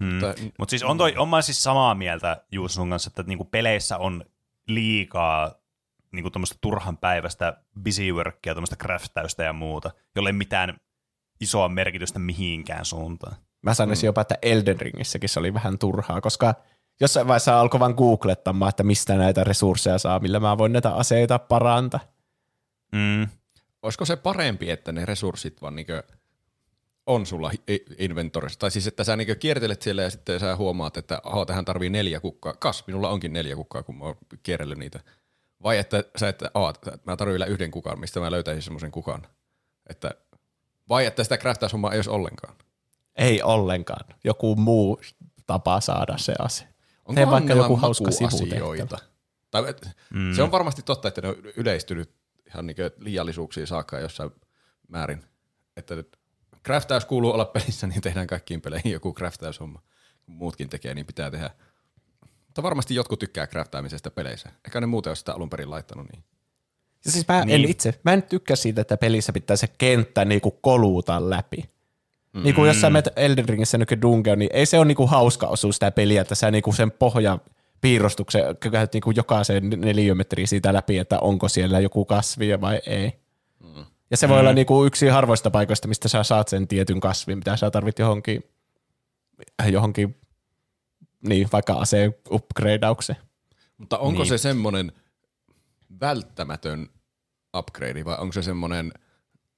[0.00, 0.06] Mm.
[0.14, 3.44] Mutta- Mutta siis on, toi, on mä siis samaa mieltä Juus sun kanssa, että niinku
[3.44, 4.24] peleissä on
[4.68, 5.54] liikaa
[6.12, 10.80] niinku tuommoista turhan päivästä busyworkia, tuommoista craftäystä ja muuta, jolle ei mitään
[11.40, 13.36] isoa merkitystä mihinkään suuntaan.
[13.62, 16.54] Mä sanoisin jopa, että Elden Ringissäkin se oli vähän turhaa, koska
[17.00, 21.38] jossain vaiheessa alkoi vaan googlettamaan, että mistä näitä resursseja saa, millä mä voin näitä aseita
[21.38, 22.00] parantaa.
[22.92, 23.28] Mm.
[23.82, 26.02] Olisiko se parempi, että ne resurssit vaan niinkö
[27.06, 27.50] on sulla
[27.98, 28.58] inventorissa?
[28.58, 31.90] Tai siis, että sä niinkö kiertelet siellä ja sitten sä huomaat, että oho, tähän tarvii
[31.90, 32.52] neljä kukkaa.
[32.52, 35.00] Kas, minulla onkin neljä kukkaa, kun mä oon kierrellyt niitä.
[35.62, 36.72] Vai että sä, että oho,
[37.04, 39.26] mä tarvitsen vielä yhden kukan, mistä mä löytäisin semmoisen kukan.
[39.86, 40.10] Että,
[40.88, 42.56] vai että sitä craftausummaa ei olisi ollenkaan.
[43.16, 44.14] Ei ollenkaan.
[44.24, 45.00] Joku muu
[45.46, 46.64] tapa saada se ase.
[46.64, 46.72] Tee
[47.04, 48.98] Onkohan vaikka joku hauska sivutehtävä.
[49.50, 49.74] Tai,
[50.14, 50.34] mm.
[50.34, 52.10] Se on varmasti totta, että ne on yleistynyt
[52.46, 54.30] ihan niin liiallisuuksiin saakka jossain
[54.88, 55.24] määrin.
[55.76, 56.15] Että nyt
[56.66, 59.82] craftaus kuuluu olla pelissä, niin tehdään kaikkiin peleihin joku craftaushomma.
[60.24, 61.50] Kun muutkin tekee, niin pitää tehdä.
[62.46, 64.50] Mutta varmasti jotkut tykkää craftaamisesta peleissä.
[64.66, 66.24] Ehkä ne muuten olisi sitä alun perin laittanut niin.
[67.04, 67.64] Ja siis mä niin.
[67.64, 71.64] en itse, mä en tykkää siitä, että pelissä pitää se kenttä niinku koluuta läpi.
[72.32, 72.42] Mm.
[72.42, 75.46] Niin kuin jos sä menet Elden Ringissä nyky Dungeon, niin ei se ole niinku hauska
[75.46, 77.38] osuus sitä peliä, että sä niinku sen pohja
[77.80, 83.12] piirustuksen käyt niinku jokaisen neliömetriä siitä läpi, että onko siellä joku kasvi vai ei.
[83.64, 83.84] Mm.
[84.10, 87.56] Ja se voi olla niinku yksi harvoista paikoista, mistä sä saat sen tietyn kasvin, mitä
[87.56, 88.42] sä tarvit johonkin,
[89.70, 90.20] johonkin
[91.28, 93.18] niin, vaikka aseen upgradeaukseen.
[93.78, 94.28] Mutta onko Niin.
[94.28, 94.92] se semmoinen
[96.00, 96.88] välttämätön
[97.56, 98.92] upgrade vai onko se semmoinen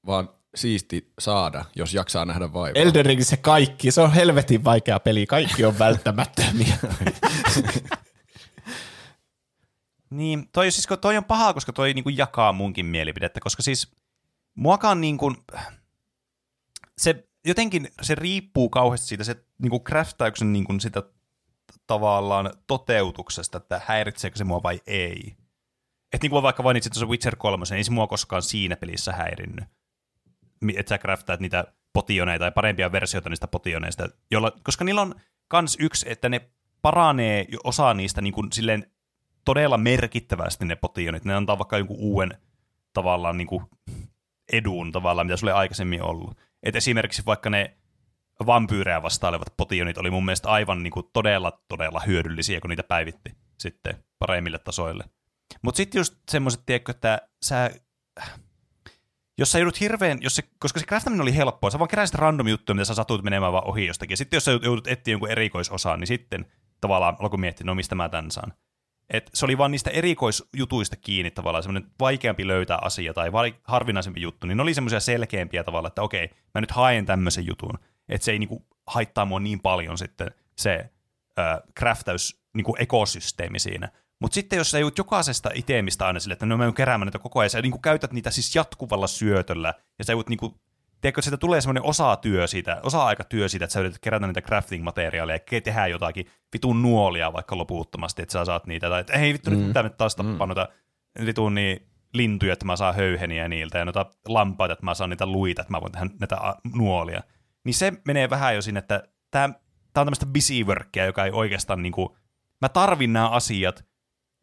[0.06, 2.82] vaan siisti saada, jos jaksaa nähdä vaivaa?
[2.82, 6.76] Elden Ringissä kaikki, se on helvetin vaikea peli, kaikki on välttämättömiä.
[10.10, 13.92] Niin, toi, siis, toi on paha, koska toi niinku jakaa munkin mielipidettä, koska siis
[14.58, 15.34] muakaan niinku,
[16.98, 21.02] se jotenkin se riippuu kauheasti siitä se niinku craftauksen niinku sitä
[21.86, 25.36] tavallaan toteutuksesta, että häiritseekö se mua vai ei.
[26.12, 29.64] Että niin kuin vaikka mainitsit tuossa Witcher 3, ei se mua koskaan siinä pelissä häirinnyt.
[30.76, 35.14] Että sä craftaat niitä potioneita tai parempia versioita niistä potioneista, jolla, koska niillä on
[35.48, 36.50] kans yksi, että ne
[36.82, 38.90] paranee osa niistä niin kuin silleen
[39.44, 41.24] todella merkittävästi ne potionit.
[41.24, 42.38] Ne antaa vaikka jonkun uuden
[42.92, 43.64] tavallaan niin kuin
[44.52, 46.38] edun tavallaan, mitä sulle aikaisemmin ollut.
[46.62, 47.76] Et esimerkiksi vaikka ne
[48.46, 53.30] vampyyrejä vastailevat potionit oli mun mielestä aivan niin kuin todella, todella hyödyllisiä, kun niitä päivitti
[53.58, 55.04] sitten paremmille tasoille.
[55.62, 57.70] Mutta sitten just semmoiset, tiedätkö, että sä,
[59.38, 62.48] jos sä joudut hirveän, jos se, koska se craftaminen oli helppoa, sä vaan keräsit random
[62.48, 64.12] juttuja, mitä sä satut menemään vaan ohi jostakin.
[64.12, 66.46] Ja sitten jos sä joudut etsiä jonkun erikoisosaan, niin sitten
[66.80, 68.52] tavallaan alkoi miettiä, no mistä mä tän saan.
[69.10, 73.30] Et se oli vaan niistä erikoisjutuista kiinni tavallaan, semmoinen vaikeampi löytää asia tai
[73.64, 77.78] harvinaisempi juttu, niin ne oli semmoisia selkeämpiä tavalla, että okei, mä nyt haen tämmöisen jutun,
[78.08, 80.90] että se ei niinku haittaa mua niin paljon sitten se
[81.38, 83.88] äh, craftaus niinku ekosysteemi siinä.
[84.20, 87.18] Mutta sitten jos sä joudut jokaisesta itemistä aina sille, että no mä oon keräämään niitä
[87.18, 90.60] koko ajan, sä niinku käytät niitä siis jatkuvalla syötöllä, ja sä joudut niinku,
[91.00, 95.60] tiedätkö, siitä tulee semmoinen osa-työ siitä, osa-aikatyö siitä, että sä yrität kerätä niitä crafting-materiaaleja ja
[95.60, 99.66] tehdä jotakin vitun nuolia vaikka loputtomasti, että sä saat niitä, tai että ei vittu, nyt
[99.66, 100.68] pitää taas tappaa noita
[101.26, 105.26] vitun niin lintuja, että mä saan höyheniä niiltä, ja noita lampaita, että mä saan niitä
[105.26, 106.36] luita, että mä voin tehdä näitä
[106.74, 107.22] nuolia.
[107.64, 109.48] Niin se menee vähän jo sinne, että tämä,
[109.92, 112.16] tämä on tämmöistä busy workia, joka ei oikeastaan niinku,
[112.60, 113.84] mä tarvin nämä asiat,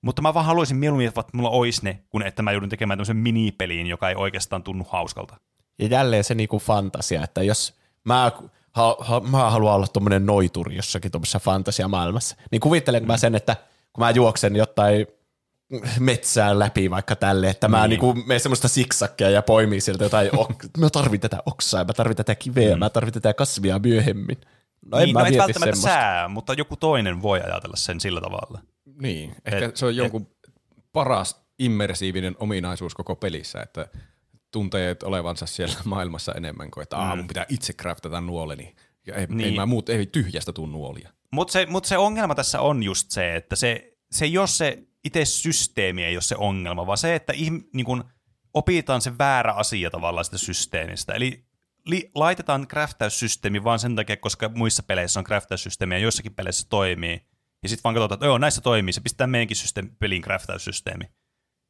[0.04, 3.18] mutta mä vaan haluaisin mieluummin, että mulla olisi ne, kun että mä joudun tekemään tämmöisen
[3.18, 5.38] minipeliin, joka ei oikeastaan tunnu hauskalta.
[5.80, 7.74] Ja jälleen se niinku fantasia, että jos
[8.04, 8.32] mä
[8.72, 12.36] ha, ha, mä haluan olla tuommoinen noituri jossakin tuommoisessa fantasiamaailmassa.
[12.52, 13.56] Niin kuvittelenko mä sen, että
[13.94, 15.08] kun mä juoksen jotain
[16.00, 17.90] metsään läpi vaikka tälle, että mä niin.
[17.90, 22.18] niinku menen semmoista siksakkia ja poimii sieltä jotain, ok- mä tarvin tätä oksaa, mä tarvin
[22.18, 22.80] tätä kiveä, mm.
[22.80, 24.38] mä tarvin tätä kasvia myöhemmin.
[24.92, 25.90] No en niin, mä no et välttämättä semmoista.
[25.90, 28.62] sää, mutta joku toinen voi ajatella sen sillä tavalla.
[29.02, 30.28] Niin, ehkä Et- se on jonkun
[30.92, 33.88] paras immersiivinen ominaisuus koko pelissä, että
[34.56, 37.18] tuntee olevansa siellä maailmassa enemmän kuin, että mm.
[37.18, 38.76] mun pitää itse craftata nuoleni.
[39.08, 39.50] Ja ei, niin.
[39.50, 41.10] ei mä muut, ei tyhjästä tuu nuolia.
[41.32, 44.84] Mutta se, mut se ongelma tässä on just se, että se, se ei ole se
[45.04, 48.04] itse systeemi ei ole se ongelma, vaan se, että ihm, niin kun
[48.54, 51.14] opitaan se väärä asia tavallaan sitä systeemistä.
[51.14, 51.46] Eli
[51.86, 56.70] li, laitetaan craftaussysteemi vaan sen takia, koska muissa peleissä on craftaussysteemi ja joissakin peleissä se
[56.70, 57.22] toimii.
[57.64, 61.06] Ja sitten vaan katsotaan, että joo, näissä toimii, se pistää meidänkin systeemi, pelin craftaussysteemi.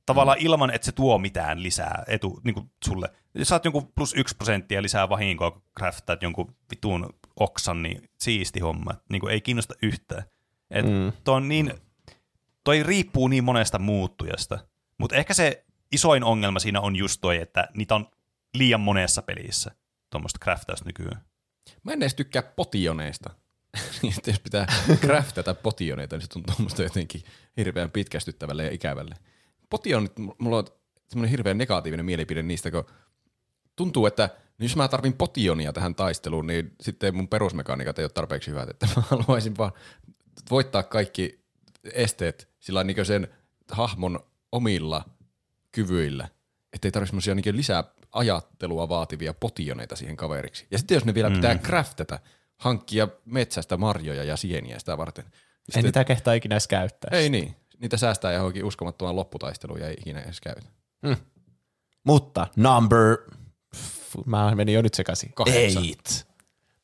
[0.05, 0.45] Tavallaan mm.
[0.45, 3.09] ilman, että se tuo mitään lisää etu niin kuin sulle.
[3.33, 7.09] Jos saat jonkun plus yksi prosenttia lisää vahinkoa, kun craftaat jonkun vitun
[7.39, 8.91] oksan, niin siisti homma.
[9.09, 10.23] Niin kuin ei kiinnosta yhtään.
[10.71, 11.11] Et mm.
[11.23, 11.73] toi, on niin,
[12.63, 14.59] toi riippuu niin monesta muuttujasta.
[14.97, 18.07] Mutta ehkä se isoin ongelma siinä on just toi, että niitä on
[18.53, 19.71] liian monessa pelissä
[20.09, 21.21] tuommoista craftausta nykyään.
[21.83, 23.29] Mä en edes tykkää potioneista.
[24.01, 24.67] Niin, jos pitää
[25.01, 27.23] craftata potioneita, niin se tuntuu musta jotenkin
[27.57, 29.15] hirveän pitkästyttävälle ja ikävälle.
[29.69, 30.65] Potionit, mulla on
[31.07, 32.85] semmoinen hirveän negatiivinen mielipide niistä, kun
[33.75, 34.29] tuntuu, että
[34.59, 38.87] jos mä tarvin potionia tähän taisteluun, niin sitten mun perusmekaniikat ei ole tarpeeksi hyvät, että
[38.95, 39.71] mä haluaisin vaan
[40.51, 41.45] voittaa kaikki
[41.93, 43.27] esteet sillä niin sen
[43.71, 44.19] hahmon
[44.51, 45.05] omilla
[45.71, 46.27] kyvyillä,
[46.73, 50.67] ettei tarvitse semmoisia niin lisää ajattelua vaativia potioneita siihen kaveriksi.
[50.71, 51.59] Ja sitten jos ne vielä pitää Mm.
[51.59, 52.19] craftata,
[52.57, 55.25] hankkia metsästä marjoja ja sieniä sitä varten.
[55.25, 55.31] En
[55.65, 57.09] Sitten, niitä kehtaa ikinä edes käyttää.
[57.17, 60.61] ei niin, niitä säästää johonkin uskomattomaan lopputaisteluun ja ei ikinä edes käytä.
[62.03, 63.17] Mutta number,
[64.25, 65.31] mä menin jo nyt sekaisin.
[65.35, 65.83] Kahdeksan.
[65.83, 66.27] Eight.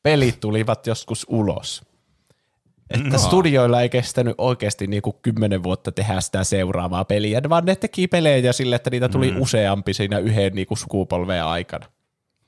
[0.02, 1.82] Pelit tulivat joskus ulos.
[2.90, 8.08] Että studioilla ei kestänyt oikeasti niinku kymmenen vuotta tehdä sitä seuraavaa peliä, vaan ne teki
[8.08, 9.40] pelejä sille, että niitä tuli mm.
[9.40, 11.86] useampi siinä yhden niinku sukupolven aikana.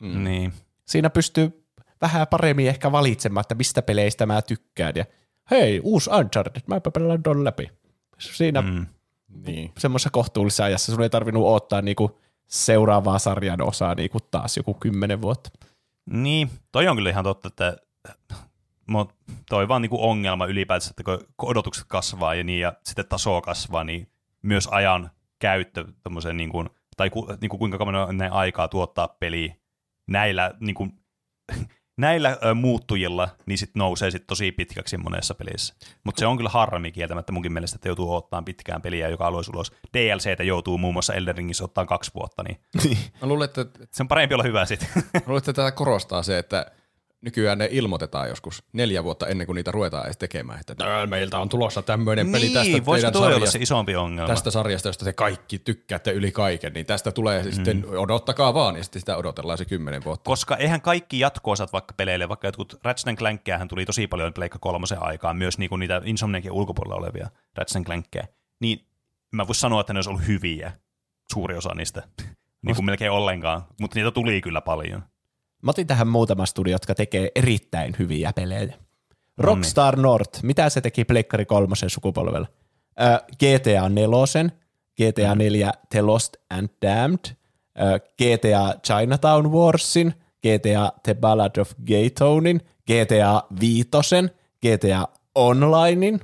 [0.01, 0.25] Mm.
[0.25, 0.53] Niin.
[0.87, 1.65] Siinä pystyy
[2.01, 4.93] vähän paremmin ehkä valitsemaan, että mistä peleistä mä tykkään.
[4.97, 5.05] Ja
[5.51, 7.71] hei, uusi Uncharted, mäpä pelaan ton läpi.
[8.19, 8.87] Siinä mm.
[9.29, 9.73] Niin.
[9.79, 15.23] semmoisessa kohtuullisessa ajassa sun ei tarvinnut odottaa niinku seuraavaa sarjan osaa niinku taas joku kymmenen
[15.23, 15.51] vuotta.
[16.11, 17.77] Niin, toi on kyllä ihan totta, että
[18.87, 19.15] mut
[19.49, 21.03] toi vaan niinku ongelma ylipäätänsä, että
[21.37, 24.09] kun odotukset kasvaa ja, niin, ja sitten taso kasvaa, niin
[24.43, 28.69] myös ajan käyttö tommoseen niin kuin, tai ku, niin kuin kuinka kauan on näin aikaa
[28.69, 29.55] tuottaa peli
[30.07, 30.93] näillä, niin kuin,
[31.97, 35.75] näillä ö, muuttujilla, niin sitten nousee sit tosi pitkäksi monessa pelissä.
[36.05, 39.51] Mutta se on kyllä harmi kieltämättä munkin mielestä, että joutuu ottamaan pitkään peliä, joka aloisi
[39.55, 39.73] ulos.
[39.97, 42.59] DLCtä joutuu muun muassa Elden Ringissä ottaa kaksi vuotta, niin
[43.21, 44.89] Mä luulen, että, se on parempi olla hyvä sitten.
[45.15, 46.67] mä luulen, että tätä korostaa se, että
[47.25, 50.61] nykyään ne ilmoitetaan joskus neljä vuotta ennen kuin niitä ruvetaan edes tekemään.
[50.61, 54.29] Että "Tää meiltä on tulossa tämmöinen peli tästä niin, voisiko teidän sarjasta, se isompi ongelma?
[54.29, 57.53] tästä sarjasta, josta te kaikki tykkäätte yli kaiken, niin tästä tulee mm.
[57.53, 60.29] sitten odottakaa vaan, ja sitten sitä odotellaan se kymmenen vuotta.
[60.29, 65.03] Koska eihän kaikki jatko-osat vaikka peleille, vaikka jotkut Ratchet Clankkiähän tuli tosi paljon Pleikka kolmosen
[65.03, 68.27] aikaan, myös niinku niitä Insomniakin ulkopuolella olevia Ratchet Clankkeja,
[68.61, 68.87] niin
[69.33, 70.73] mä voisin sanoa, että ne olisi ollut hyviä,
[71.33, 72.03] suuri osa niistä,
[72.67, 75.03] niin kuin melkein ollenkaan, mutta niitä tuli kyllä paljon.
[75.65, 78.75] Mä otin tähän muutama studio, jotka tekee erittäin hyviä pelejä.
[79.39, 82.47] Rockstar North, mitä se teki Pleikkari kolmosen sukupolvella?
[83.03, 84.51] Ö, GTA 4,
[84.97, 87.37] GTA 4 The Lost and Damned,
[87.81, 93.89] ö, GTA Chinatown Warsin, GTA The Ballad of Gaytonin, GTA 5,
[94.67, 96.21] GTA Onlinein,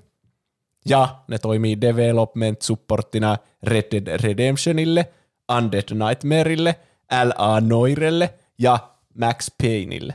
[0.86, 5.08] ja ne toimii development supporttina Red Dead Redemptionille,
[5.56, 6.76] Undead Nightmareille,
[7.24, 7.60] L.A.
[7.60, 10.14] Noirelle ja Max Payneille.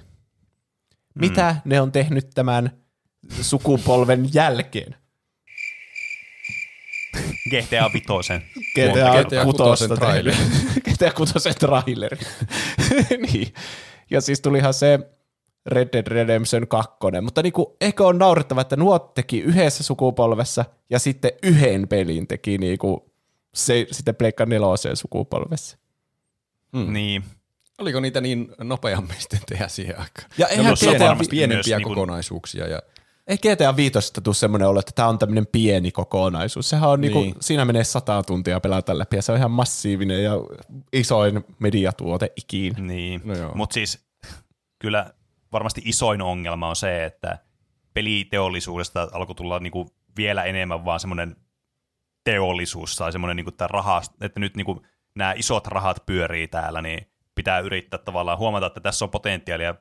[1.16, 2.72] Mitä ne on tehnyt tämän
[3.42, 4.96] sukupolven jälkeen?
[7.50, 8.42] GTA Vitosen.
[8.74, 10.38] GTA, GTA 6 kutosen traileri.
[10.90, 12.18] GTA 6 traileri.
[13.32, 13.54] niin.
[14.12, 15.00] Ja siis tulihan se
[15.66, 16.92] Red Dead Redemption 2,
[17.22, 22.58] mutta niinku, eikö on naurettava, että nuo teki yhdessä sukupolvessa ja sitten yhden pelin teki
[22.58, 23.12] niinku
[23.54, 25.78] se, sitten Pleikka neloseen sukupolvessa.
[26.74, 26.94] Mm.
[26.94, 27.24] Niin.
[27.78, 30.30] Oliko niitä niin nopeammin sitten tehdä siihen aikaan?
[30.38, 32.68] Ja eihän on GTA myös pienempiä niinku- kokonaisuuksia.
[32.68, 32.82] Ja,
[33.28, 36.70] Ei GTA 5 tule semmoinen olo, että tämä on tämmöinen pieni kokonaisuus.
[36.70, 37.36] Sehän on niinku, Niin.
[37.42, 40.32] siinä menee sata tuntia pelata läpi ja se on ihan massiivinen ja
[40.94, 42.80] isoin mediatuote ikinä.
[42.80, 44.06] Niin, No mutta siis
[44.80, 45.14] kyllä
[45.52, 47.38] varmasti isoin ongelma on se, että
[47.94, 49.88] peliteollisuudesta alkoi tulla niinku
[50.18, 51.36] vielä enemmän vaan semmoinen
[52.24, 54.82] teollisuus tai semmoinen, niinku, että, raha, että nyt niinku,
[55.16, 59.76] nämä isot rahat pyörii täällä, niin pitää yrittää tavallaan huomata, että tässä on potentiaalia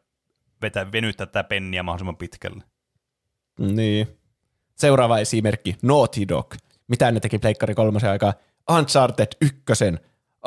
[0.62, 2.64] vetä, venyttää tätä penniä mahdollisimman pitkälle.
[3.58, 4.18] Niin.
[4.76, 6.54] Seuraava esimerkki, Naughty Dog.
[6.88, 8.34] Mitä ne teki Pleikkari kolmosen aikaa?
[8.70, 10.00] Uncharted ykkösen,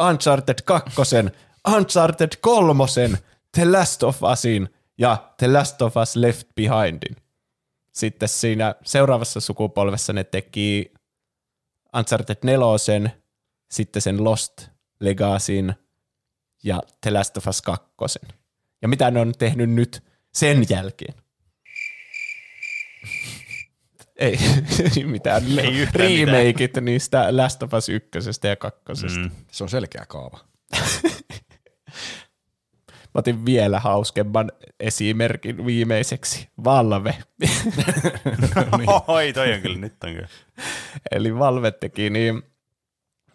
[0.09, 1.31] Uncharted kakkosen,
[1.75, 3.17] Uncharted kolmosen,
[3.51, 7.15] The Last of Usin ja The Last of Us Left Behindin.
[7.91, 10.91] Sitten siinä seuraavassa sukupolvessa ne teki
[11.97, 13.11] Uncharted nelosen,
[13.71, 14.67] sitten sen Lost
[14.99, 15.75] Legacyn
[16.63, 18.29] ja The Last of Us kakkosen.
[18.81, 20.03] Ja mitä ne on tehnyt nyt
[20.33, 21.13] sen jälkeen?
[24.17, 24.37] Ei
[25.05, 29.19] mitään Ei yhtään remakeit niistä Last of Us ykkösestä ja kakkosesta.
[29.19, 29.31] Mm.
[29.51, 30.39] Se on selkeä kaava.
[33.13, 36.49] Mä otin vielä hauskemman esimerkin viimeiseksi.
[36.63, 37.15] Valve.
[39.07, 40.27] Oi, toi on kyllä, nyt on kyllä.
[41.11, 42.43] Eli Valve teki niin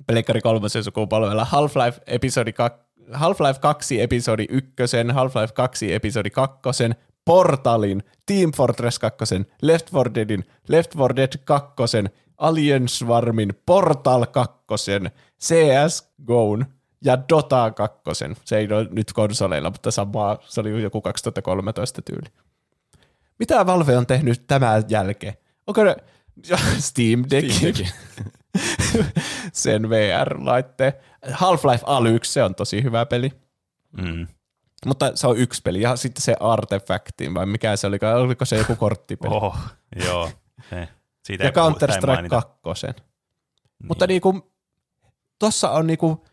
[0.06, 2.81] Pleikkari kolmosen sukupolvella Half-Life, episodi kak-
[3.12, 6.60] Half-Life 2 episodi 1, Half-Life 2 episodi 2,
[7.24, 9.24] Portalin, Team Fortress 2,
[9.62, 11.72] Left 4 Deadin, Left 4 Dead 2,
[12.38, 14.54] Alien Swarmin, Portal 2,
[15.40, 16.66] CS GO'n
[17.04, 18.24] ja Dota 2.
[18.44, 22.28] Se ei ole nyt konsoleilla, mutta samaa, se oli joku 2013 tyyli.
[23.38, 25.34] Mitä Valve on tehnyt tämän jälkeen?
[25.66, 25.96] Onko ne
[26.78, 27.52] Steam Deck?
[27.52, 27.88] Steam Deck.
[29.52, 30.92] sen VR-laitteen.
[31.30, 33.32] Half-Life Alyx, se on tosi hyvä peli.
[33.92, 34.26] Mm.
[34.86, 35.80] Mutta se on yksi peli.
[35.80, 37.98] Ja sitten se Artefactin, vai mikä se oli?
[38.16, 39.34] Oliko se joku korttipeli?
[39.34, 39.56] Oho,
[40.06, 40.30] joo.
[40.70, 40.88] Se,
[41.24, 42.42] siitä ja Counter-Strike tai mainita.
[42.62, 42.86] 2.
[43.88, 44.52] Mutta niinku,
[45.38, 46.24] tossa on niinku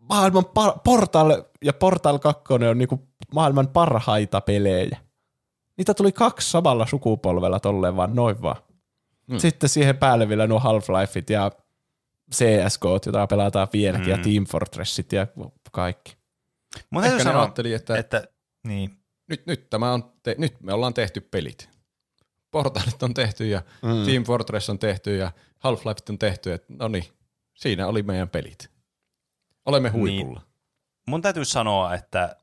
[0.00, 4.98] maailman par- Portal ja Portal 2 on niinku maailman parhaita pelejä.
[5.76, 8.56] Niitä tuli kaksi samalla sukupolvella tolleen vaan noin vaan.
[9.28, 9.38] Hmm.
[9.38, 11.50] Sitten siihen päälle vielä nuo Half-Lifeit ja
[12.34, 14.22] CSK, jota pelataan vieläkin, ja Mm.
[14.22, 15.26] Team Fortressit ja
[15.72, 16.16] kaikki.
[16.90, 18.32] Mun Ehkä sanoa, ajatteli, että, että että
[18.68, 18.98] niin,
[19.28, 21.70] nyt, nyt, tämä on te, nyt me ollaan tehty pelit.
[22.50, 24.04] Portalit on tehty ja mm.
[24.06, 26.52] Team Fortress on tehty ja Half-Life on tehty.
[26.52, 27.04] että No niin,
[27.54, 28.70] siinä oli meidän pelit.
[29.66, 30.40] Olemme huipulla.
[30.40, 30.48] Niin.
[31.06, 32.36] mun täytyy sanoa, että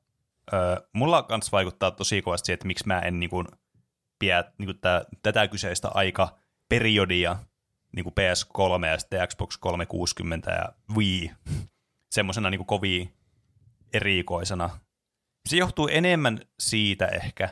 [0.53, 3.43] ö, mulla kans vaikuttaa tosi kovasti että miksi mä en niinku,
[4.19, 5.89] pidä niinku tää, tätä kyseistä
[7.93, 11.31] aikaperiodia niinku PS3 ja sitten Xbox 360 ja Wii
[12.15, 13.13] semmosena niinku kovin
[13.93, 14.69] erikoisena.
[15.49, 17.49] Se johtuu enemmän siitä ehkä,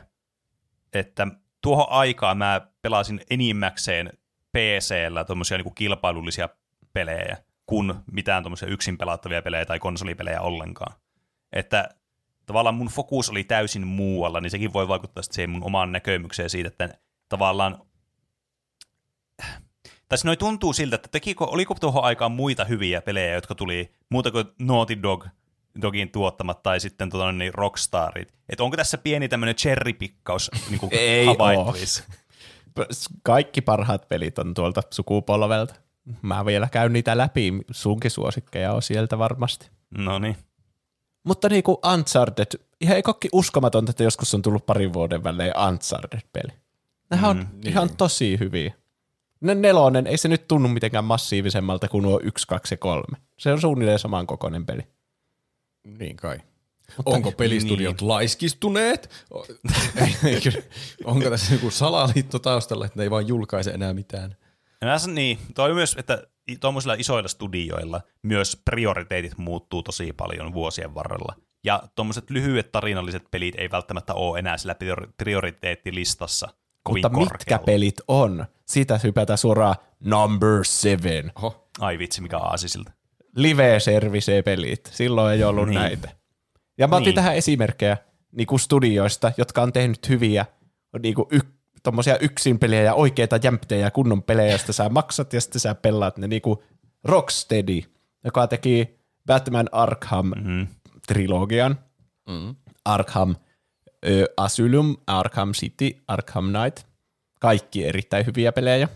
[0.92, 1.26] että
[1.62, 4.12] tuohon aikaan mä pelasin enimmäkseen
[4.52, 6.48] PC-llä tuommoisia niinku kilpailullisia
[6.92, 7.36] pelejä,
[7.66, 10.94] kuin mitään tuommoisia yksin pelattavia pelejä tai konsolipelejä ollenkaan.
[11.52, 11.88] Että
[12.46, 16.68] tavallaan mun fokus oli täysin muualla, niin sekin voi vaikuttaa siihen mun omaan näkemykseen siitä,
[16.68, 16.98] että
[17.28, 17.78] tavallaan
[20.12, 24.30] tai noin tuntuu siltä, että tekikö, oliko tuohon aikaan muita hyviä pelejä, jotka tuli muuta
[24.30, 25.26] kuin Naughty Dog,
[25.82, 28.34] Dogin tuottamat tai sitten tota, niin Rockstarit.
[28.48, 32.04] Että onko tässä pieni tämmöinen cherrypikkaus niin kuin Ei havaittavissa?
[32.74, 32.90] P-
[33.22, 35.74] Kaikki parhaat pelit on tuolta sukupolvelta.
[36.22, 39.70] Mä vielä käyn niitä läpi, sunkin suosikkeja on sieltä varmasti.
[39.98, 40.36] No niin.
[41.24, 46.52] Mutta niinku Uncharted, ihan ei kokki uskomatonta, että joskus on tullut parin vuoden välein Uncharted-peli.
[47.10, 47.68] Nehän on niin.
[47.68, 48.74] ihan tosi hyviä.
[49.42, 53.02] Ne nelonen, ei se nyt tunnu mitenkään massiivisemmalta kuin nuo 1, 2 ja 3.
[53.38, 54.82] Se on suunnilleen saman kokoinen peli.
[55.98, 56.38] Niin kai.
[57.04, 58.08] Onko pelistudiot niin.
[58.08, 59.26] laiskistuneet?
[61.04, 64.36] Onko tässä joku salaliitto taustalla, että ne ei vaan julkaise enää mitään?
[64.98, 66.22] Sanon, niin, toi myös, että
[66.60, 71.34] tuommoisilla isoilla studioilla myös prioriteetit muuttuu tosi paljon vuosien varrella.
[71.64, 76.48] Ja tuommoiset lyhyet tarinalliset pelit ei välttämättä ole enää sillä priori- prioriteettilistassa
[76.82, 77.64] kovin Mutta mitkä korkealla.
[77.64, 78.46] pelit on?
[78.66, 81.32] Siitä hypätään suoraan number seven.
[81.36, 82.92] Oho, Ai vitsi, mikä aasisilta.
[83.36, 84.90] live service pelit.
[84.92, 85.74] Silloin ei ollut Niin.
[85.74, 85.80] niin.
[85.82, 86.08] näitä.
[86.78, 87.14] Ja mä otin Niin.
[87.14, 87.96] tähän esimerkkejä
[88.32, 90.46] niinku studioista, jotka on tehnyt hyviä
[91.02, 91.40] niinku y-
[91.82, 96.18] tommosia yksinpelejä ja oikeita jämptejä ja kunnon pelejä, joista sä maksat ja sitten sä pelaat
[96.18, 96.62] ne niinku
[97.04, 97.80] Rocksteady,
[98.24, 100.66] joka teki Batman Arkham Mm.
[101.06, 101.78] trilogian,
[102.28, 102.54] mm.
[102.84, 103.36] Arkham
[104.36, 106.86] Asylum, Arkham City, Arkham Knight.
[107.40, 108.88] Kaikki erittäin hyviä pelejä.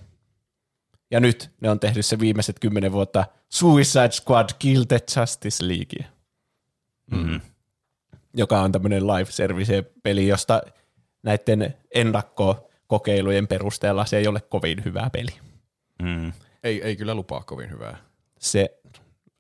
[1.11, 6.07] Ja nyt ne on tehnyt se viimeiset kymmenen vuotta Suicide Squad Kill the Justice League,
[7.11, 7.41] Mm.
[8.35, 10.63] joka on tämmöinen live service peli, josta
[11.23, 15.31] näiden ennakkokokeilujen perusteella se ei ole kovin hyvä peli.
[16.03, 16.33] Mm.
[16.63, 17.97] ei, ei kyllä lupaa kovin hyvää.
[18.39, 18.79] Se,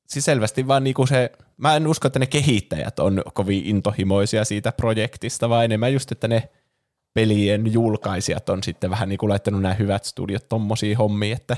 [0.06, 4.72] siis selvästi vaan niinku se, mä en usko, että ne kehittäjät on kovin intohimoisia siitä
[4.72, 6.48] projektista, vaan enemmän just, että ne
[7.14, 11.56] pelien julkaisijat on sitten vähän niin kuin laittanut nämä hyvät studiot tommosiin hommiin, että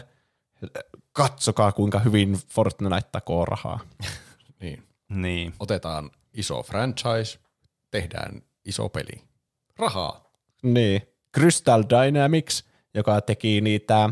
[1.12, 3.80] katsokaa kuinka hyvin Fortnite takoo rahaa.
[4.60, 4.82] Niin.
[5.08, 5.54] Niin.
[5.60, 7.38] Otetaan iso franchise,
[7.90, 9.22] tehdään iso peli.
[9.76, 10.30] Rahaa.
[10.62, 11.02] Niin.
[11.34, 12.64] Crystal Dynamics,
[12.94, 14.10] joka teki niitä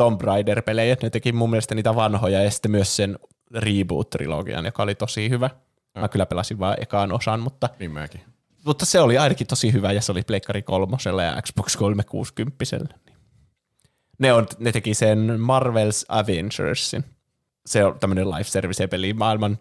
[0.00, 3.18] Tomb Raider-pelejä, ne teki mun mielestä niitä vanhoja ja sitten myös sen
[3.54, 5.50] Reboot-trilogian, joka oli tosi hyvä.
[5.98, 8.20] Mä kyllä pelasin vain ekaan osan, mutta, Niin mäkin.
[8.66, 12.64] mutta se oli ainakin tosi hyvä ja se oli Pleikkari kolmosella ja Xbox 360.
[14.18, 17.04] Ne, on, ne teki sen Marvel's Avengersin.
[17.66, 19.58] Se on tämmöinen live service peli, maailman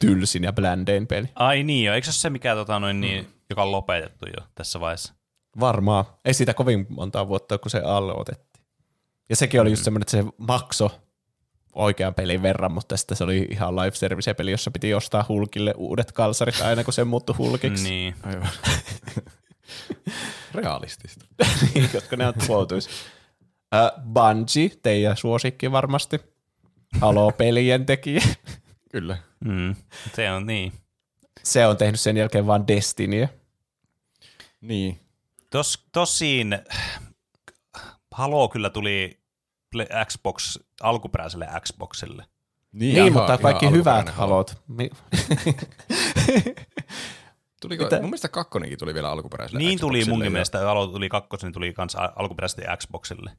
[0.00, 1.28] tylsin ja bländein peli.
[1.34, 4.46] Ai niin jo, eikö se ole se mikä, tota, noin, niin, joka on lopetettu jo
[4.54, 5.14] tässä vaiheessa?
[5.60, 6.04] Varmaan.
[6.24, 8.55] Ei siitä kovin montaa vuotta, kun se aloitettiin.
[9.28, 11.00] Ja sekin oli just semmoinen, että se makso
[11.72, 15.74] oikean pelin verran, mutta sitten se oli ihan live service peli, jossa piti ostaa Hulkille
[15.76, 17.88] uudet kalsarit aina, kun se muuttui Hulkiksi.
[17.96, 18.14] Niin.
[18.22, 18.48] Aivan.
[20.54, 21.24] Realistista.
[21.74, 22.86] niin, koska ne on tuotuis.
[22.86, 26.20] Uh, Bungie, teidän suosikki varmasti.
[27.00, 28.20] Halo-pelien tekijä.
[28.90, 29.18] Kyllä.
[29.44, 29.74] Mm.
[30.14, 30.72] Se on niin.
[31.42, 33.28] Se on tehnyt sen jälkeen vaan Destinyä.
[34.60, 35.00] Niin.
[35.50, 36.58] Tos, tosin
[38.16, 39.20] Halo kyllä tuli
[40.08, 42.24] Xbox, alkuperäiselle Xboxille.
[42.72, 44.62] Niin, ihan- mutta kaikki hyvät halot.
[47.60, 47.96] Tuliko, Mitä?
[47.96, 51.52] mun mielestä kakkonenkin tuli vielä alkuperäiselle Niin tuli Xboxille munkin ja- mielestä, Halo tuli kakkosen,
[51.52, 53.30] tuli kans alkuperäisesti Xboxille.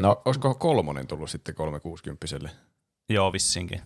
[0.00, 0.22] No.
[0.24, 2.48] Olisiko kolmonen tullut sitten 360
[3.08, 3.80] Joo, vissinkin.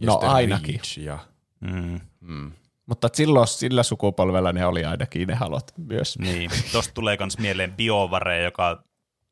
[0.00, 0.74] Ja No, ainakin.
[0.74, 1.18] Reach ja,
[1.60, 2.52] Mm, mm.
[2.86, 6.18] Mutta silloin sillä sukupolvella ne oli ainakin ne halot myös.
[6.18, 6.50] niin.
[6.72, 8.84] Tosta tulee kans mieleen BioWare, joka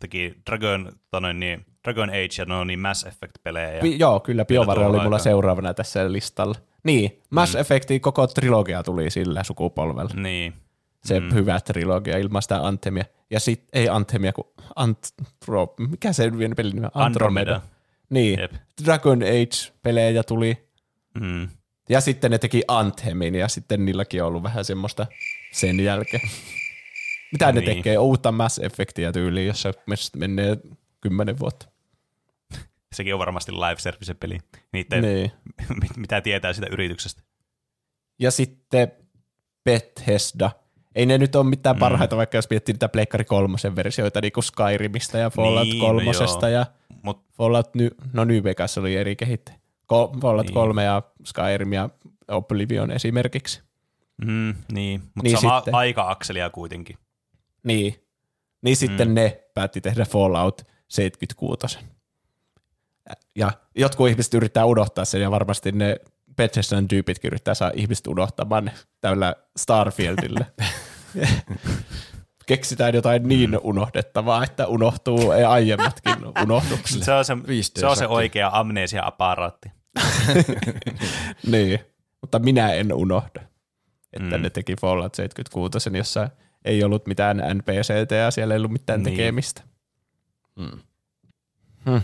[0.03, 3.73] teki Dragon, tanoin, niin, Dragon Age ja no niin Mass Effect-pelejä.
[3.73, 5.21] Ja, Pi- joo, kyllä BioWare oli mulla aikaan.
[5.21, 6.55] seuraavana tässä listalla.
[6.85, 7.61] Niin, Mass mm.
[7.61, 10.11] Effectin koko trilogia tuli sillä sukupolvella.
[10.15, 10.53] niin.
[11.05, 11.35] Se mm.
[11.35, 13.05] hyvä trilogia ilman sitä Anthemia.
[13.31, 17.03] Ja sit, ei Anthemia, kun Antro, mikä se vielä pelin nimi on?
[17.03, 17.61] Andromeda.
[18.11, 18.53] Niin, Jep.
[18.85, 20.69] Dragon Age-pelejä tuli.
[21.21, 21.49] Mm.
[21.89, 25.07] Ja sitten ne teki Anthemin ja sitten niilläkin on ollut vähän semmoista
[25.53, 26.31] sen jälkeen.
[27.33, 27.77] Mitä ne Niin.
[27.77, 27.99] tekee?
[27.99, 29.73] Uutta Mass Effectia tyyliin, jossa
[30.17, 30.57] menee
[31.01, 31.67] kymmenen vuotta.
[32.95, 34.39] Sekin on varmasti live service peli.
[34.73, 35.33] Niiden, Niin.
[35.83, 37.23] mit- mitä tietää sitä yrityksestä.
[38.19, 38.93] Ja sitten
[39.65, 40.51] Bethesda.
[40.95, 44.45] Ei ne nyt ole mitään parhaita, vaikka jos miettii niitä Pleikkari kolmosen versioita, niin kuin
[44.45, 46.59] Skyrimistä ja Fallout Niin, no kolmosesta joo.
[46.61, 46.67] ja
[47.03, 49.59] Mut Fallout, Ny- no New Vegas oli eri kehittäjä.
[50.21, 50.55] Fallout Niin.
[50.55, 51.89] 3 ja Skyrim ja
[52.29, 53.63] Oblivion esimerkiksi.
[54.27, 55.75] Mm, niin, mutta Niin niin sama sitten.
[55.75, 56.97] aika-akselia kuitenkin.
[57.63, 58.05] Niin.
[58.63, 59.15] Niin sitten mm.
[59.15, 61.79] ne päätti tehdä Fallout 76.
[63.37, 65.97] Ja jotkut ihmiset yrittää unohtaa sen ja varmasti ne
[66.37, 68.71] Bethesdan tyypitkin yrittää saa ihmiset unohtamaan
[69.01, 70.47] tällä Starfieldille.
[72.47, 77.05] Keksitään jotain niin unohdettavaa, että unohtuu ei aiemmatkin unohduksille.
[77.05, 79.73] Se on se, 5D se, on se oikea amnesia-aparaatti.
[81.53, 81.81] niin,
[82.21, 83.41] mutta minä en unohda,
[84.13, 84.43] että Mm.
[84.43, 86.29] ne teki Fallout 76, jossa
[86.65, 89.17] ei ollut mitään NPCtä ja siellä ei ollut mitään Niin.
[89.17, 89.63] tekemistä.
[90.57, 90.81] Mm.
[91.87, 92.01] Hmm.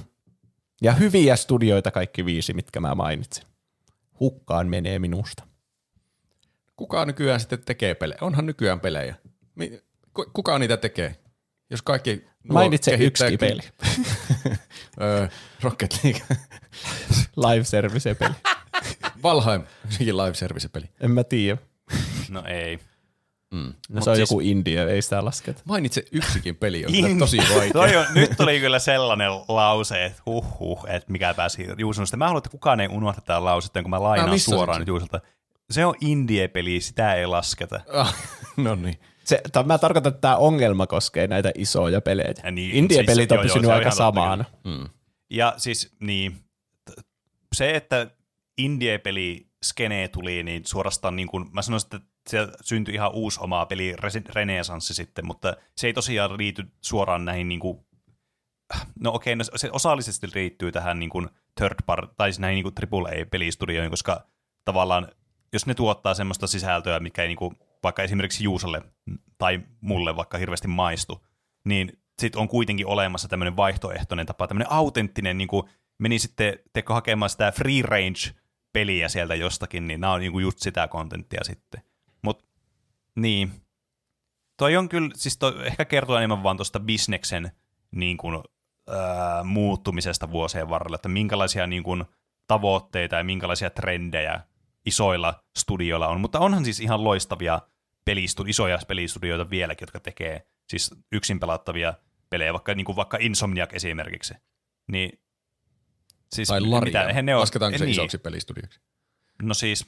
[0.82, 3.44] Ja hyviä studioita kaikki viisi, mitkä mä mainitsin.
[4.20, 5.42] Hukkaan menee minusta.
[6.76, 8.18] Kuka nykyään sitten tekee pelejä?
[8.20, 9.14] Onhan nykyään pelejä.
[10.32, 11.16] Kuka niitä tekee?
[11.70, 13.60] Jos kaikki Mainitse yksi peli.
[15.00, 15.28] Öö,
[15.62, 16.22] Rocket League.
[17.50, 18.34] Live service peli.
[19.22, 19.62] Valheim,
[20.22, 20.86] live service peli.
[21.00, 21.58] En mä tiedä.
[22.28, 22.78] No ei.
[23.50, 25.62] No Mut se on siis- joku India, ei sitä lasketa.
[25.64, 27.72] Mainitse yksikin peli, on kyllä tosi vaikea.
[27.72, 32.16] Toi on, nyt tuli kyllä sellainen lause, että huh huh, että mikä pääsi Juusosta.
[32.16, 34.88] Mä haluan, että kukaan ei unohda tätä lausetta, kun mä lainaan Ah, suoraan se- nyt
[34.88, 35.20] Juusolta.
[35.70, 37.80] Se on indie-peli, sitä ei lasketa.
[37.92, 38.16] Ah,
[38.56, 38.98] no niin.
[39.24, 42.34] Se, ta, mä tarkoitan, että tämä ongelma koskee näitä isoja pelejä.
[42.44, 44.44] Ja niin, Indie-pelit siis- on joo, joo, pysynyt on aika samana.
[44.64, 44.88] Mm.
[45.30, 46.32] Ja siis niin,
[46.84, 47.00] t-
[47.56, 48.10] se, että
[48.58, 53.66] indie-peli skenee tuli, niin suorastaan niin kuin, mä sanoisin, että siellä syntyi ihan uusi oma
[53.66, 53.94] peli
[54.28, 57.86] renesanssi sitten, mutta se ei tosiaan liity suoraan näihin niin kuin,
[59.00, 62.72] no okei, no se osallisesti liittyy tähän niin kuin third part, tai siis näihin niin
[62.90, 64.26] kuin AAA-pelistudioihin, koska
[64.64, 65.08] tavallaan
[65.52, 68.82] jos ne tuottaa semmoista sisältöä, mikä ei niin kuin, vaikka esimerkiksi Juusalle
[69.38, 71.26] tai mulle vaikka hirveästi maistu,
[71.64, 75.62] niin sitten on kuitenkin olemassa tämmöinen vaihtoehtoinen tapa, tämmöinen autenttinen, niin kuin
[75.98, 78.40] meni sitten teko hakemaan sitä free range
[78.72, 81.82] peliä sieltä jostakin, niin nämä on niin kuin just sitä kontenttia sitten.
[83.20, 83.52] Niin,
[84.56, 87.50] toi on kyllä, siis toi ehkä kertoo enemmän vaan tuosta bisneksen
[87.90, 88.42] niin kuin,
[88.88, 92.04] ää, muuttumisesta vuosien varrella, että minkälaisia niin kuin,
[92.46, 94.40] tavoitteita ja minkälaisia trendejä
[94.86, 97.60] isoilla studioilla on, mutta onhan siis ihan loistavia
[98.04, 101.94] pelistu- isoja pelistudioita vieläkin, jotka tekee siis yksin pelattavia
[102.30, 104.34] pelejä, vaikka, niin kuin vaikka Insomniac esimerkiksi.
[104.92, 105.20] Niin,
[106.32, 107.06] siis Tai Laria.
[107.06, 107.92] mitä, ne ole- Lasketaanko se niin.
[107.92, 108.80] isoksi pelistudioksi?
[109.42, 109.86] No siis,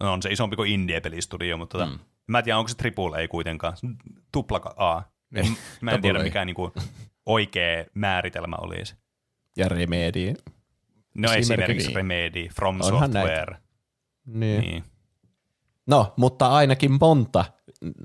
[0.00, 1.92] no on se isompi kuin Indie-pelistudio, mutta Mm.
[1.92, 1.98] mm.
[2.26, 3.76] Mä en tiedä, onko se triple ei kuitenkaan.
[4.32, 5.02] Tupla A.
[5.30, 6.72] Niin, Mä en tiedä, mikä niinku
[7.26, 8.96] oikea määritelmä olisi.
[9.56, 10.34] Ja Remedy.
[11.14, 11.96] No Esimerkki esimerkiksi niin.
[11.96, 13.56] Remedy, From Onhan Software.
[14.26, 14.60] Niin.
[14.60, 14.84] Niin.
[15.86, 17.44] No, mutta ainakin monta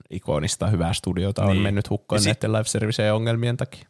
[0.10, 1.62] ikonista hyvää studiota on Niin.
[1.62, 3.90] mennyt hukkaan sit- näiden live serviceen ongelmien takia.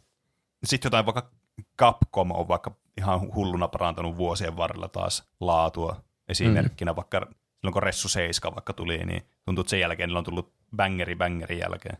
[0.64, 1.32] Sitten jotain vaikka
[1.80, 6.96] Capcom on vaikka ihan hulluna parantanut vuosien varrella taas laatua esimerkkinä, mm.
[6.96, 7.28] vaikka
[7.64, 11.16] silloin kun Ressu 7 vaikka tuli, niin tuntuu, että sen jälkeen niillä on tullut bangeri
[11.16, 11.98] bangerin jälkeen.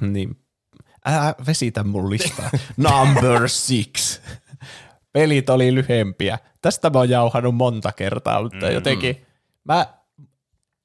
[0.00, 0.36] Niin.
[1.04, 2.50] Älä vesitä mun listaa.
[2.76, 4.20] Number six.
[5.12, 6.38] Pelit oli lyhempiä.
[6.62, 8.72] Tästä mä oon jauhannut monta kertaa, mutta mm.
[8.72, 9.26] jotenkin
[9.64, 9.86] mä,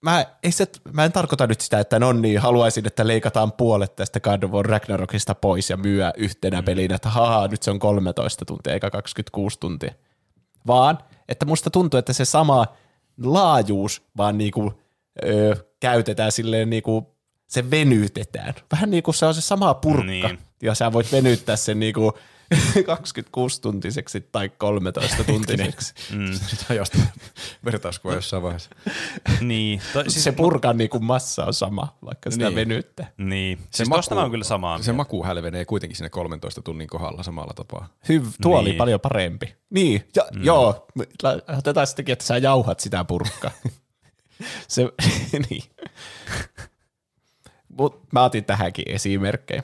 [0.02, 3.96] mä, ei se, mä en tarkoita nyt sitä, että no niin, haluaisin, että leikataan puolet
[3.96, 6.66] tästä God of War Ragnarokista pois ja myyä yhtenä mm.
[6.66, 9.94] pelinä, että haha, nyt se on 13 tuntia eikä 26 tuntia.
[10.68, 10.98] Vaan,
[11.30, 12.66] että musta tuntuu, että se sama
[13.24, 14.74] laajuus vaan niinku,
[15.26, 17.16] ö, käytetään silleen niinku,
[17.48, 18.54] se venytetään.
[18.72, 20.40] Vähän niin kuin se on se sama purkka, Niin.
[20.62, 22.14] ja sä voit venyttää sen niinku
[22.92, 25.94] 26-tuntiseksi tai 13-tuntiseksi.
[26.16, 26.32] Mm.
[26.70, 27.08] On jostain
[27.66, 28.70] vertauskuva jossain vaiheessa.
[29.42, 29.82] niin.
[29.94, 32.56] To, siis siis, se purkan niinku massa on sama, vaikka sitä Niin.
[32.56, 32.70] niin.
[32.70, 33.12] venyttää.
[33.18, 33.60] niin.
[33.72, 34.82] Siis tosta mä oon kyllä samaa.
[34.82, 37.88] Se maku hälvenee kuitenkin sinne 13 tunnin kohdalla samalla tapaa.
[38.10, 38.78] Hyv, tuo oli Niin.
[38.78, 39.56] paljon parempi.
[39.70, 40.44] Niin, ja, mm.
[40.44, 40.88] joo,
[41.58, 43.52] otetaan sittenkin, että sä jauhat sitä purkkaa.
[44.68, 44.90] se,
[45.50, 45.64] niin.
[47.70, 49.64] Mut mä otin tähänkin esimerkkejä.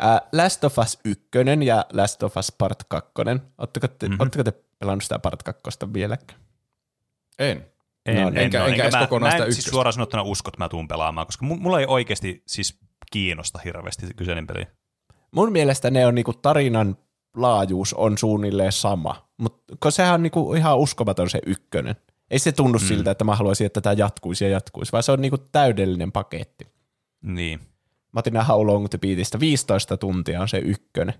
[0.00, 1.28] Ää, Last of Us 1
[1.64, 3.10] ja Last of Us Part 2.
[3.58, 4.20] Oletteko te, mm-hmm.
[4.20, 5.62] ootteko te pelannut sitä Part 2
[5.92, 6.40] vieläkään?
[7.38, 7.66] En.
[8.06, 8.70] En, No, en, enkä- ole.
[8.70, 11.26] enkä edes mä, kokonaan mä sitä en siis suoraan sanottuna usko, että mä tuun pelaamaan,
[11.26, 12.78] koska mu- mulla ei oikeasti siis
[13.12, 14.66] kiinnosta hirveästi se kyseinen peli.
[15.30, 16.96] Mun mielestä ne on niinku tarinan
[17.36, 21.96] laajuus on suunnilleen sama, mutta sehän on niinku ihan uskomaton se ykkönen.
[22.30, 22.84] Ei se tunnu mm.
[22.84, 26.66] siltä, että mä haluaisin, että tämä jatkuisi ja jatkuisi, vaan se on niinku täydellinen paketti.
[27.22, 27.60] Niin.
[28.12, 31.14] Mä otin nämä How Long to Beatista 15 tuntia on se ykkönen.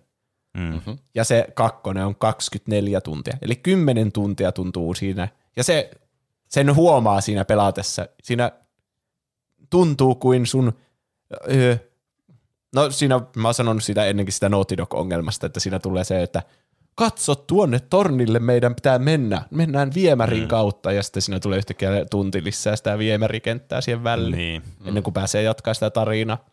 [0.55, 0.63] Mm.
[0.63, 0.99] Mm-hmm.
[1.15, 3.37] Ja se kakkonen on 24 tuntia.
[3.43, 5.29] Eli 10 tuntia tuntuu siinä.
[5.57, 5.91] Ja se,
[6.49, 8.07] sen huomaa siinä pelatessa.
[8.23, 8.53] Siinä
[9.71, 10.73] tuntuu kuin sun...
[11.51, 11.77] Öö,
[12.75, 16.43] no siinä, mä oon sanonut sitä ennenkin sitä Naughty Dog-ongelmasta, että siinä tulee se, että
[16.95, 19.43] katso tuonne tornille meidän pitää mennä.
[19.51, 20.49] Mennään viemärin mm.
[20.49, 24.37] kautta ja sitten siinä tulee yhtäkkiä tunti lisää sitä viemärikenttää siihen väliin.
[24.37, 24.63] Niin.
[24.85, 26.45] Ennen kuin pääsee jatkaa sitä tarinaa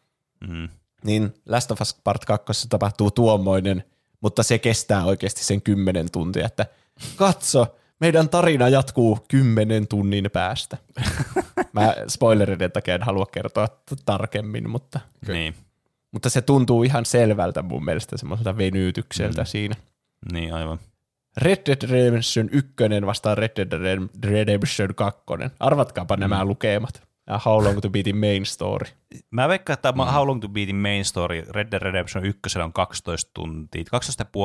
[0.47, 0.69] Mm.
[1.03, 3.83] niin Last of Us Part 2 tapahtuu tuommoinen,
[4.21, 6.65] mutta se kestää oikeasti sen kymmenen tuntia, että
[7.15, 10.77] katso, meidän tarina jatkuu kymmenen tunnin päästä.
[11.73, 13.67] Mä spoileriden takia en halua kertoa
[14.05, 15.55] tarkemmin, mutta, Niin.
[16.11, 19.45] mutta se tuntuu ihan selvältä mun mielestä semmoiselta venytykseltä mm.
[19.45, 19.75] siinä.
[20.31, 20.79] Niin, aivan.
[21.37, 22.73] Red Dead Redemption 1
[23.05, 25.21] vastaan Red Dead Redemption 2.
[25.59, 26.19] Arvatkaapa mm.
[26.19, 27.01] nämä lukemat.
[27.45, 28.89] How Long to Beatin main story.
[29.31, 29.97] Mä veikkaan, että mm.
[29.97, 33.83] How Long to Beatin main story Red Dead Redemption 1 on 12 tuntia,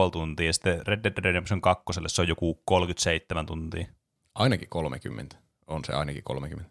[0.07, 3.87] 12,5 tuntia, ja sitten Red Dead Redemption 2 se on joku 37 tuntia.
[4.35, 5.37] Ainakin 30.
[5.67, 6.71] On se ainakin 30.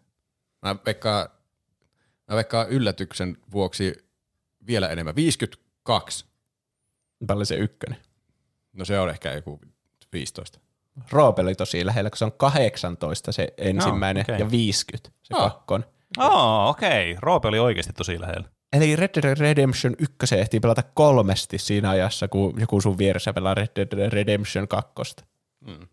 [0.62, 1.28] Mä veikkaan,
[2.28, 3.94] mä veikkaan yllätyksen vuoksi
[4.66, 5.16] vielä enemmän.
[5.16, 6.24] 52.
[7.26, 7.98] Paljon se ykkönen.
[8.72, 9.60] No se on ehkä joku
[10.12, 10.60] 15.
[11.10, 14.38] Roope oli tosi lähellä, kun se on 18 se ensimmäinen okei.
[14.38, 15.42] ja 50 se Ah.
[15.52, 15.88] kakkonen.
[16.18, 17.12] Oh, okei.
[17.12, 17.18] Okay.
[17.22, 18.48] Roope oli oikeasti tosi lähellä.
[18.72, 23.54] Eli Red Dead Redemption 1 ehtii pelata kolmesti siinä ajassa, kun joku sun vieressä pelaa
[23.54, 24.92] Red Dead Redemption 2.
[25.66, 25.86] Mm.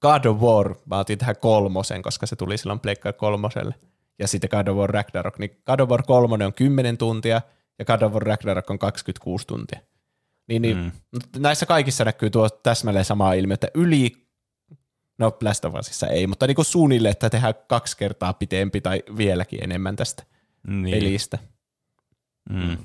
[0.00, 3.74] God of War, mä otin tähän kolmosen, koska se tuli silloin Pleikkar kolmoselle.
[4.18, 7.40] Ja sitten God of War Ragnarok, niin God of War kolmonen on 10 tuntia
[7.78, 9.80] ja God of War Ragnarok on 26 tuntia.
[10.48, 10.92] Niin, niin mm.
[11.38, 14.27] näissä kaikissa näkyy tuo täsmälleen sama ilmiö, että yli,
[15.18, 19.02] no Last of Usissa ei, mutta niin kuin suunnilleen, että tehdään kaksi kertaa pitempi tai
[19.16, 20.22] vieläkin enemmän tästä
[20.66, 20.90] Niin.
[20.90, 21.38] pelistä.
[22.50, 22.78] Mm.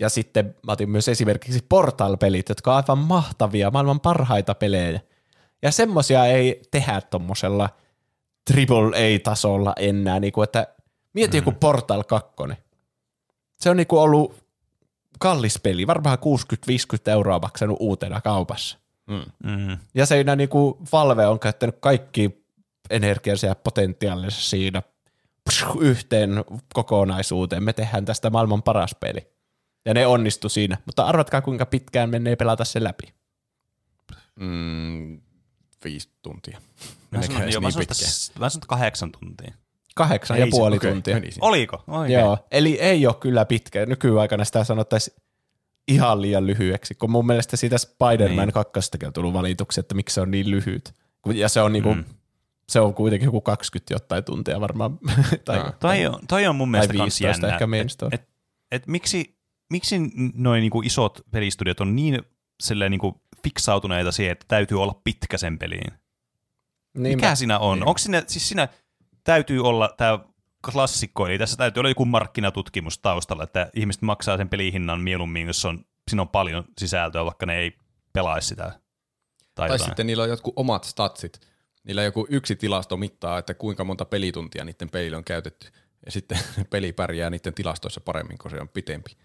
[0.00, 5.00] Ja sitten mä otin myös esimerkiksi Portal-pelit, jotka on aivan mahtavia, maailman parhaita pelejä.
[5.62, 7.68] Ja semmosia ei tehdä tommosella
[8.50, 10.66] AAA-tasolla enää, niin kuin, että
[11.12, 11.46] mieti mm.
[11.46, 12.32] joku Portal 2.
[13.60, 14.44] Se on niin kuin ollut
[15.18, 18.78] kallis peli, varmaan 60-50 euroa maksanut uutena kaupassa.
[19.06, 19.78] Mm.
[19.94, 22.44] Ja siinä niin kuin Valve on käyttänyt kaikki
[22.90, 24.82] energiansa ja potentiaalinsa siinä
[25.80, 26.44] yhteen
[26.74, 27.62] kokonaisuuteen.
[27.62, 29.28] Me tehdään tästä maailman paras peli.
[29.84, 30.78] Ja ne onnistu siinä.
[30.86, 33.14] Mutta arvatkaa, kuinka pitkään menee pelata se läpi.
[34.40, 35.20] Mm,
[35.84, 36.60] viisi tuntia.
[37.10, 37.72] Mä sanon, mä niin sanon,
[38.38, 39.54] mä sanon, että kahdeksan tuntia.
[39.94, 41.14] Kahdeksan Ei ja se- puoli okei, tuntia.
[41.14, 41.46] meni siinä.
[41.46, 41.84] Oliko?
[41.86, 42.20] Oikein.
[42.20, 43.86] Joo, eli ei ole kyllä pitkä.
[43.86, 45.16] Nykyaikana sitä sanottaisiin
[45.88, 48.52] ihan liian lyhyeksi, kun mun mielestä siitä Spider-Man Niin.
[48.52, 50.94] 2 on tullut valituksia, että miksi se on niin lyhyt.
[51.34, 52.04] Ja se on niinku, Mm.
[52.68, 54.98] se on kuitenkin joku 20 jotain tuntia varmaan.
[55.44, 55.72] tai, Aa.
[55.72, 57.54] Toi on, toi on mun mielestä kans 15 jännä.
[57.54, 57.68] ehkä
[58.12, 58.28] et, et,
[58.70, 59.36] et miksi,
[59.70, 59.96] miksi
[60.34, 62.22] noin niinku isot pelistudiot on niin
[62.62, 65.92] silleen niinku fiksautuneita siihen, että täytyy olla pitkä sen peliin?
[66.98, 67.78] Niin Mikä siinä on?
[67.78, 67.88] Niin.
[67.88, 68.68] Onko siinä, siis siinä
[69.24, 70.18] täytyy olla tämä
[70.72, 75.64] klassikko, eli tässä täytyy olla joku markkinatutkimus taustalla, että ihmiset maksaa sen pelihinnan mieluummin, jos
[75.64, 77.78] on, siinä on paljon sisältöä, vaikka ne ei
[78.12, 78.72] pelaisi sitä.
[79.54, 81.40] Tai, Tai sitten niillä on jotkut omat statsit.
[81.84, 85.68] Niillä joku yksi tilasto mittaa, että kuinka monta pelituntia niiden peili on käytetty.
[86.06, 86.38] Ja sitten
[86.70, 89.16] peli pärjää niiden tilastoissa paremmin, kun se on pitempi.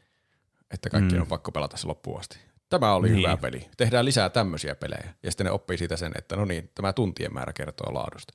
[0.73, 1.21] Että kaikki Mm.
[1.21, 2.39] on pakko pelata se loppuun asti.
[2.69, 3.17] Tämä oli Niin.
[3.17, 3.69] hyvä peli.
[3.77, 5.13] Tehdään lisää tämmöisiä pelejä.
[5.23, 8.33] Ja sitten ne oppii siitä sen, että no niin, tämä tuntien määrä kertoo laadusta.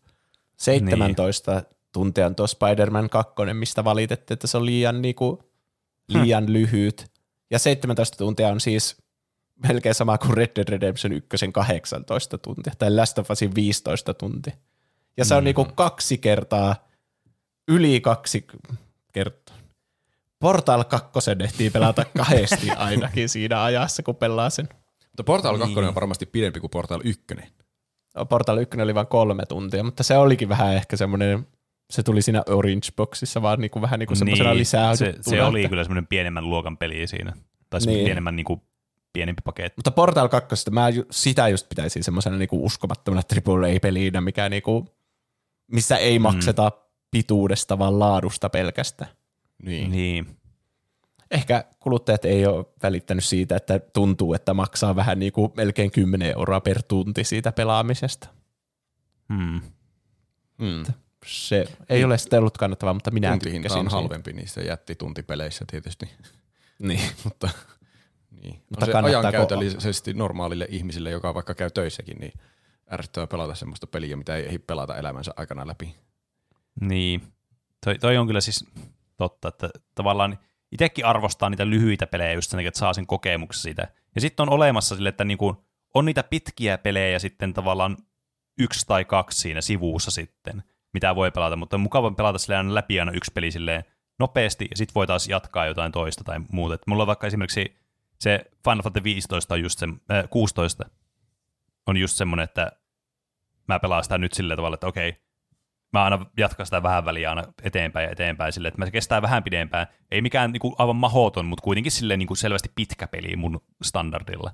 [0.56, 5.42] 17 tuntia on tuo Spider-Man 2, mistä valitettiin, että se on liian, niinku,
[6.08, 7.06] liian lyhyt.
[7.50, 8.96] Ja 17 tuntia on siis
[9.68, 14.54] melkein sama kuin Red Dead Redemption 1 18 tuntia, tai Last of Usin 15 tuntia.
[15.16, 16.76] Ja se on niinku kaksi kertaa,
[17.68, 18.46] yli kaksi
[19.12, 19.56] kertaa.
[20.38, 21.10] Portal 2
[21.44, 24.68] ehtii pelata kahdesti ainakin siinä ajassa, kun pelaa sen.
[25.06, 25.84] Mutta Portal 2 Niin.
[25.88, 27.24] on varmasti pidempi kuin Portal 1.
[28.28, 31.46] Portal 1 oli vain kolme tuntia, mutta se olikin vähän ehkä semmoinen,
[31.90, 34.96] se tuli siinä Orange Boxissa vaan niinku vähän niinku semmoisena lisää.
[34.96, 37.32] se, se oli että- kyllä semmoinen pienemmän luokan peli siinä.
[37.70, 37.88] Tai Niin.
[37.94, 38.04] niin.
[38.04, 38.62] pienemmän niinku,
[39.12, 39.74] pienempi paketti.
[39.78, 44.86] Mutta Portal 2, mä ju, sitä just pitäisin semmoisena niinku uskomattomana AAA-pelinä, mikä niinku,
[45.72, 46.72] missä ei makseta
[47.10, 49.10] pituudesta, vaan laadusta pelkästään.
[49.62, 49.90] Niin.
[49.90, 50.26] Niin.
[51.30, 56.60] Ehkä kuluttajat ei ole välittänyt siitä, että tuntuu, että maksaa vähän niinku melkein 10 euroa
[56.60, 58.28] per tunti siitä pelaamisesta.
[59.34, 59.60] Hmm.
[60.58, 60.84] Mm.
[61.26, 63.90] Se ei ole sitten ollut kannattavaa, mutta minä Tuntihinta on siitä.
[63.90, 66.10] halvempi niissä jättituntipeleissä tietysti.
[66.78, 67.00] Niin.
[67.24, 67.48] Mutta,
[68.42, 68.54] niin.
[68.54, 72.32] Mutta Mutta se ajankäytöllisesti normaalille ihmisille, joka vaikka käy töissäkin, niin
[72.92, 75.96] ärsyttävää pelata semmoista peliä, mitä ei ehdi pelata elämänsä aikana läpi.
[76.80, 77.22] Niin.
[77.84, 78.64] Toi, toi on kyllä siis
[79.16, 80.38] totta, että tavallaan
[80.72, 83.88] itsekin arvostaa niitä lyhyitä pelejä just sen takia, että saa sen kokemuksen siitä.
[84.14, 85.64] Ja sitten on olemassa sille, että niinku,
[85.94, 87.96] on niitä pitkiä pelejä ja sitten tavallaan
[88.58, 90.62] yksi tai kaksi siinä sivuussa sitten,
[90.94, 93.84] mitä voi pelata, mutta on mukava pelata silleen läpi aina yksi peli silleen
[94.18, 96.74] nopeasti ja sitten voi taas jatkaa jotain toista tai muuta.
[96.74, 97.76] Et mulla on vaikka esimerkiksi
[98.20, 100.84] se Final Fantasy 15 on just se, äh, 16
[101.86, 102.72] on just semmoinen, että
[103.68, 105.24] mä pelaan sitä nyt sillä tavalla, että okei,
[105.92, 109.22] mä aina jatkan sitä vähän väliä aina eteenpäin ja eteenpäin sille, että mä se kestää
[109.22, 109.86] vähän pidempään.
[110.10, 114.50] Ei mikään niinku aivan mahoton, mutta kuitenkin silleen niinku selvästi pitkä peli mun standardilla.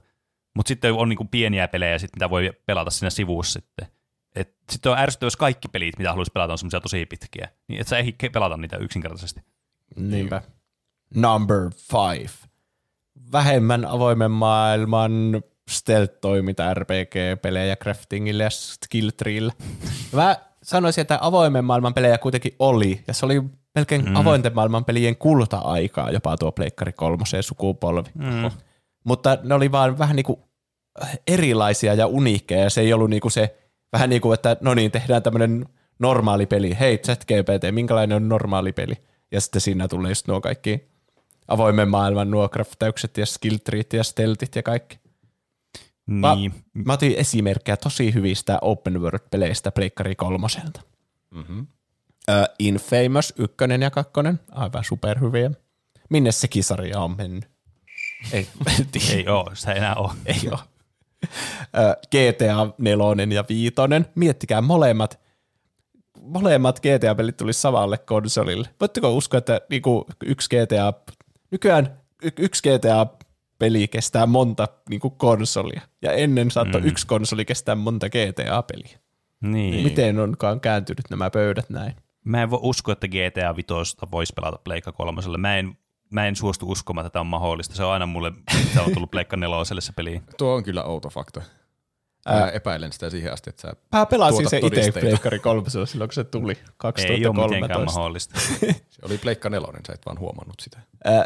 [0.56, 3.86] Mutta sitten on niinku pieniä pelejä, sit, mitä voi pelata siinä sivussa sitten.
[4.34, 7.48] Et sitten on ärsyttävää, jos kaikki pelit, mitä haluaisi pelata, on semmoisia tosi pitkiä.
[7.68, 9.40] Niin et sä ehdi pelata niitä yksinkertaisesti.
[9.96, 10.42] Niinpä.
[11.14, 12.30] Number five.
[13.32, 19.52] Vähemmän avoimen maailman stealth-toiminta RPG-pelejä craftingille ja skill treelle.
[20.12, 23.42] Mä sanoisin, että avoimen maailman pelejä kuitenkin oli, ja se oli
[23.74, 24.16] melkein mm.
[24.16, 28.08] avointen maailman pelien kulta-aikaa jopa tuo Pleikkari kolmoseen sukupolvi.
[28.14, 28.50] Mm.
[29.04, 30.40] Mutta ne oli vaan vähän niinku
[31.26, 33.59] erilaisia ja uniikkeja, ja se ei ollut niinku se
[33.92, 35.66] vähän niin kuin, että no niin, tehdään tämmöinen
[35.98, 36.76] normaali peli.
[36.80, 38.94] Hei, ChatGPT, minkälainen on normaali peli?
[39.32, 40.90] Ja sitten siinä tulee just nuo kaikki
[41.48, 44.98] avoimen maailman nuo craftaukset ja skill treat ja stealthit ja kaikki.
[46.06, 46.54] Mä, Niin.
[46.74, 50.80] mä otin esimerkkejä tosi hyvistä open world-peleistä Pleikkari kolmoselta.
[51.30, 51.60] Mm-hmm.
[51.60, 54.12] Uh, Infamous 1 ja 2,
[54.52, 55.50] aivan superhyviä.
[56.10, 57.48] Minne sekin sarja on mennyt?
[58.32, 58.48] Ei.
[59.14, 60.12] Ei oo, sitä enää ole.
[60.26, 60.58] Ei ole.
[62.10, 63.74] GTA 4 ja 5.
[64.14, 65.20] Miettikää molemmat,
[66.20, 68.68] molemmat GTA-pelit tuli samalle konsolille.
[68.80, 70.92] Voitteko uskoa, että niinku yksi GTA,
[71.50, 76.86] nykyään y- yksi GTA-peli kestää monta niinku konsolia, ja ennen saattoi Mm.
[76.86, 78.98] yksi konsoli kestää monta GTA-peliä.
[79.40, 79.84] Niin.
[79.84, 81.92] Miten onkaan kääntynyt nämä pöydät näin?
[82.24, 85.38] Mä en voi uskoa, että GTA 5 voisi pelata Pleikka kolmoselle.
[85.38, 85.76] Mä en,
[86.10, 87.74] mä en suostu uskomaan, että tämä on mahdollista.
[87.74, 88.32] Se on aina mulle,
[88.74, 90.22] se on tullut Pleikka neloselle se peli.
[90.38, 91.42] Tuo on kyllä outo fakta.
[92.28, 92.50] Mä Ää.
[92.50, 95.00] epäilen sitä siihen asti, että sä Mä pelasin Tuota se itse.
[95.00, 97.54] Pleikkari 3 silloin, kun se tuli Ei ole 2013.
[97.54, 98.40] mitenkään mahdollista.
[98.94, 100.80] se oli Pleikka nelonen, sä et vaan huomannut sitä.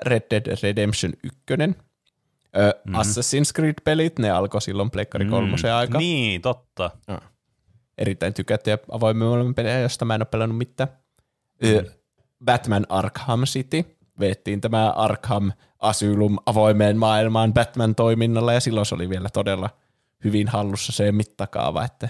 [0.06, 1.34] Red Dead Redemption 1.
[2.84, 2.94] Mm.
[2.94, 5.54] Assassin's Creed-pelit, ne alkoi silloin Pleikkari 3 mm.
[5.76, 5.98] aika.
[5.98, 6.90] Niin, totta.
[7.98, 10.88] Erittäin tykättyjä avoimen maailman pelejä, josta mä en ole pelannut mitään.
[11.62, 11.90] Mm.
[12.44, 13.93] Batman Arkham City.
[14.20, 19.70] Veettiin tämä Arkham Asylum avoimeen maailmaan Batman-toiminnalla, ja silloin se oli vielä todella
[20.24, 22.08] hyvin hallussa se mittakaava, että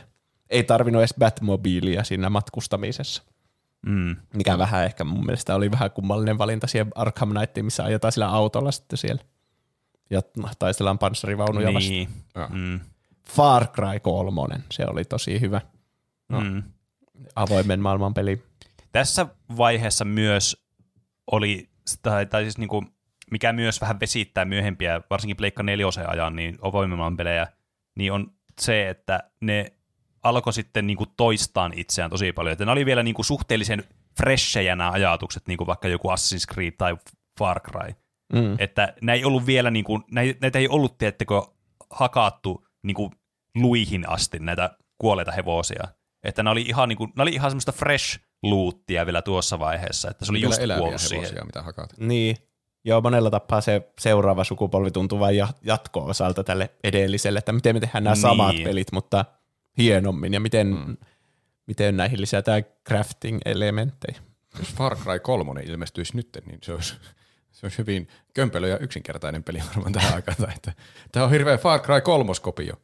[0.51, 3.23] ei tarvinnut edes Batmobiilia siinä matkustamisessa.
[3.87, 4.17] Mm.
[4.35, 8.29] Mikä vähän ehkä mun mielestä oli vähän kummallinen valinta siihen Arkham Knightiin, missä ajetaan sillä
[8.29, 9.23] autolla sitten siellä.
[10.11, 10.23] Ja
[10.59, 11.91] taistellaan panssarivaunuja vastaan.
[11.91, 12.09] Niin.
[12.35, 12.51] Ah.
[12.51, 12.81] Mm.
[13.29, 15.61] Far Cry 3, se oli tosi hyvä.
[16.29, 16.63] Mm.
[17.37, 18.43] avoimen maailman peli.
[18.93, 19.27] Tässä
[19.57, 20.65] vaiheessa myös
[21.33, 21.69] oli,
[22.03, 22.85] tai, tai siis niinku,
[23.31, 27.47] mikä myös vähän vesittää myöhempiä, varsinkin Pleikka 4 ajan, niin avoimemman pelejä,
[27.99, 29.67] niin on se, että ne
[30.23, 32.53] alkoi sitten niinku toistaan itseään tosi paljon.
[32.53, 33.85] Että ne oli vielä niinku suhteellisen
[34.17, 36.97] freshejä nämä ajatukset, niin kuin vaikka joku Assassin's Creed tai
[37.39, 37.95] Far Cry.
[38.33, 38.57] Mm.
[38.59, 40.05] Että näitä ei ollut vielä, niin kuin,
[40.41, 41.43] näitä ei ollut, teettekö,
[41.91, 43.13] hakattu niin kuin
[43.55, 45.89] luihin asti näitä kuolleita hevosia.
[46.23, 48.21] Että ne oli ihan, niin kuin, ne oli ihan semmoista fresh
[48.51, 51.47] loottia vielä tuossa vaiheessa, että se oli just kuollut hevosia, siihen.
[51.47, 51.91] mitä hakaat.
[51.99, 52.37] Niin.
[52.85, 57.81] Joo, monella tapaa se seuraava sukupolvi tuntuu vain ja- jatko-osalta tälle edelliselle, että miten me
[57.81, 58.21] tehdään nämä Niin.
[58.23, 59.25] samat pelit, mutta
[59.79, 60.97] hienommin, ja miten, mm.
[61.67, 64.21] miten näihin lisätään crafting-elementtejä.
[64.59, 66.95] Jos Far Cry 3 ilmestyisi nyt, niin se olisi,
[67.53, 70.51] se olisi hyvin kömpelö ja yksinkertainen peli varmaan tähän aikaan.
[70.57, 70.73] Että
[71.13, 72.75] Tämä on hirveä Far Cry 3 kopio.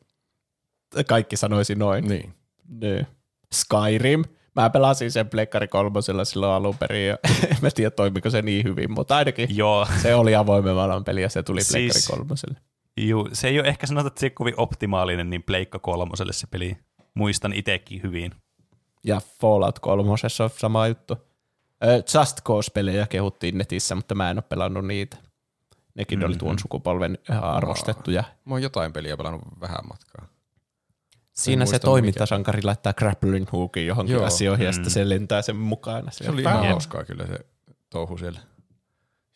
[1.08, 2.08] Kaikki sanoisi noin.
[2.08, 2.34] Niin.
[2.68, 3.06] Niin.
[3.54, 4.24] Skyrim.
[4.60, 7.18] Mä pelasin sen Plekkari kolmosella silloin alun perin, ja
[7.50, 11.22] en mä tiedä toimiko se niin hyvin, mutta ainakin Joo, se oli avoimen maailman peli
[11.22, 12.58] ja se tuli Siis- Plekkari kolmoselle.
[12.96, 16.46] juu, se ei ole ehkä sanota, että se ei kovin optimaalinen, niin Pleikka kolmoselle se
[16.46, 16.76] peli.
[17.14, 18.32] Muistan itsekin hyvin.
[19.04, 21.16] Ja Fallout kolmosessa on sama juttu.
[21.84, 25.16] Ö, Just Cause-pelejä kehuttiin netissä, mutta mä en ole pelannut niitä.
[25.94, 26.28] Nekin mm-hmm.
[26.30, 28.24] oli tuon sukupolven ihan arvostettuja.
[28.44, 30.28] Mä oon jotain peliä pelannut vähän matkaa.
[31.40, 34.24] Siinä se toimintasankari laittaa grappling hookin johonkin Joo.
[34.24, 36.10] asioihin ja sitten se lentää sen mukana.
[36.10, 37.38] Se oli ihan hauskaa kyllä se
[37.90, 38.40] touhu siellä.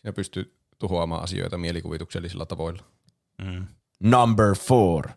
[0.03, 2.83] Siinä pystyy tuhoamaan asioita mielikuvituksellisilla tavoilla.
[3.45, 3.67] Mm.
[4.01, 5.09] Number four.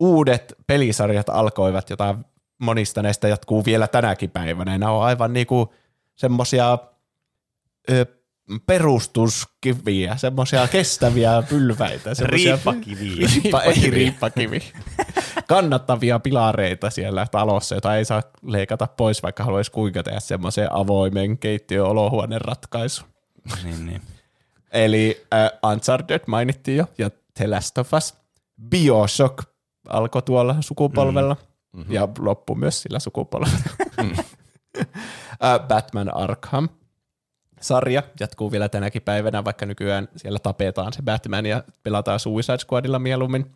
[0.00, 2.14] Uudet pelisarjat alkoivat, jota
[2.58, 4.78] monista näistä jatkuu vielä tänäkin päivänä.
[4.78, 5.74] Nämä on aivan niinku
[6.16, 6.78] semmosia
[7.90, 8.06] ö,
[8.66, 12.14] perustuskiviä, semmosia kestäviä pylväitä.
[12.14, 13.28] semmosia- Riippakiviä.
[13.34, 14.62] Riippa, ei riippakivi.
[15.48, 21.38] Kannattavia pilareita siellä talossa, jota ei saa leikata pois, vaikka haluaisi kuinka tehdä semmoisen avoimen
[21.38, 23.04] keittiö-olohuoneen ratkaisu.
[23.64, 24.02] niin, niin.
[24.72, 28.14] Eli äh, Uncharted mainittiin jo, ja The Last of Us.
[28.68, 29.42] Bioshock
[29.88, 31.36] alkoi tuolla sukupolvella,
[31.72, 31.94] mm-hmm.
[31.94, 33.58] ja loppu myös sillä sukupolvella.
[34.78, 36.68] äh, Batman Arkham
[37.60, 42.98] sarja jatkuu vielä tänäkin päivänä, vaikka nykyään siellä tapetaan se Batman ja pelataan Suicide Squadilla
[42.98, 43.52] mieluummin.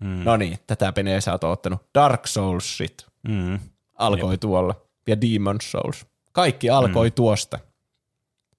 [0.00, 0.24] Mm.
[0.24, 1.80] No niin, tätä penee sä oot ottanut.
[1.94, 3.58] Dark Soulsit Mm.
[3.94, 4.74] alkoi tuolla,
[5.08, 6.06] ja Demon Souls.
[6.32, 7.12] Kaikki alkoi mm.
[7.12, 7.58] tuosta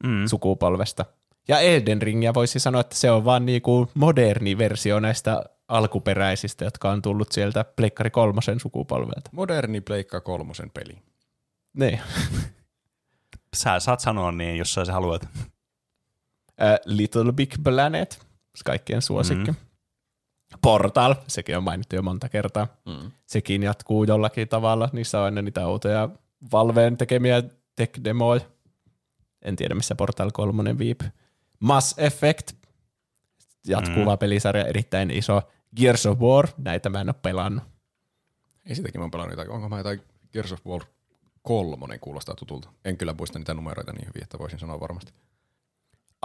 [0.04, 0.26] Mm.
[0.28, 1.06] sukupolvesta.
[1.48, 6.92] Ja Elden Ringia voisi sanoa, että se on vaan niinku moderni versio näistä alkuperäisistä, jotka
[6.92, 9.30] on tullut sieltä Pleikkari kolmosen sukupolvelta.
[9.32, 10.98] Moderni Pleikka kolmosen peli.
[11.74, 12.00] Niin.
[13.56, 15.24] Sä saat sanoa niin, jos sä haluat.
[15.24, 15.40] Uh,
[16.98, 18.26] Little Big Planet,
[18.66, 19.52] kaikkien suosikki.
[19.52, 19.58] Mm.
[20.62, 22.68] Portal, sekin on mainittu jo monta kertaa.
[22.86, 23.12] Mm.
[23.26, 24.90] Sekin jatkuu jollakin tavalla.
[24.94, 26.10] Niissä on aina niitä outoja
[26.52, 27.44] Valveen tekemiä
[27.76, 28.42] tech-demoja.
[29.42, 31.10] En tiedä, missä Portal 3 viipyy.
[31.60, 32.52] Mass Effect,
[33.68, 34.20] jatkuva mm.
[34.20, 35.42] pelisarja, erittäin iso.
[35.76, 37.64] Gears of War, näitä mä en ole pelannut.
[38.66, 39.50] Ei sitäkin mä oon pelannut jotain.
[39.50, 40.02] Onko mä jotain
[40.34, 40.82] Gears of War
[41.42, 42.70] kolmonen kuulostaa tutulta.
[42.86, 45.14] En kyllä muista niitä numeroita niin hyvin, että voisin sanoa varmasti.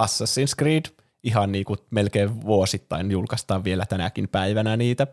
[0.01, 0.85] Assassin's Creed,
[1.23, 5.07] ihan niin kuin melkein vuosittain julkaistaan vielä tänäkin päivänä niitä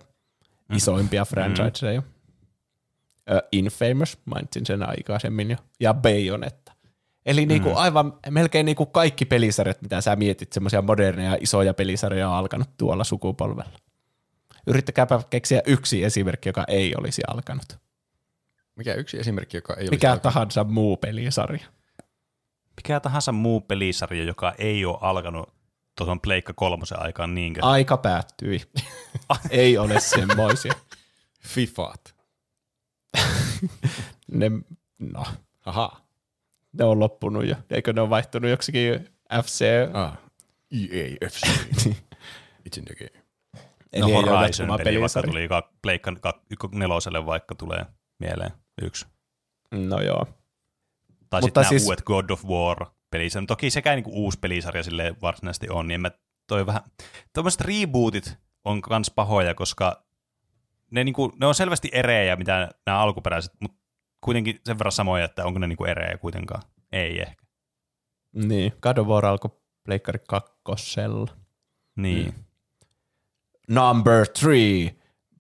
[0.76, 2.04] isoimpia franchiseja.
[3.32, 6.72] Ö, Infamous, mainitsin sen aikaisemmin jo, ja Bayonetta.
[7.26, 7.48] Eli mm.
[7.48, 12.70] niinku aivan melkein niinku kaikki pelisarjat, mitä sä mietit, semmoisia moderneja isoja pelisarjoja on alkanut
[12.78, 13.72] tuolla sukupolvella.
[14.68, 17.78] Yrittäkääpä keksiä yksi esimerkki, joka ei olisi alkanut.
[18.76, 21.66] Mikä yksi esimerkki, joka ei Mikä olisi tahansa muu pelisarja.
[22.78, 25.57] Mikä tahansa muu pelisarja, joka ei ole alkanut
[25.98, 27.60] tuohon Pleikka kolmosen aikaan niinkö?
[27.64, 28.62] Aika päättyi.
[29.50, 30.74] ei ole semmoisia.
[31.48, 32.16] Fifaat.
[34.32, 34.52] Ne,
[35.00, 35.24] no,
[35.66, 36.02] Aha.
[36.74, 37.56] ne on loppunut jo.
[37.70, 39.10] Eikö ne ole vaihtunut joksikin
[39.44, 39.66] FC?
[39.94, 40.18] Ah.
[40.72, 41.48] EA FC.
[42.68, 43.24] It's in the game.
[43.94, 46.42] Eli no Horizon peli, vaikka tuli ka- Pleikka ka-
[46.72, 47.86] neloselle vaikka tulee
[48.20, 48.52] mieleen
[48.82, 49.06] yksi.
[49.72, 50.26] No joo.
[51.30, 53.48] Tai Mutta sitten siis- uudet God of War pelisarja.
[53.48, 56.12] Toki sekään niinku uusi pelisarja sille varsinaisesti on, niin mä
[56.48, 56.82] toi vähän...
[57.34, 60.06] Tuommoiset rebootit on kans pahoja, koska
[60.92, 63.78] ne, niinku, ne on selvästi erejä, mitä nämä alkuperäiset, mutta
[64.22, 66.62] kuitenkin sen verran samoja, että onko ne niinku erejä kuitenkaan.
[66.92, 67.46] Ei ehkä.
[68.34, 69.52] Niin, God of War alkoi
[69.84, 71.28] Pleikkari kakkosella.
[71.96, 72.26] Niin.
[72.26, 72.44] Mm.
[73.76, 74.96] Number three.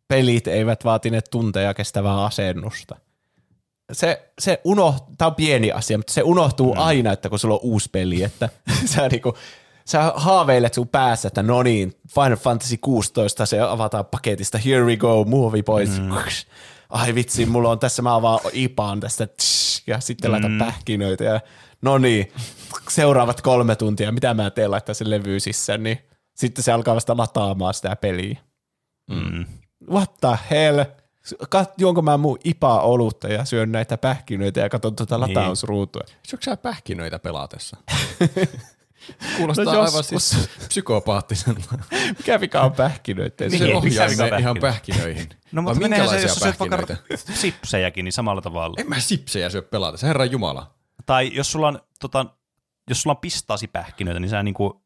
[0.07, 2.95] Pelit eivät vaatineet tunteja kestävää asennusta.
[3.94, 6.82] Se, se unohtuu, tämä on pieni asia, mutta se unohtuu mm.
[6.82, 8.50] aina, että kun sulla on uusi peli, että
[8.96, 9.34] sä, niinku,
[9.86, 14.98] sä haaveilet sun päässä, että no niin, Final Fantasy 16, se avataan paketista, here we
[14.98, 16.02] go, movie boys.
[16.02, 16.10] Mm.
[16.90, 20.58] ai vitsi, mulla on tässä, mä avaan IPAan tästä, tsh, ja sitten laitan Mm.
[20.60, 21.40] pähkinöitä, ja
[21.82, 22.32] no niin,
[22.90, 25.98] seuraavat kolme tuntia, mitä mä teen laittaa sen levy sisään, niin
[26.36, 28.38] sitten se alkaa vasta lataamaan sitä peliä.
[29.12, 29.46] Mm.
[29.92, 30.84] What the hell?
[31.49, 35.38] Kat, juonko mä mun IPA olutta ja syön näitä pähkinöitä ja katson tuota Niin.
[35.38, 36.02] latausruutua.
[36.28, 37.78] Syöksä sä pähkinöitä pelatessa?
[39.38, 41.62] Kuulostaa No aivan siis psykopaattiselta.
[42.18, 43.49] Mikä vika on pähkinöitä?
[43.49, 44.95] Se Niin, ohjaa mikä ne ihan pähkinö?
[44.98, 45.30] pähkinöihin.
[45.52, 47.34] No mutta menehän se, jos syöt vaikka pähkinöitä?
[47.34, 48.76] sipsejäkin, niin samalla tavalla.
[48.80, 50.74] En mä sipsejä syö pelatessa, herran jumala.
[51.06, 52.26] Tai jos sulla on, tota,
[52.90, 54.82] jos sulla on pistaasipähkinöitä, niin sä, niinku,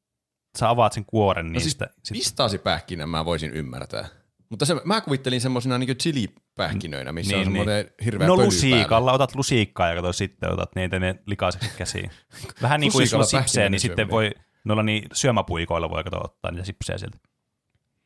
[0.59, 1.89] sä avaat sen kuoren No siis niistä.
[2.03, 4.07] sit- pistaasipähkinän mä voisin ymmärtää.
[4.51, 9.11] Mutta se, mä kuvittelin semmosina niinku chili-pähkinöinä, missä Niin, on semmoinen hirveä No lusiikalla, päällä.
[9.11, 12.11] otat lusiikkaa ja kato sitten otat niitä ne likaiseksi käsiin.
[12.61, 14.31] Vähän niin kuin jos on sipsejä, niin sitten voi,
[14.63, 17.17] noilla niin syömäpuikoilla voi kato ottaa niitä sipsejä sieltä.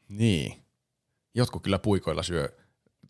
[0.10, 0.64] Niin.
[1.34, 2.50] Jotkut kyllä puikoilla syö,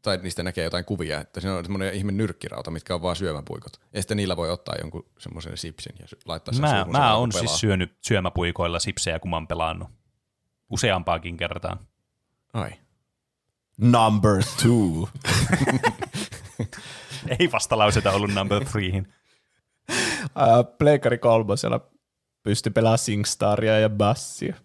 [0.01, 3.79] tai niistä näkee jotain kuvia, että se on semmoinen ihme nyrkkirauta, mitkä on vaan syömäpuikot.
[3.93, 7.31] Ja sitten niillä voi ottaa jonkun semmoisen sipsin ja laittaa sen Mä, suuhun mä oon
[7.31, 9.89] siis syönyt syömäpuikoilla sipsejä, kun mä oon pelannut.
[10.69, 11.87] Useampaakin kertaan.
[12.53, 12.71] Ai.
[13.77, 15.09] Number two.
[17.39, 19.13] Ei vastalauseita ollut number threehin.
[20.21, 21.91] Uh, Pleikari kolmosella
[22.43, 24.55] pystyi pelaamaan Singstaria ja Bassia.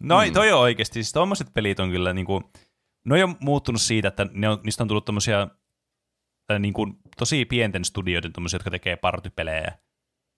[0.00, 0.32] No mm.
[0.32, 2.50] toi on oikeasti, siis tommoset pelit on kyllä niinku,
[3.04, 5.48] ne on muuttunut siitä, että ne on, niistä on tullut tommosia
[6.50, 6.86] äh, niinku,
[7.16, 9.72] tosi pienten studioiden tommosia, jotka tekee partypelejä,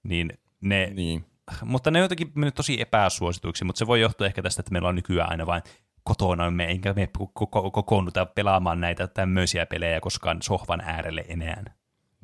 [0.02, 0.90] niin ne.
[0.94, 1.24] Niin.
[1.64, 4.88] mutta ne on jotenkin mennyt tosi epäsuosituiksi, mutta se voi johtua ehkä tästä, että meillä
[4.88, 5.62] on nykyään aina vain
[6.08, 11.62] kotona, me enkä me koko- kokoonnuta pelaamaan näitä tämmöisiä pelejä koskaan sohvan äärelle enää.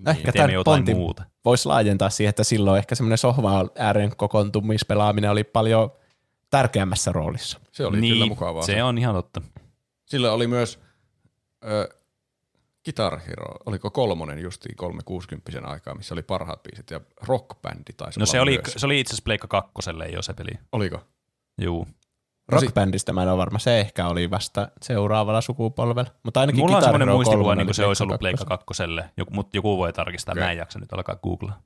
[0.06, 1.24] Ehkä Teemme tämän jotain muuta.
[1.44, 5.90] voisi laajentaa siihen, että silloin ehkä semmoinen sohva ääreen kokoontumispelaaminen oli paljon
[6.50, 7.60] tärkeämmässä roolissa.
[7.72, 8.62] Se oli niin, kyllä mukavaa.
[8.62, 9.42] se on ihan totta.
[10.06, 10.80] Sillä oli myös
[11.64, 11.88] ö,
[12.84, 18.22] Guitar Hero, oliko kolmonen justiin 360 aikaa, missä oli parhaat biisit, ja rockbändi taisi No
[18.22, 18.74] olla se oli, myös.
[18.76, 20.50] se oli itse asiassa Pleikka kakkoselle jo se peli.
[20.72, 21.00] Oliko?
[21.60, 21.86] Juu.
[22.48, 26.10] Rockbändistä mä en ole varma, se ehkä oli vasta seuraavalla sukupolvella.
[26.22, 29.10] Mutta ainakin Mulla on semmoinen muistikuva, 3 niin kuin se oli olisi ollut Pleikka kakkoselle,
[29.16, 30.42] joku, mutta joku voi tarkistaa, Okei.
[30.44, 31.62] mä en jaksa nyt alkaa googlaa.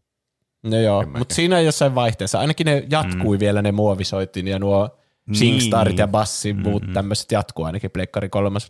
[0.62, 3.40] No joo, mutta siinä jossain vaihteessa, ainakin ne jatkui mm.
[3.40, 5.36] vielä ne muovisoitin ja nuo Niin.
[5.36, 6.94] Singstarit ja Bassin muut Mm-mm.
[6.94, 8.68] tämmöiset jatkuu ainakin Pleikkari kolmas.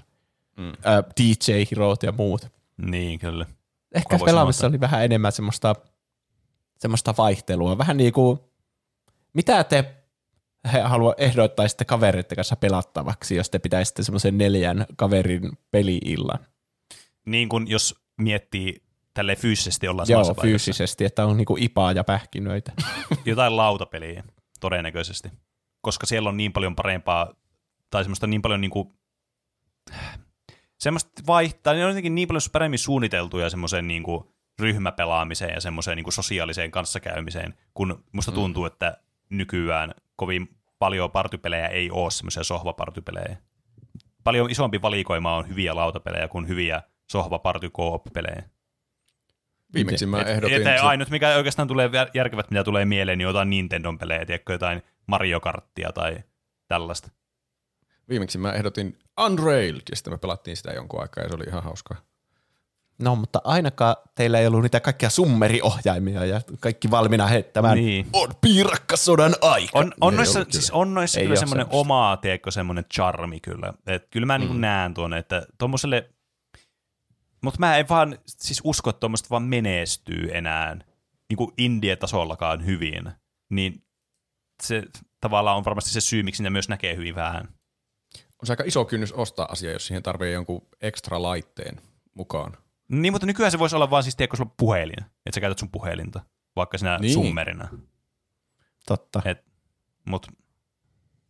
[0.57, 0.69] Mm.
[0.69, 0.73] Ö,
[1.21, 2.49] DJ Herot ja muut.
[2.77, 3.47] Niin, kyllä.
[3.95, 5.75] Ehkä Kuka pelaamissa oli vähän enemmän semmoista,
[6.79, 7.79] semmoista vaihtelua.
[7.79, 8.39] Vähän niin kuin,
[9.33, 9.95] mitä te
[10.73, 16.39] he halua ehdottaisitte kavereiden kanssa pelattavaksi, jos te pitäisitte semmoisen neljän kaverin peli-illan?
[17.27, 18.83] Niin kuin jos miettii
[19.15, 20.65] tälle fyysisesti ollaan Joo, samassa paikassa.
[20.65, 22.73] fyysisesti, että on niinku ipaa ja pähkinöitä.
[23.25, 24.25] Jotain lautapeliä,
[24.61, 25.29] todennäköisesti.
[25.81, 27.35] Koska siellä on niin paljon parempaa,
[27.91, 28.89] tai semmoista niin paljon niin kuin,
[30.79, 34.25] semmoista vaihtaa, ne on jotenkin niin paljon paremmin suunniteltuja semmoiseen niin kuin
[34.59, 38.97] ryhmäpelaamiseen ja semmoiseen niin kuin sosiaaliseen kanssakäymiseen, kun musta tuntuu, että
[39.31, 43.37] nykyään kovin paljon partypelejä ei ole semmoisia sohvapartypelejä.
[44.25, 48.43] Paljon isompi valikoima on hyviä lautapelejä kuin hyviä sohvaparty-koop-pelejä.
[49.75, 50.57] Viimeksi mä ehdotin...
[50.57, 54.27] Että se- ainut, mikä oikeastaan tulee jär- järkevät, mitä tulee mieleen, niin jotain Nintendon pelejä,
[54.27, 56.17] tiedätkö, jotain Mario Karttia tai
[56.69, 57.11] tällaista.
[58.09, 61.63] Viimeksi mä ehdotin Unrailed, ja sitten me pelattiin sitä jonkun aikaa, ja se oli ihan
[61.63, 62.08] hauskaa.
[63.03, 67.79] No, mutta ainakaan teillä ei ollut niitä kaikkia summeriohjaimia ja kaikki valmiina heittämään.
[67.79, 68.07] Niin.
[68.13, 69.79] On piirakkasodan aika.
[69.79, 71.81] On, on noissa, ollut siis on noissa Ei kyllä semmoinen semmoista.
[71.81, 73.75] oma, tiedätkö, semmoinen charmi kyllä.
[73.87, 76.11] Et kyllä mä niin näen tuonne, että tuommoiselle,
[77.43, 80.77] mutta mä en vaan siis usko, että tuommoista vaan menestyy enää
[81.29, 83.11] niin kuin indie-tasollakaan hyvin.
[83.51, 83.83] Niin
[84.63, 84.83] se
[85.21, 87.49] tavallaan on varmasti se syy, miksi ne myös näkee hyvin vähän.
[88.15, 91.81] On se aika iso kynnys ostaa asia, jos siihen tarvii jonkun ekstra laitteen
[92.15, 92.57] mukaan.
[92.89, 95.59] Niin, mutta nykyään se voisi olla vaan siis, tiedätkö, sulla on puhelin, että sä käytät
[95.59, 96.21] sun puhelinta,
[96.57, 97.13] vaikka sinä Niin.
[97.15, 97.69] summerina.
[98.87, 99.23] Totta.
[99.25, 99.45] Et,
[100.05, 100.27] mut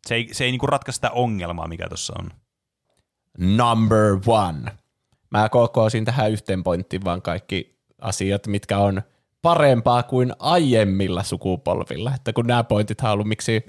[0.06, 2.30] se ei, se ei niinku ratkaise sitä ongelmaa, mikä tuossa on.
[3.38, 4.72] Number one.
[5.30, 9.02] Mä kokoosin tähän yhteen pointtiin vaan kaikki asiat, mitkä on
[9.42, 12.12] parempaa kuin aiemmilla sukupolvilla.
[12.14, 13.64] Että kun nämä pointit on ollut, miksi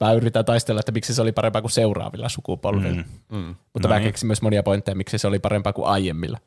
[0.00, 3.02] mä yritän taistella, että miksi se oli parempaa kuin seuraavilla sukupolvilla.
[3.30, 3.38] Mm.
[3.38, 3.54] Mm.
[3.72, 4.08] Mutta No mä niin.
[4.08, 6.38] keksin myös monia pointteja, miksi se oli parempaa kuin aiemmilla.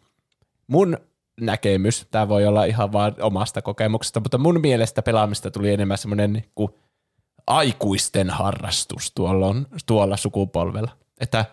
[0.67, 0.97] Mun
[1.41, 6.33] näkemys, tämä voi olla ihan vaan omasta kokemuksesta, mutta mun mielestä pelaamista tuli enemmän semmoinen
[6.33, 6.71] niin kuin
[7.47, 10.91] aikuisten harrastus tuolla, tuolla sukupolvella.
[11.19, 11.45] Että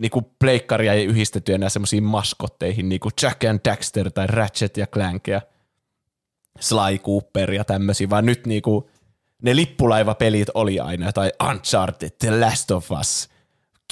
[0.00, 4.76] niin kuin pleikkaria ei yhdistetty enää semmoisiin maskotteihin, niin kuin Jack and Daxter tai Ratchet
[4.76, 5.40] ja Clank ja
[6.60, 8.84] Sly Cooper ja tämmöisiä, vaan nyt niin kuin
[9.42, 13.28] ne lippulaivapelit oli aina, tai Uncharted, The Last of Us,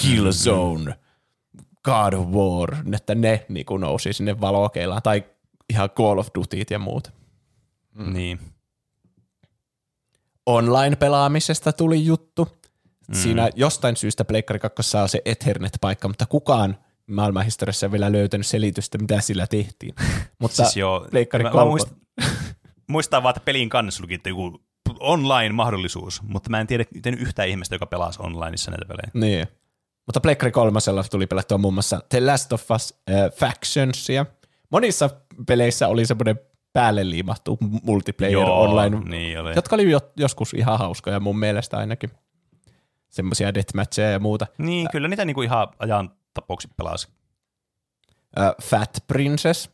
[0.01, 0.95] Killzone,
[1.85, 5.23] God of War, että ne niin kuin nousi sinne valokeilaan, tai
[5.69, 7.13] ihan Call of Dutyt ja muut.
[7.93, 8.13] Mm.
[8.13, 8.39] Niin.
[10.45, 12.47] Online-pelaamisesta tuli juttu.
[13.07, 13.15] Mm.
[13.15, 18.97] Siinä jostain syystä Pleikkari 2 saa se Ethernet-paikka, mutta kukaan maailmanhistoriassa ei vielä löytänyt selitystä,
[18.97, 19.95] mitä sillä tehtiin.
[20.41, 21.81] mutta Siis joo, Pleikkari mä- mä 3...
[22.87, 24.61] muistan- vaan, että pelin kannessa luki että joku
[24.99, 26.85] online-mahdollisuus, mutta mä en tiedä
[27.19, 29.11] yhtään ihmistä, joka pelasi onlineissa näitä pelejä.
[29.13, 29.47] Niin.
[30.05, 34.25] Mutta Pleikkari kolmasella tuli pelattua muun muassa The Last of Us äh, Factionsia.
[34.69, 35.09] Monissa
[35.47, 36.39] peleissä oli semmoinen
[36.73, 39.55] päälle liimattu multiplayer Joo, online, niin oli.
[39.55, 42.11] jotka oli jo, joskus ihan hauskoja mun mielestä ainakin.
[43.09, 44.47] Semmoisia deathmatcheja ja muuta.
[44.57, 47.07] Niin, kyllä niitä niinku ihan ajan tapoksi pelasi.
[48.39, 49.69] Äh, Fat Princess,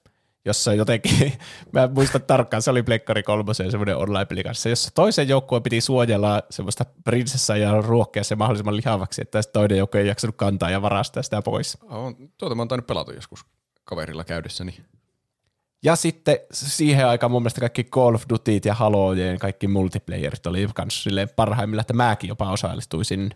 [0.45, 1.33] jossa jotenkin,
[1.73, 5.81] mä en muista tarkkaan, se oli Pleikkari kolmosen semmoinen online-peli kanssa, jossa toisen joukkueen piti
[5.81, 10.69] suojella semmoista prinsessaa ja ruokkia se mahdollisimman lihavaksi, että sitten toinen joukkue ei jaksanut kantaa
[10.69, 11.77] ja varastaa sitä pois.
[11.81, 13.45] On, tuota mä oon tainnut pelata joskus
[13.83, 14.77] kaverilla käydessäni.
[15.83, 20.67] Ja sitten siihen aikaan mun mielestä kaikki Call of Dutyt ja Halojen kaikki multiplayerit oli
[20.73, 23.31] kans silleen parhaimmilla, että mäkin jopa osallistuisin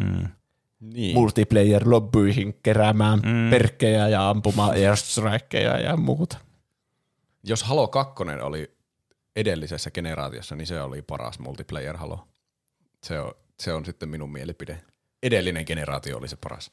[0.00, 0.28] Mm.
[0.92, 1.14] Niin.
[1.16, 3.50] multiplayer-lobbyihin keräämään Mm.
[3.50, 6.38] perkkejä ja ampumaan airstrikeja ja muuta.
[7.44, 8.74] Jos Halo 2 oli
[9.36, 12.26] edellisessä generaatiossa, niin se oli paras multiplayer Halo.
[13.02, 14.80] Se on, se on sitten minun mielipide.
[15.22, 16.70] Edellinen generaatio oli se paras.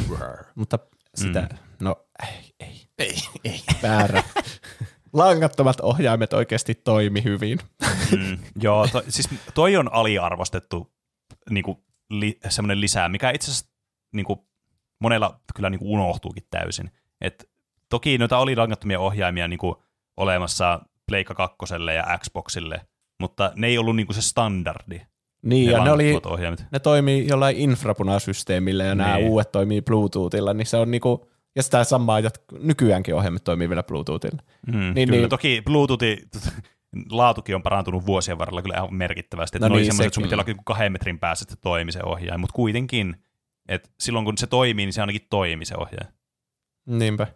[0.54, 0.78] Mutta
[1.14, 1.56] sitä, mm.
[1.80, 1.96] no
[2.28, 3.14] ei, ei, Ei,
[3.44, 3.60] ei.
[3.82, 4.22] väärä.
[5.12, 7.58] Langattomat ohjaimet oikeasti toimi hyvin.
[8.16, 8.38] Mm.
[8.62, 10.92] Joo, to, siis toi on aliarvostettu
[11.50, 13.70] niinku, li, semmoinen lisää, mikä itse asiassa
[14.12, 14.46] niinku,
[15.00, 16.90] monella kyllä niinku, unohtuukin täysin.
[17.20, 17.50] Et,
[17.88, 19.82] toki noita oli langattomia ohjaimia niinku,
[20.16, 21.56] olemassa Pleikka 2
[21.94, 22.80] ja Xboxille,
[23.20, 25.00] mutta ne ei ollut niinku, se standardi.
[25.42, 26.64] Niin, ja ne, oli, ohjaimet.
[26.72, 29.28] ne toimii jollain infrapunasysteemillä ja nämä Niin.
[29.28, 33.82] uudet toimii Bluetoothilla, niin se on niinku, ja sitä samaa, jat- nykyäänkin ohjelmat toimii vielä
[33.82, 34.42] Bluetoothilla.
[34.66, 35.10] Mm, Niin, niin, kyllä, niin.
[35.22, 35.28] niin.
[35.30, 36.04] toki Bluetooth
[37.10, 39.56] laatukin on parantunut vuosien varrella kyllä ihan merkittävästi.
[39.56, 42.00] Että No niin, semmoiset, että sun pitää olla kahden metrin päässä, että se toimi se
[42.04, 43.16] ohjaaja, mutta kuitenkin,
[43.68, 46.12] että silloin kun se toimii, niin se ainakin toimii se ohjaaja.
[46.86, 47.26] Niinpä.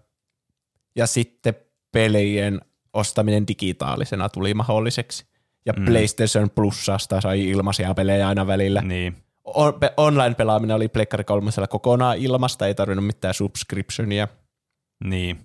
[0.96, 1.54] Ja sitten
[1.92, 2.60] pelien
[2.92, 5.26] ostaminen digitaalisena tuli mahdolliseksi.
[5.66, 5.84] Ja Mm.
[5.84, 8.80] PlayStation Plusasta sai ilmaisia pelejä aina välillä.
[8.82, 14.28] Niin, On, pe- online-pelaaminen oli Pleikkari kolmosella kokonaan ilmasta, ei tarvinnut mitään subscriptionia.
[15.04, 15.38] niin.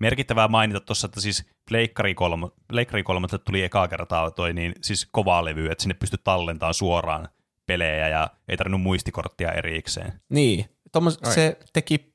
[0.00, 5.08] Merkittävää mainita tuossa, että siis Pleikkari 3, Pleikkari 3 tuli ekaa kertaa toi niin, siis
[5.12, 7.28] kovaa levy, että sinne pystyi tallentamaan suoraan
[7.66, 10.12] pelejä ja ei tarvinnut muistikorttia erikseen.
[10.28, 11.34] Niin, Tommos, Ai.
[11.34, 12.12] se teki,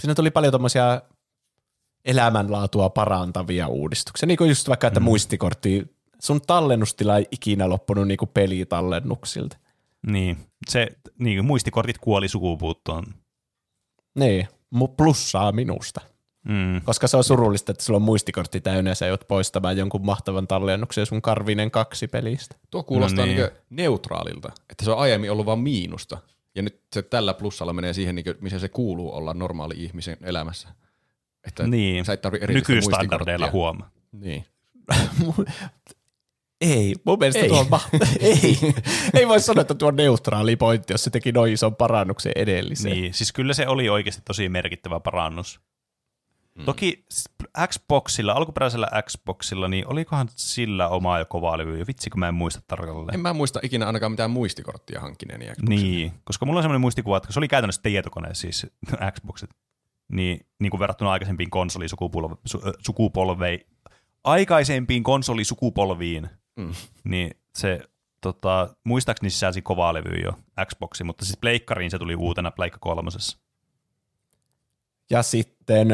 [0.00, 1.02] siinä tuli paljon tommosia
[2.04, 4.26] elämänlaatua parantavia uudistuksia.
[4.26, 5.04] Niin kuin just vaikka, että mm.
[5.04, 9.56] muistikortti, sun tallennustila ei ikinä loppunut niin kuin pelitallennuksilta.
[10.06, 10.36] Niin,
[10.68, 10.88] se,
[11.18, 13.04] niin, muistikortit kuoli sukupuuttoon.
[14.14, 16.00] Niin, mu- plussaa minusta.
[16.44, 16.80] Mm.
[16.84, 20.46] Koska se on surullista, että sulla on muistikortti täynnä ja sä joudut poistamaan jonkun mahtavan
[20.46, 22.56] tallennuksen sun Karvinen kaksi pelistä.
[22.70, 23.36] Tuo kuulostaa No niin.
[23.38, 23.50] niin.
[23.70, 26.18] neutraalilta, että se on aiemmin ollut vain miinusta.
[26.54, 30.68] Ja nyt se tällä plussalla menee siihen, niin missä se kuuluu olla normaali ihmisen elämässä.
[31.46, 33.52] Että Niin, sä et tarvi erityistä nykystandardeilla muistikorttia.
[33.52, 33.90] huoma.
[34.12, 34.44] Niin.
[36.60, 37.48] Ei, mun mielestä Ei.
[37.48, 37.80] tuo on ma-
[38.20, 38.58] ei.
[39.14, 42.96] ei voi sanoa, että tuo on neutraali pointti, jos se teki noin ison parannuksen edelliseen.
[42.96, 45.60] Niin, siis kyllä se oli oikeasti tosi merkittävä parannus.
[46.58, 46.64] Mm.
[46.64, 47.04] Toki
[47.66, 51.78] Xboxilla, alkuperäisellä Xboxilla, niin olikohan sillä oma ja kova levy?
[51.78, 53.14] Ja vitsi, kun mä en muista tarkalleen.
[53.14, 55.46] En mä muista ikinä ainakaan mitään muistikorttia hankkineeni.
[55.46, 55.82] Xboxille.
[55.82, 58.66] Niin, koska mulla on semmoinen muistikuva, että se oli käytännössä tietokone, siis
[59.14, 59.50] Xboxit,
[60.12, 63.66] niin, niin kuin verrattuna aikaisempiin konsolisukupolve, su, ö, sukupolvei,
[64.24, 66.72] aikaisempiin konsolisukupolviin, Mm.
[67.04, 67.80] niin se
[68.20, 70.32] tota, muistaakseni sisälsi kovaa levyä jo
[70.66, 73.38] Xboxi, mutta siis Pleikkariin se tuli uutena Pleikka kolmosessa.
[75.10, 75.88] Ja sitten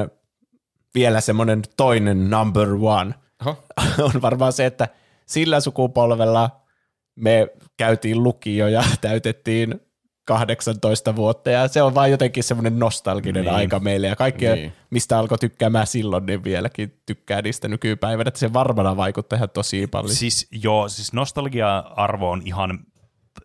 [0.95, 3.15] vielä semmoinen toinen number one
[3.47, 3.65] Oho.
[4.15, 4.89] on varmaan se, että
[5.27, 6.51] sillä sukupolvella
[7.17, 9.81] me käytiin lukio ja täytettiin
[10.27, 13.55] 18 vuotta ja se on vaan jotenkin semmoinen nostalginen Niin.
[13.55, 14.55] aika meille ja kaikki, Niin.
[14.59, 14.73] niin.
[14.91, 19.87] mistä alkoi tykkäämään silloin, niin vieläkin tykkää niistä nykypäivänä, että se varmana vaikuttaa ihan tosi
[19.87, 20.15] paljon.
[20.15, 22.79] Siis joo, siis nostalgia-arvo on ihan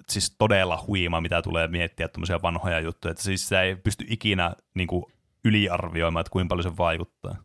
[0.10, 4.54] siis todella huima, mitä tulee miettiä tuommoisia vanhoja juttuja, että siis sitä ei pysty ikinä
[4.74, 5.04] niin kuin,
[5.46, 7.36] yliarvioimaan, että kuinka paljon se vaikuttaa.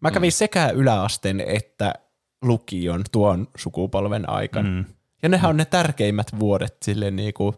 [0.00, 0.32] Mä kävin mm.
[0.32, 1.94] sekä yläasteen että
[2.42, 4.68] lukion tuon sukupolven aikana.
[4.68, 4.74] Mm.
[4.74, 4.84] Mm,
[5.22, 7.54] Ja nehän on ne tärkeimmät vuodet sille niinku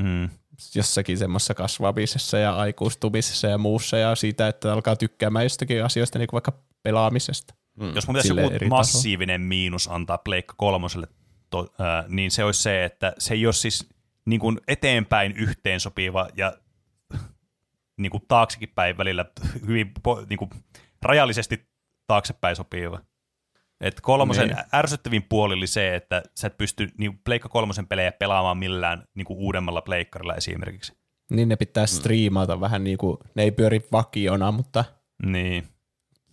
[0.00, 0.28] mm.
[0.74, 6.26] jossakin semmoisessa kasvamisessa ja aikuistumisessa ja muussa ja siitä, että alkaa tykkäämään jostakin asioista, niin
[6.26, 6.52] kuin vaikka
[6.82, 7.54] pelaamisesta.
[7.80, 7.94] Mm.
[7.94, 11.06] Jos mun pitäisi Silleen joku massiivinen miinus antaa Pleikka kolmoselle,
[11.50, 13.88] to, ää, niin se olisi se, että se ei ole siis
[14.26, 16.52] niin kuin eteenpäin yhteensopiva ja
[17.98, 19.24] niin kuin taaksekin päin välillä
[19.66, 19.92] hyvin
[20.28, 20.50] niin kuin
[21.02, 21.68] rajallisesti
[22.06, 23.00] taaksepäin sopiva.
[23.80, 24.58] Et kolmosen Niin.
[24.74, 29.24] ärsyttävin puoli oli se, että sä et pysty niin Pleikka kolmosen pelejä pelaamaan millään niin
[29.24, 30.92] kuin uudemmalla pleikkarilla esimerkiksi.
[31.30, 34.84] Niin ne pitää striimata vähän niin kuin, ne ei pyöri vakiona, mutta
[35.26, 35.68] Niin.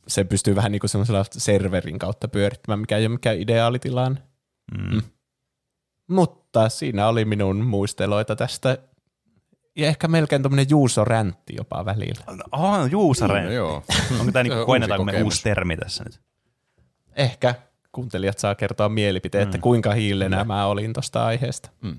[0.08, 4.22] se pystyy vähän niin kuin semmoisella serverin kautta pyörittämään, mikä ei ole mikään ideaalitilanne.
[4.78, 5.02] Mm.
[6.10, 8.78] Mutta siinä oli minun muisteloita tästä.
[9.76, 12.24] Ja ehkä melkein tuommoinen Juuso-räntti jopa välillä.
[12.52, 13.44] Oh, juusare.
[13.44, 13.84] No, joo.
[14.20, 16.20] Onko tämä niin koennetaanko uusi me uusi termi tässä nyt?
[17.16, 17.56] Ehkä
[17.92, 21.70] kuuntelijat saa kertoa mielipiteen, että kuinka hiilenä mä olin tuosta aiheesta.
[21.82, 21.98] Mm.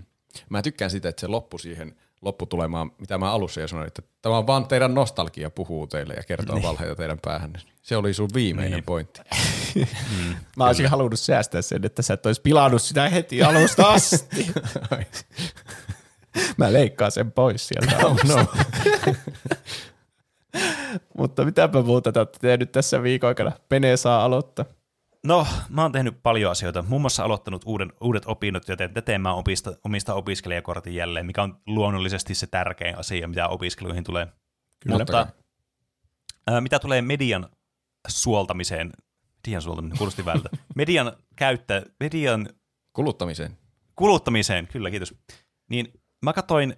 [0.48, 4.38] Mä tykkään sitä, että se loppu siihen lopputulemaan, mitä mä alussa jo sanoin, että tämä
[4.38, 6.62] on vaan teidän nostalgia puhuu teille ja kertoo niin.
[6.62, 7.52] valheita teidän päähän.
[7.82, 8.76] Se oli sun viimeinen Niin.
[8.76, 8.84] niin.
[8.84, 9.20] pointti.
[10.56, 14.46] Mä olisin halunnut säästää sen, että sä et olisi pilannut sitä heti alusta asti.
[16.56, 18.02] mä leikkaan sen pois sieltä.
[18.02, 18.46] no, no.
[21.18, 23.52] Mutta mitäpä muuta te olette tehnyt tässä viikon aikana?
[23.68, 24.64] Pene saa aloittaa.
[25.24, 26.82] No, mä oon tehnyt paljon asioita.
[26.82, 32.34] Muun muassa aloittanut uuden, uudet opinnot, joten tekemään opista, omista opiskelijakortin jälleen, mikä on luonnollisesti
[32.34, 34.26] se tärkein asia, mitä opiskeluihin tulee.
[34.80, 34.98] Kyllä.
[34.98, 35.26] Mutta
[36.46, 37.48] ää, mitä tulee median
[38.08, 38.92] suoltamiseen,
[39.46, 42.48] median suoltaminen kuulosti vältä, median käyttä, median
[42.92, 43.58] Kuluttamiseen.
[43.96, 45.14] kuluttamiseen, kyllä kiitos,
[45.70, 45.92] niin
[46.26, 46.76] mä katsoin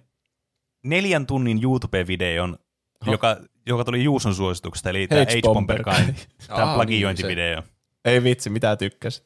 [0.83, 2.57] neljän tunnin YouTube-videon,
[3.05, 5.81] joka, joka tuli Juuson suosituksesta, eli tämä H-Bomber.
[5.81, 6.13] H-Bomber Guy,
[6.47, 7.63] tämä plagiointivideo.
[8.05, 9.23] Ei vitsi, mitä tykkäsit?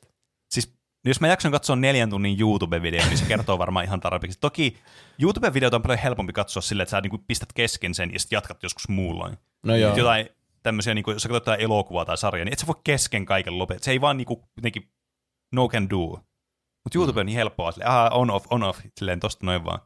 [0.54, 0.74] Siis
[1.06, 4.40] jos mä jaksan katsoa neljän tunnin YouTube-videon, niin se kertoo varmaan ihan tarpeeksi.
[4.40, 4.78] Toki
[5.22, 8.64] YouTube-videota on paljon helpompi katsoa silleen, että sä niinku pistät kesken sen ja sitten jatkat
[8.64, 9.38] joskus muulloin.
[9.64, 9.98] No joo.
[9.98, 10.30] Jotain
[10.64, 13.86] tämmöisiä, niinku, jos sä katsot elokuvaa tai sarjaa, niin et sä voi kesken kaiken lopettaa.
[13.86, 14.92] Se ei vaan niinku, jotenkin
[15.54, 16.08] no can do.
[16.84, 19.80] Mutta YouTube on niin helppoa, silleen, aha, on off, on off, silleen tosta noin vaan.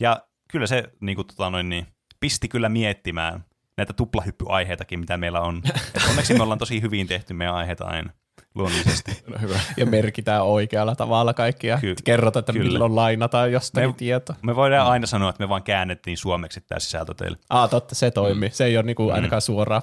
[0.00, 0.22] Ja
[0.52, 1.86] kyllä se niinku, tota, noin, niin,
[2.20, 3.44] pisti kyllä miettimään
[3.76, 5.62] näitä tuplahyppyaiheitakin, mitä meillä on.
[5.94, 8.10] Et onneksi me ollaan tosi hyvin tehty meidän aiheita aina,
[8.54, 9.22] luonnollisesti.
[9.26, 9.60] No hyvä.
[9.76, 11.78] Ja merkitään oikealla tavalla kaikkia.
[11.80, 12.72] Ky- Kerrotaan, että kyllä.
[12.72, 14.34] milloin lainataan jostakin Me- tieto.
[14.42, 17.38] Me voidaan aina sanoa, että me vaan käännettiin suomeksi tämä sisältö teille.
[17.50, 18.50] Ah, totta, se toimii.
[18.50, 19.82] Se ei ole niinku ainakaan suoraan.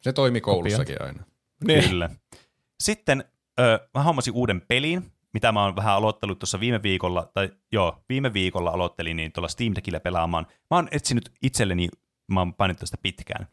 [0.00, 1.22] Se toimi koulussakin aina.
[1.66, 1.88] Niin.
[1.88, 2.10] Kyllä.
[2.80, 3.24] Sitten
[3.60, 8.04] ö, mä hommasin uuden pelin, mitä mä oon vähän aloittanut tuossa viime viikolla, tai joo,
[8.08, 10.46] viime viikolla aloittelin niin tuolla Steam Deckillä pelaamaan.
[10.70, 11.88] Mä oon etsinyt itselleni,
[12.32, 13.46] mä oon painittu sitä pitkään,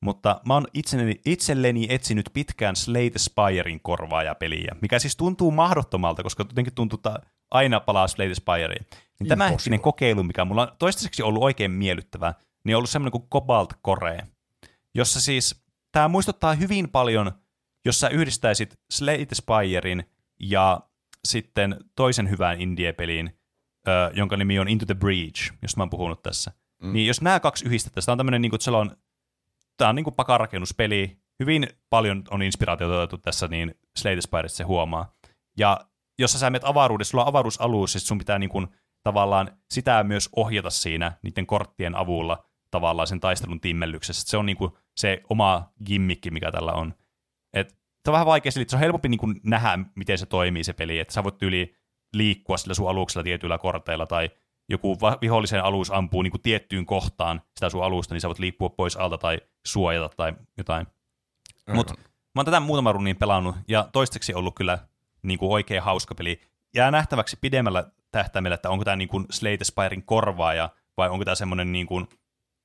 [0.00, 6.44] mutta mä oon itselleni, itselleni etsinyt pitkään Slate Spirein korvaajapeliä, mikä siis tuntuu mahdottomalta, koska
[6.48, 7.18] jotenkin tuntuu, että
[7.50, 8.86] aina palaa Slate Spireen.
[9.20, 12.34] Niin tämä hetkinen kokeilu, mikä mulla on toistaiseksi ollut oikein miellyttävä,
[12.64, 14.26] niin on ollut semmoinen kuin Cobalt Core,
[14.94, 17.32] jossa siis tämä muistuttaa hyvin paljon,
[17.84, 20.04] jos sä yhdistäisit Slate Spirein
[20.40, 20.80] ja
[21.24, 23.38] sitten toisen hyvän indie-peliin,
[23.88, 26.52] ö, jonka nimi on Into the Breach, josta mä oon puhunut tässä.
[26.82, 26.92] Mm.
[26.92, 28.96] Niin jos nämä kaksi yhdistettäisiin, tämä on tämmöinen, niin kuin, että on,
[29.76, 34.64] tämä on niin kuin pakarakennuspeli, hyvin paljon on inspiraatiota otettu tässä, niin Slate Spiresta se
[34.64, 35.14] huomaa.
[35.58, 35.80] Ja
[36.18, 38.66] jos sä menet avaruudessa, sulla on avaruusalus, siis sun pitää niin kuin,
[39.02, 44.22] tavallaan sitä myös ohjata siinä niiden korttien avulla tavallaan sen taistelun timmellyksessä.
[44.26, 46.94] Se on niin kuin se oma gimmikki, mikä tällä on.
[47.52, 50.64] Et, se on vähän vaikea selittää, se on helpompi niin kuin nähdä, miten se toimii
[50.64, 51.76] se peli, että sä voit yli
[52.12, 54.30] liikkua sillä sun aluksella tietyillä korteilla, tai
[54.68, 58.68] joku vihollisen alus ampuu niin kuin tiettyyn kohtaan sitä sun alusta, niin sä voit liippua
[58.68, 60.86] pois alta tai suojata tai jotain.
[61.72, 61.94] Mutta
[62.34, 64.78] mä oon tätä muutaman runnin pelannut, ja toistaiseksi ollut kyllä
[65.22, 66.40] niin kuin oikein hauska peli.
[66.74, 71.34] Jää nähtäväksi pidemmällä tähtäimellä, että onko tämä niin kuin Slate Spirein korvaaja, vai onko tämä
[71.34, 72.08] semmoinen niin kuin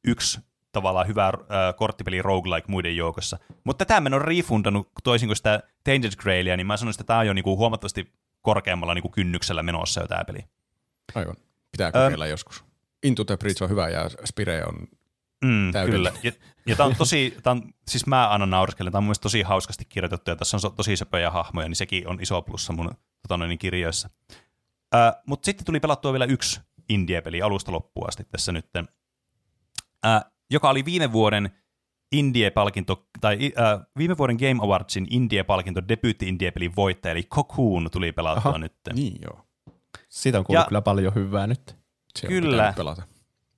[0.08, 0.40] yksi
[0.72, 1.34] tavallaan hyvä äh,
[1.78, 3.38] korttipeli roguelike muiden joukossa.
[3.64, 7.08] Mutta tätä mä en ole refundannut toisin kuin sitä Tainted Grailia, niin mä sanoisin, että
[7.08, 10.40] tämä on jo niinku huomattavasti korkeammalla niinku kynnyksellä menossa jo tämä peli.
[11.16, 11.36] Aivan.
[11.72, 12.64] Pitää kokeilla joskus.
[13.04, 14.88] Into the Breach on hyvä ja Spire on
[15.46, 16.14] Mm, Täydellinen.
[16.14, 16.20] kyllä.
[16.24, 16.32] Ja,
[16.66, 19.42] ja tämä on tosi, tää on, siis mä aina nauraskelen, tämä on mun mielestä tosi
[19.42, 22.92] hauskasti kirjoitettu ja tässä on tosi söpöjä hahmoja, niin sekin on iso plussa mun
[23.22, 24.10] tota, noin, niin kirjoissa.
[24.96, 28.88] Äh, Mutta sitten tuli pelattua vielä yksi indie-peli alusta loppuun asti tässä nytten,
[30.06, 30.22] äh,
[30.52, 31.50] joka oli viime vuoden
[32.12, 38.50] Indie-palkinto, tai äh, viime vuoden Game Awardsin Indie-palkinto debyytti Indie-pelin voittaja, eli Cocoon tuli pelattua
[38.50, 38.58] Aha.
[38.58, 38.74] nyt.
[38.94, 39.46] Niin joo.
[40.10, 41.76] Siitä on kuullut Ja- kyllä paljon hyvää nyt.
[42.20, 42.74] Se Kyllä.
[42.78, 43.04] pelata.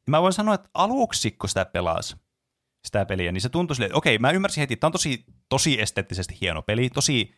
[0.07, 2.15] Mä voin sanoa, että aluksi, kun sitä pelasi,
[2.85, 5.25] sitä peliä, niin se tuntui silleen, että okei, mä ymmärsin heti, että tämä on tosi,
[5.49, 7.35] tosi esteettisesti hieno peli, tosi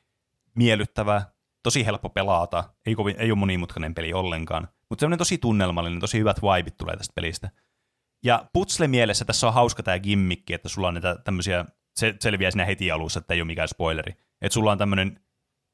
[0.56, 1.22] miellyttävä,
[1.64, 6.20] tosi helppo pelata, ei, kovin, ei ole monimutkainen peli ollenkaan, mutta semmoinen tosi tunnelmallinen, tosi
[6.20, 7.50] hyvät vibit tulee tästä pelistä.
[8.24, 12.52] Ja putsle mielessä tässä on hauska tämä gimmikki, että sulla on näitä tämmöisiä, se selviää
[12.52, 15.20] siinä heti alussa, että ei ole mikään spoileri, että sulla on tämmöinen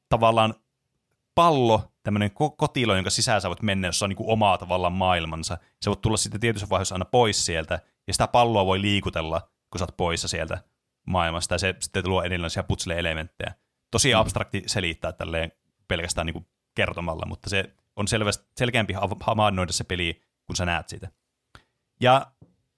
[0.08, 0.54] tavallaan
[1.34, 5.58] pallo, tämmöinen ko- kotilo, jonka sisään sä voit mennä, jossa on niin omaa tavallaan maailmansa.
[5.84, 9.78] Sä voit tulla sitten tietyssä vaiheessa aina pois sieltä, ja sitä palloa voi liikutella, kun
[9.78, 10.58] sä oot poissa sieltä
[11.06, 13.54] maailmasta, ja se sitten luo erilaisia putsle-elementtejä.
[13.90, 14.20] Tosi Mm.
[14.20, 15.52] abstrakti selittää tälleen
[15.88, 20.64] pelkästään niin kuin kertomalla, mutta se on selvästi, selkeämpi ha- havainnoida se peli, kun sä
[20.64, 21.08] näet sitä.
[22.00, 22.26] Ja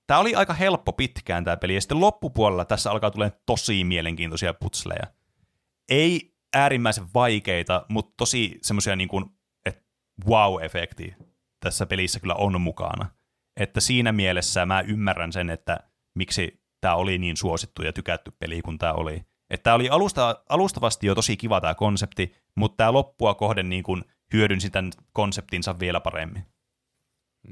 [0.07, 4.55] tämä oli aika helppo pitkään tämä peli, ja sitten loppupuolella tässä alkaa tulemaan tosi mielenkiintoisia
[4.55, 5.07] putsleja.
[5.89, 9.25] Ei äärimmäisen vaikeita, mutta tosi semmoisia niin kuin,
[9.67, 9.83] että
[10.27, 11.15] wow-efekti
[11.61, 13.11] tässä pelissä kyllä on mukana.
[13.57, 15.81] Että siinä mielessä mä ymmärrän sen, että
[16.15, 19.25] miksi tämä oli niin suosittu ja tykätty peli kuin tämä oli.
[19.51, 23.83] Että tämä oli alusta, alustavasti jo tosi kiva tämä konsepti, mutta tämä loppua kohden niin
[23.83, 26.47] kuin hyödynsi tämän konseptinsa vielä paremmin.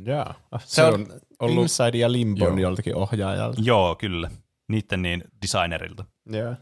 [0.04, 0.34] Jaa.
[0.58, 1.06] Se, Se on
[1.38, 2.58] ollut Inside ja Limbon Joo.
[2.58, 3.60] joltakin ohjaajalta.
[3.64, 4.30] Joo, kyllä.
[4.68, 6.04] Niiden niin designerilta.
[6.26, 6.54] Joo.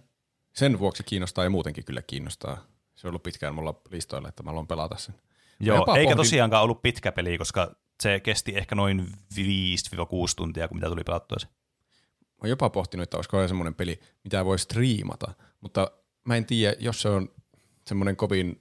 [0.55, 2.65] Sen vuoksi kiinnostaa ja muutenkin kyllä kiinnostaa.
[2.95, 5.15] Se on ollut pitkään mulla listoilla, että mä haluan pelata sen.
[5.61, 10.77] Joo, eikä pohdin- tosiaankaan ollut pitkä peli, koska se kesti ehkä noin 5-6 tuntia, kun
[10.77, 11.47] mitä tuli pelattua se.
[11.47, 15.91] Mä oon jopa pohtinut, että olisiko semmoinen peli, mitä voi striimata, mutta
[16.25, 17.29] mä en tiedä, jos se on
[17.87, 18.61] semmoinen kovin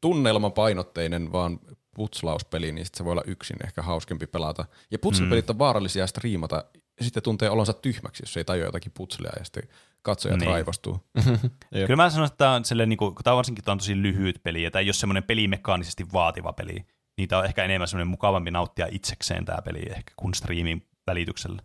[0.00, 1.60] tunnelmapainotteinen vaan
[1.94, 4.64] putslauspeli, niin sit se voi olla yksin ehkä hauskempi pelata.
[4.90, 6.64] Ja putslepelit on vaarallisia striimata,
[6.98, 9.68] ja sitten tuntee olonsa tyhmäksi, jos ei tajua jotakin putslia, ja sitten
[10.02, 10.50] katsojat Niin.
[10.50, 11.00] raivostuu.
[11.86, 14.42] Kyllä mä sanon, että tämä on, silleen, niin kuin, tämä varsinkin tää on tosi lyhyt
[14.42, 18.08] peli, ja tämä ei ole semmoinen pelimekaanisesti vaativa peli, niin tämä on ehkä enemmän semmoinen
[18.08, 21.62] mukavampi nauttia itsekseen tämä peli ehkä kuin striimin välityksellä.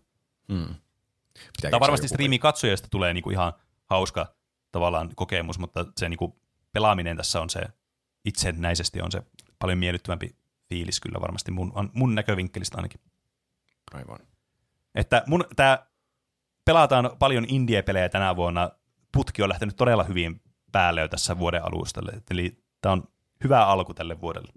[0.52, 0.74] Hmm.
[1.60, 3.52] Tämä on varmasti striimin katsojasta tulee niinku ihan
[3.84, 4.34] hauska
[4.72, 6.40] tavallaan kokemus, mutta se niinku
[6.72, 7.60] pelaaminen tässä on se
[8.24, 9.22] itsenäisesti on se
[9.60, 10.36] paljon miellyttävämpi
[10.68, 13.00] fiilis kyllä varmasti mun, mun näkövinkkelistä ainakin.
[13.94, 14.18] Aivan.
[14.94, 15.86] Että mun tää
[16.64, 18.70] pelataan paljon indie-pelejä tänä vuonna.
[19.12, 20.42] Putki on lähtenyt todella hyvin
[20.72, 22.00] päälle jo tässä vuoden alusta.
[22.30, 23.08] Eli tämä on
[23.44, 24.52] hyvä alku tälle vuodelle.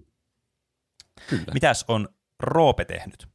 [1.28, 1.44] Kyllä.
[1.54, 2.08] Mitäs on
[2.40, 3.28] Roope tehnyt?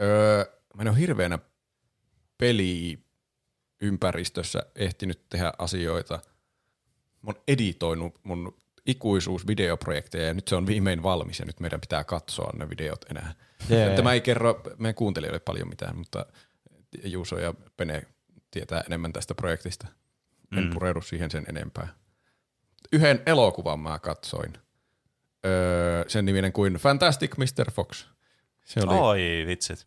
[0.00, 0.44] Öö,
[0.74, 1.38] mä en ole hirveänä
[2.38, 6.14] peliympäristössä ehtinyt tehdä asioita.
[7.22, 12.04] Mä oon editoinut mun ikuisuusvideoprojekteja ja nyt se on viimein valmis ja nyt meidän pitää
[12.04, 13.34] katsoa ne videot enää.
[13.68, 13.96] Jee.
[13.96, 16.26] Tämä ei kerro meidän kuuntelijoille paljon mitään, mutta
[17.04, 18.02] Juuso ja Pene
[18.50, 19.86] tietää enemmän tästä projektista.
[20.56, 20.70] En Mm.
[20.70, 21.88] pureudu siihen sen enempää.
[22.92, 24.52] Yhden elokuvan mä katsoin.
[25.46, 27.70] Öö, sen niminen kuin Fantastic Mr.
[27.70, 28.06] Fox.
[28.64, 29.86] Se oli Oi vitsit.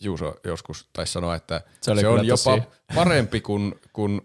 [0.00, 2.58] Juuso joskus taisi sanoa, että Se se, on jopa
[2.94, 4.20] parempi kuin, kuin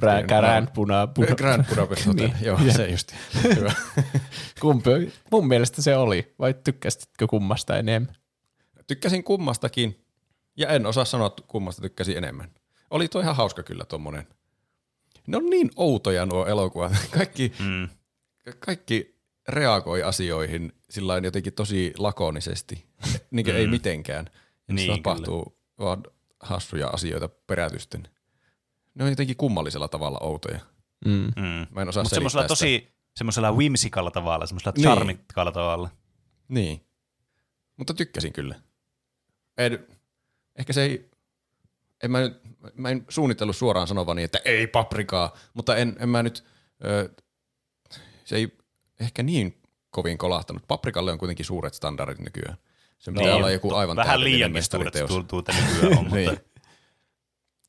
[0.00, 1.34] Brä- Grand Puna, puna.
[1.36, 2.26] Grand Budapest Hotel.
[2.28, 2.36] Niin.
[2.44, 3.12] Joo, se just.
[3.56, 3.72] Hyvä.
[4.60, 8.16] Kumpi, mun mielestä se oli, vai tykkäsitkö kummasta enemmän?
[8.86, 10.04] Tykkäsin kummastakin,
[10.56, 12.50] ja en osaa sanoa, että kummasta tykkäsin enemmän.
[12.90, 14.26] Oli toi ihan hauska kyllä tommonen.
[15.26, 16.92] Ne on niin outoja nuo elokuvat.
[17.18, 17.88] Kaikki, Mm.
[18.58, 22.86] kaikki reagoi asioihin sillä jotenkin tosi lakonisesti,
[23.30, 24.24] niin kuin ei mitenkään.
[24.68, 26.02] Ja Niin, niin, tapahtuu vaan
[26.40, 28.08] hassuja asioita perätysten.
[28.94, 30.60] Ne on jotenkin kummallisella tavalla outoja.
[31.04, 31.12] Mm.
[31.36, 31.66] Mm.
[31.70, 34.82] Mä en osaa Mutta selittää semmoisella tosi semmoisella whimsicalla tavalla, semmoisella Niin.
[34.84, 35.90] charmikalla tavalla.
[36.48, 36.86] Niin.
[37.76, 38.54] Mutta tykkäsin kyllä.
[39.58, 39.86] En,
[40.58, 41.10] ehkä se ei,
[42.02, 42.40] en mä, nyt,
[42.74, 46.44] mä en suunnitellut suoraan sanovani, että ei paprikaa, mutta en, en mä nyt,
[46.84, 47.10] ö,
[48.24, 48.58] se ei
[49.00, 50.62] ehkä niin kovin kolahtanut.
[50.68, 52.56] Paprikalle on kuitenkin suuret standardit nykyään.
[52.98, 55.10] Se pitää olla joku aivan Vähän liiankin suuret mestariteos.
[55.10, 56.28] tuntuu että nykyään on, mutta Niin.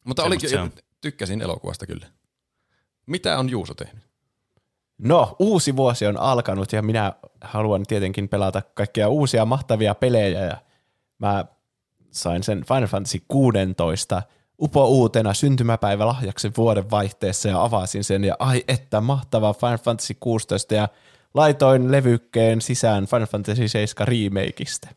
[0.04, 0.72] Mutta Semmosta oli, se on.
[1.04, 2.08] Tykkäsin elokuvasta kyllä.
[3.06, 4.04] Mitä on Juuso tehnyt?
[4.98, 10.58] No, uusi vuosi on alkanut ja minä haluan tietenkin pelata kaikkia uusia mahtavia pelejä ja
[11.20, 11.46] mä
[12.12, 14.22] sain sen Final Fantasy 16
[14.62, 20.18] upo uutena syntymäpäivä lahjaksi vuoden vaihteessa ja avasin sen ja ai että mahtava Final Fantasy
[20.20, 20.88] 16 ja
[21.34, 24.88] laitoin levykkeen sisään Final Fantasy 7 remakeista.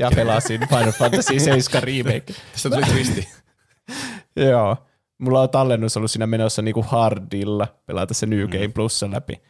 [0.00, 2.34] Ja pelasin Final Fantasy 7 remake.
[2.52, 3.28] Tässä tuli twisti.
[4.50, 4.76] Joo.
[5.18, 9.42] Mulla on tallennus ollut siinä menossa niinku hardilla pelata se New Game Plussa läpi.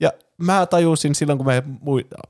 [0.00, 1.62] Ja mä tajusin silloin, kun me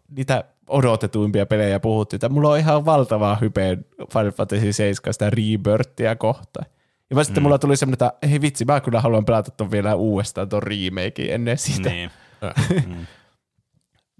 [0.09, 3.77] niitä odotetuimpia pelejä puhuttiin, että mulla on ihan valtavaa hypeä
[4.13, 6.67] Final Fantasy 7 sitä Rebirthia kohtaan.
[7.11, 9.95] Ja mä sitten mulla tuli semmoinen, että hei vitsi, mä kyllä haluan pelata ton vielä
[9.95, 11.91] uudestaan ton remakein ennen sitä.
[11.91, 12.11] niin.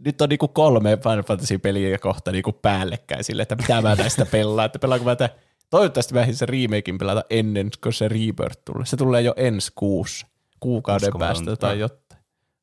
[0.05, 4.67] Nyt on niinku kolme Final Fantasy-peliä kohta niinku päällekkäin sille, että mitä mä näistä pelaan.
[4.67, 5.35] Että pelaanko mä tätä,
[5.73, 8.87] toivottavasti mä sen remakein pelata ennen kuin se Rebirth tulee.
[8.87, 10.27] Se tulee jo ensi kuussa,
[10.61, 11.45] kuukauden Uskomatonta.
[11.45, 12.23] päästä tai jotain,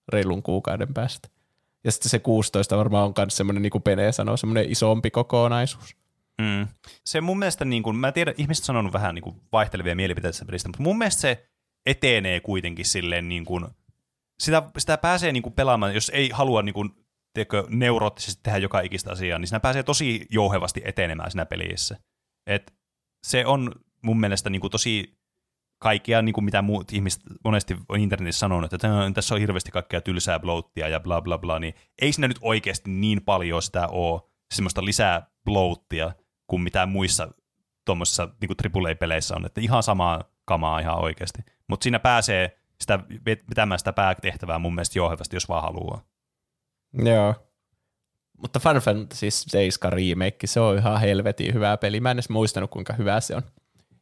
[0.09, 1.29] reilun kuukauden päästä.
[1.83, 5.95] Ja sitten se 16 varmaan on myös semmoinen, niin kuin Pene sanoo, semmoinen isompi kokonaisuus.
[6.41, 6.67] Mm.
[7.05, 10.45] Se mun mielestä, niin kuin, mä tiedän, ihmiset on sanonut vähän niin kuin, vaihtelevia mielipiteitä
[10.45, 11.49] pelistä, mutta mun mielestä se
[11.85, 13.65] etenee kuitenkin silleen, niin kuin,
[14.39, 16.89] sitä, sitä pääsee niin kuin, pelaamaan, jos ei halua niin kuin,
[17.33, 21.97] tiedätkö, neuroottisesti tehdä joka ikistä asiaa, niin siinä pääsee tosi jouhevasti etenemään siinä pelissä.
[22.47, 22.78] Et
[23.23, 23.71] se on
[24.03, 25.19] mun mielestä niin kuin tosi
[25.79, 29.71] kaikkea, niin kuin mitä muut ihmiset monesti on internetissä sanonut, että "Tää- tässä on hirveästi
[29.71, 33.87] kaikkea tylsää bloattia ja bla bla bla, niin ei siinä nyt oikeasti niin paljon sitä
[33.87, 34.21] ole
[34.53, 36.11] semmoista lisää bloattia
[36.47, 37.31] kuin mitä muissa
[37.85, 41.41] tuommoisissa niin AAA-peleissä on, että ihan samaa kamaa ihan oikeasti.
[41.67, 46.01] Mutta siinä pääsee sitä, vet- vetämään sitä päätehtävää mun mielestä jouhevasti, jos vaan haluaa.
[46.93, 47.48] Joo.
[48.41, 51.99] Mutta Final Fantasy 7 remake, se on ihan helvetin hyvä peli.
[51.99, 53.41] Mä en edes muistanut, kuinka hyvä se on.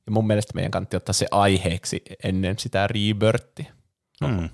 [0.05, 3.73] Ja mun mielestä meidän kannatti ottaa se aiheeksi ennen sitä rebirthia.
[4.21, 4.49] Mm.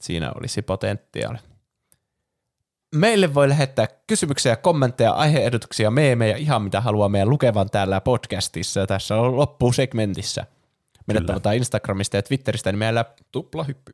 [0.00, 1.38] Siinä olisi potentiaali.
[2.94, 8.86] Meille voi lähettää kysymyksiä, kommentteja, aiheehdotuksia, meemejä, ihan mitä haluaa meidän lukevan täällä podcastissa.
[8.86, 10.46] Tässä on loppusegmentissä.
[11.06, 13.92] Meidät tavataan Instagramista ja Twitteristä nimellä Tuplahyppy.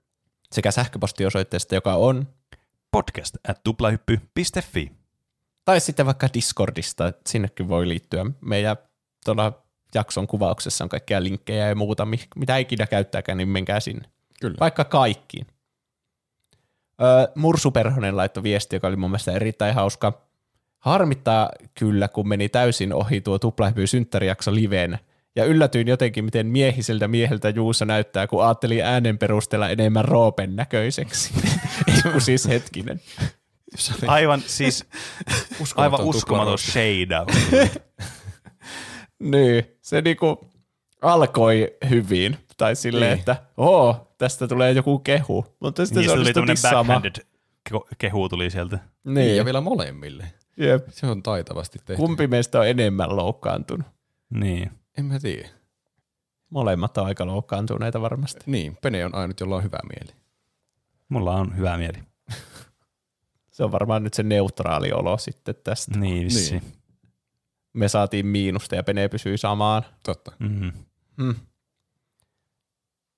[0.53, 2.29] sekä sähköpostiosoitteesta, joka on,
[2.91, 4.93] Podcast at tuplahyppy.fi.
[5.65, 8.27] tai sitten vaikka Discordista, sinnekin voi liittyä.
[8.41, 8.77] Meidän
[9.25, 9.63] tuolla
[9.95, 14.09] jakson kuvauksessa on kaikkia linkkejä ja muuta, mi- mitä ikinä käyttääkään, niin menkää sinne.
[14.41, 14.57] Kyllä.
[14.61, 15.47] Vaikka kaikkiin.
[17.03, 20.29] Öö, Mursu Perhonen laittoi viesti, joka oli mun mielestä erittäin hauska.
[20.79, 24.99] Harmittaa kyllä, kun meni täysin ohi tuo tuplahypy synttärijakso liveen.
[25.39, 31.35] Ja yllätyin jotenkin, miten miehiseltä mieheltä Juuso näyttää, kun ajattelin äänen perusteella enemmän Roopen näköiseksi.
[32.05, 33.01] Ei kun siis hetkinen.
[34.07, 34.85] Aivan siis
[35.77, 37.17] aivan uskomaton shade.
[39.19, 40.51] Niin, se niinku
[41.03, 42.37] alkoi hyvin.
[42.57, 43.19] Tai silleen, Niin.
[43.19, 45.57] että oo, tästä tulee joku kehu.
[45.61, 47.13] Mutta sitten Niin se se tuli onnistui tämmöinen
[47.99, 48.79] kehu tuli sieltä.
[49.05, 49.15] Niin.
[49.15, 50.25] Niin, Ja vielä molemmille.
[50.57, 50.89] jep.
[50.91, 51.97] Se on taitavasti tehty.
[52.03, 53.87] Kumpi meistä on enemmän loukkaantunut?
[54.31, 54.71] Niin.
[54.99, 55.49] En mä tiedä.
[56.51, 58.41] Molemmat on aika loukkaantuneita varmasti.
[58.47, 60.17] Niin, Pene on ainut, jolla on hyvä mieli.
[61.09, 61.99] Mulla on hyvä mieli.
[63.51, 65.99] Se on varmaan nyt se neutraali olo sitten tästä.
[65.99, 66.51] Niin, vissi.
[66.51, 66.63] Niin.
[67.73, 69.83] Me saatiin miinusta ja Pene pysyi samaan.
[70.03, 70.33] Totta.
[70.39, 70.73] Mm.
[71.23, 71.35] Hmm.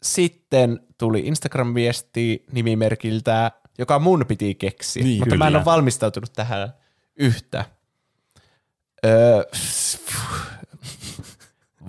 [0.03, 5.59] Sitten tuli Instagram-viesti nimimerkiltä, joka mun piti keksiä, Niin, mutta mä en kyllä.
[5.59, 6.73] ole valmistautunut tähän
[7.17, 7.65] yhtä.
[9.05, 9.43] Öö,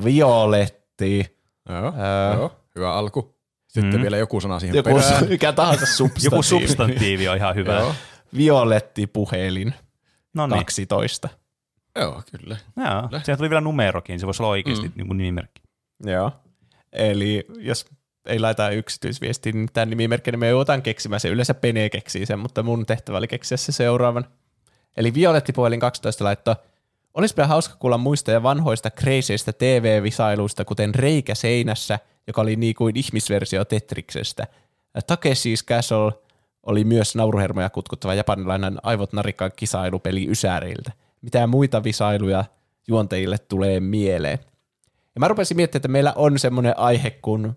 [0.04, 1.38] Violetti.
[1.70, 1.94] Joo.
[1.98, 2.34] Ää.
[2.34, 2.56] Joo.
[2.76, 3.36] Hyvä alku.
[3.68, 4.02] Sitten Mm.
[4.02, 5.28] vielä joku sana siihen Joku, perään.
[5.30, 6.26] mikä tahansa substantiivi.
[6.36, 7.74] Joku substantiivi on ihan hyvä.
[7.74, 7.94] Joo.
[8.38, 9.74] Violetti puhelin
[10.34, 10.60] No niin.
[10.60, 11.30] 12.
[12.00, 12.58] Joo, kyllä.
[12.78, 13.22] Joo.
[13.24, 14.94] Siinä tuli vielä numerokin, se voisi olla oikeasti mm.
[14.96, 15.62] niin nimimerkki.
[16.06, 16.32] Joo.
[16.94, 17.86] Eli jos
[18.26, 21.30] ei laita yksityisviestiä, niin tämän nimimerkkinä me joudutaan keksimään se.
[21.30, 24.26] Yleensä Pene keksii sen, mutta mun tehtävä oli keksiä se seuraavan.
[24.98, 26.56] Eli Violetti puhelin 12 laittoi,
[27.14, 33.66] Olisipa hauska kuulla muistoja vanhoista kreiseistä TV-visailuista, kuten Reikä seinässä, joka oli niin kuin ihmisversio
[33.66, 34.48] Tetriksestä.
[34.98, 36.12] Takeshi's Castle
[36.64, 40.92] oli myös nauruhermoja kutkuttava japanilainen aivot narikkaan kisailupeli Ysäriltä.
[41.22, 42.46] Mitä muita visailuja
[42.88, 44.40] juonteille tulee mieleen?
[45.16, 47.52] Ja mä rupesin miettimään, että meillä on semmoinen aihe kuin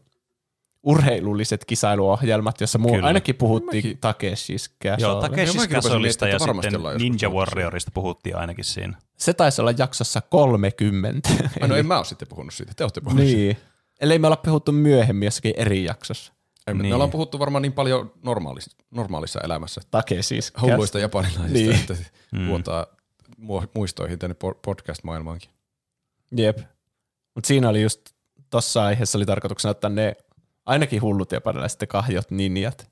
[0.84, 3.06] urheilulliset kisailuohjelmat, jossa muu, Kyllä.
[3.06, 4.90] ainakin puhuttiin Takeshi's Castle.
[4.98, 8.64] Joo, Joo, mäkin Takeshis Castleista miettimään, ja että varmasti sitten ollaan Ninja Warriorista puhuttiin ainakin
[8.64, 8.96] siinä.
[9.16, 11.28] Se taisi olla jaksossa 30.
[11.60, 12.72] Ai, no en mä ole sitten puhunut siitä.
[12.76, 13.22] Te olette siitä.
[13.22, 13.56] niin.
[14.00, 16.32] Ellei me olla puhuttu myöhemmin jossakin eri jaksossa.
[16.66, 16.86] Ei, niin.
[16.86, 19.80] Me ollaan puhuttu varmaan niin paljon normaalissa, normaalissa elämässä.
[19.96, 21.74] Takeshi's Hulluista japanilaisista, Niin.
[21.74, 21.96] että
[22.32, 22.46] Mm.
[22.48, 22.86] vuotaa
[23.40, 25.50] mu- muistoihin tänne po- podcast-maailmaankin.
[26.36, 26.58] Jep.
[27.34, 28.00] Mutta siinä oli just,
[28.50, 30.16] tossa aiheessa oli tarkoituksena ottaa ne
[30.66, 32.90] ainakin hullut japanilaiset ja kahjot ninjat.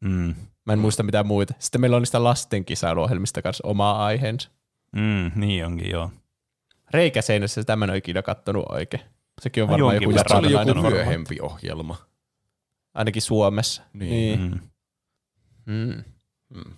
[0.00, 0.34] Mm.
[0.64, 1.54] Mä en muista mitään muita.
[1.58, 4.50] Sitten meillä on niistä lasten kisailuohjelmista kanssa oma aiheensa.
[4.92, 6.10] Mm, niin onkin, joo.
[6.90, 9.02] Reikäseinässä sitä mä en ole ikinä kattonut oikein.
[9.40, 10.24] Sekin on varmaan joku verran.
[10.28, 11.96] Se oli joku japanilainen myöhempi ohjelma.
[12.94, 13.82] Ainakin Suomessa.
[13.92, 14.40] Niin.
[14.40, 14.60] Mm.
[15.66, 16.02] Mm.
[16.54, 16.72] Mm.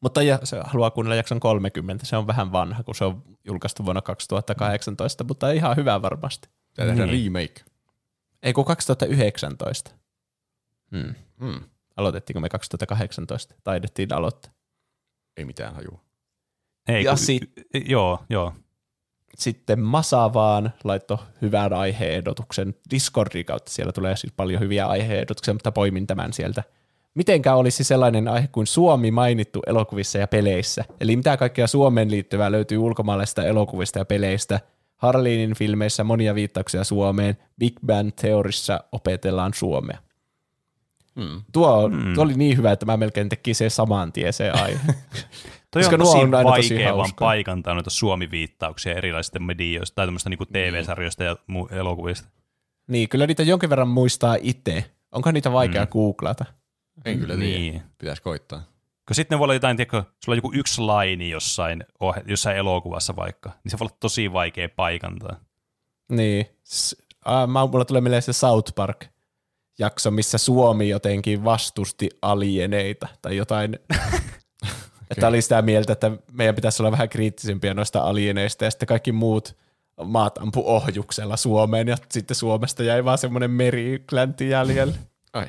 [0.00, 2.06] Mutta ja, se haluaa kuunnella jakson 30.
[2.06, 6.48] Se on vähän vanha, kun se on julkaistu vuonna 2018, mutta ihan hyvä varmasti.
[6.68, 7.24] Pitää tehdä Niin.
[7.24, 7.64] remake.
[8.42, 9.90] Ei kun 2019.
[10.96, 11.14] Hmm.
[11.40, 11.60] Mm.
[11.96, 13.54] Aloitettiinko me 2018?
[13.64, 14.52] Taidettiin aloittaa.
[15.36, 16.00] Ei mitään hajua.
[16.88, 17.52] Ei, Ja kun, sit-
[17.86, 18.52] joo, joo.
[19.38, 23.70] Sitten Masavaan laitto hyvän aiheehdotuksen Discordin kautta.
[23.72, 26.62] Siellä tulee siis paljon hyviä aiheehdotuksia, mutta poimin tämän sieltä.
[27.14, 30.84] Mitenkä olisi sellainen aihe kuin Suomi mainittu elokuvissa ja peleissä?
[31.00, 34.60] Eli mitä kaikkea Suomeen liittyvää löytyy ulkomaalaisista elokuvista ja peleistä?
[34.98, 37.36] Harlinin filmeissä monia viittauksia Suomeen.
[37.58, 39.98] Big Bang Theorissa opetellaan suomea.
[41.14, 41.42] Mm.
[41.52, 42.14] Tuo, Mm.
[42.14, 44.80] tuo oli niin hyvä, että mä melkein tekin se saman tien se aihe.
[45.70, 47.26] Toi Koska on tosi on aina tosi vaikea vaan hauskaa.
[47.28, 52.28] paikantaa noita Suomi-viittauksia erilaisista medioista tai tämmöistä niinku TV-sarjoista ja mu- elokuvista.
[52.88, 54.84] niin, kyllä niitä jonkin verran muistaa itse.
[55.12, 55.88] Onko niitä vaikea Mm.
[55.90, 56.44] googlata?
[57.04, 57.58] En kyllä tiedä.
[57.58, 57.82] Niin.
[57.98, 58.62] Pitäisi koittaa.
[59.08, 61.84] Kun sitten ne voi olla jotain, tiedätkö, sulla on joku yksi laini jossain,
[62.26, 65.36] jossain elokuvassa vaikka, niin se voi olla tosi vaikea paikantaa.
[66.08, 66.46] Niin.
[67.28, 69.04] Äh, mä, mulla tulee mieleen se South Park
[69.78, 73.78] jakso, missä Suomi jotenkin vastusti alieneita tai jotain.
[75.10, 79.12] Että oli sitä mieltä, että meidän pitäisi olla vähän kriittisempiä noista alieneista ja sitten kaikki
[79.12, 79.56] muut
[80.04, 84.98] maat ampu ohjuksella Suomeen ja sitten Suomesta jäi vaan semmoinen meriklänti jäljelle.
[85.32, 85.46] Ai.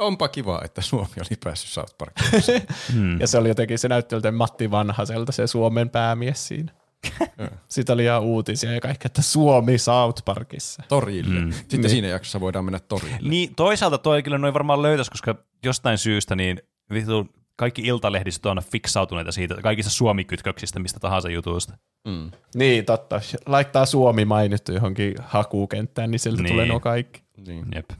[0.00, 2.62] Onpa kiva, että Suomi oli päässyt South Parkiin.
[3.20, 6.72] Ja se oli jotenkin, se näytti joltain Matti Vanhaselta se Suomen päämies siinä.
[7.68, 10.82] Sitten oli ihan uutisia ja kaikkea, että Suomi South Parkissa.
[10.88, 11.40] Torille.
[11.40, 11.52] Mm.
[11.52, 11.90] Sitten niin.
[11.90, 13.28] siinä jaksossa voidaan mennä torille.
[13.28, 16.62] Niin, toisaalta toi kyllä noin varmaan löytäisi, koska jostain syystä niin
[16.92, 21.76] vittu, kaikki iltalehdistöt on aina fiksautuneita siitä, kaikista suomikytköksistä, mistä tahansa jutuista.
[22.08, 22.30] Mm.
[22.54, 23.20] Niin, totta.
[23.46, 26.52] Laittaa Suomi mainittu johonkin hakukenttään, niin sieltä Niin.
[26.52, 27.22] tulee nuo kaikki.
[27.46, 27.64] Niin.
[27.74, 27.90] Jep.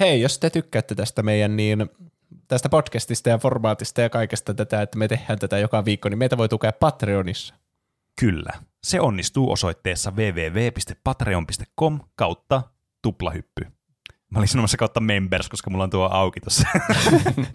[0.00, 1.90] Hei, jos te tykkäätte tästä meidän niin
[2.48, 6.36] tästä podcastista ja formaatista ja kaikesta tätä, että me tehdään tätä joka viikko, niin meitä
[6.36, 7.54] voi tukea Patreonissa.
[8.20, 8.52] Kyllä.
[8.82, 12.62] Se onnistuu osoitteessa www.patreon.com kautta
[13.02, 13.66] tuplahyppy.
[14.30, 16.68] Mä olin sanomassa kautta members, koska mulla on tuo auki tuossa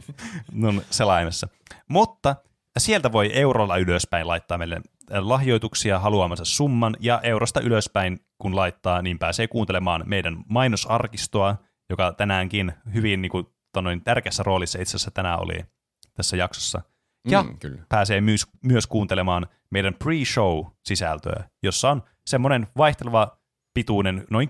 [0.92, 1.48] selaimessa.
[1.88, 2.36] Mutta
[2.78, 9.20] sieltä voi eurolla ylöspäin laittaa meille lahjoituksia haluamansa summan, ja eurosta ylöspäin, kun laittaa, niin
[9.20, 11.58] pääsee kuuntelemaan meidän mainosarkistoa,
[11.90, 13.46] joka tänäänkin hyvin niin kuin,
[13.82, 15.66] noin tärkeässä roolissa itse asiassa tänään oli
[16.14, 16.82] tässä jaksossa.
[17.30, 17.82] Ja Mm, kyllä.
[17.90, 23.38] pääsee myös, myös kuuntelemaan meidän pre-show-sisältöä, jossa on semmoinen vaihteleva
[23.74, 24.50] pituinen, noin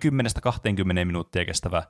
[0.81, 1.83] 10-20 minuuttia kestävä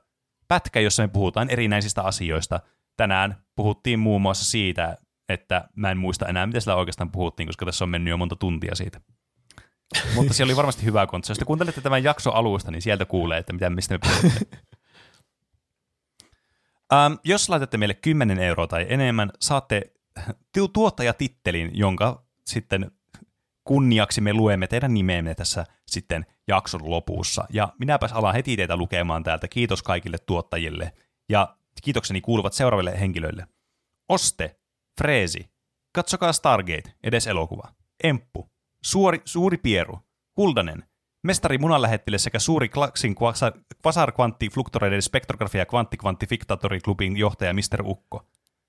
[0.48, 2.60] pätkä, jossa me puhutaan erinäisistä asioista.
[2.96, 4.96] Tänään puhuttiin muun muassa siitä,
[5.28, 8.36] että mä en muista enää, mitä sillä oikeastaan puhuttiin, koska tässä on mennyt jo monta
[8.36, 9.00] tuntia siitä.
[10.14, 11.30] Mutta siellä oli varmasti hyvä kontsa.
[11.30, 14.40] Jos te kuuntelette tämän jakson alusta, niin sieltä kuulee, että mitä, mistä me puhumme.
[16.92, 19.92] Um, jos laitatte meille 10 euroa tai enemmän, saatte
[20.54, 22.90] tu- tuottajatittelin, jonka sitten
[23.64, 27.44] kunniaksi me luemme teidän nimeenne tässä sitten jakson lopussa.
[27.50, 29.48] Ja minäpäs alan heti teitä lukemaan täältä.
[29.48, 30.92] Kiitos kaikille tuottajille.
[31.28, 33.46] Ja kiitokseni kuuluvat seuraaville henkilöille.
[34.08, 34.60] Oste,
[35.00, 35.50] Freesi,
[35.94, 37.74] Katsokaa Stargate, edes elokuva.
[38.04, 38.50] Emppu,
[38.84, 39.98] Suori, Suuri Pieru,
[40.34, 40.84] Kuldanen,
[41.22, 43.14] Mestari munanlähettiläs sekä suuri Klaksin
[43.86, 47.82] Quasar Quantti Fluktoreiden spektrografia kvanttikvanttifiktaattoriklubin johtaja Mr.
[47.84, 48.26] Ukko.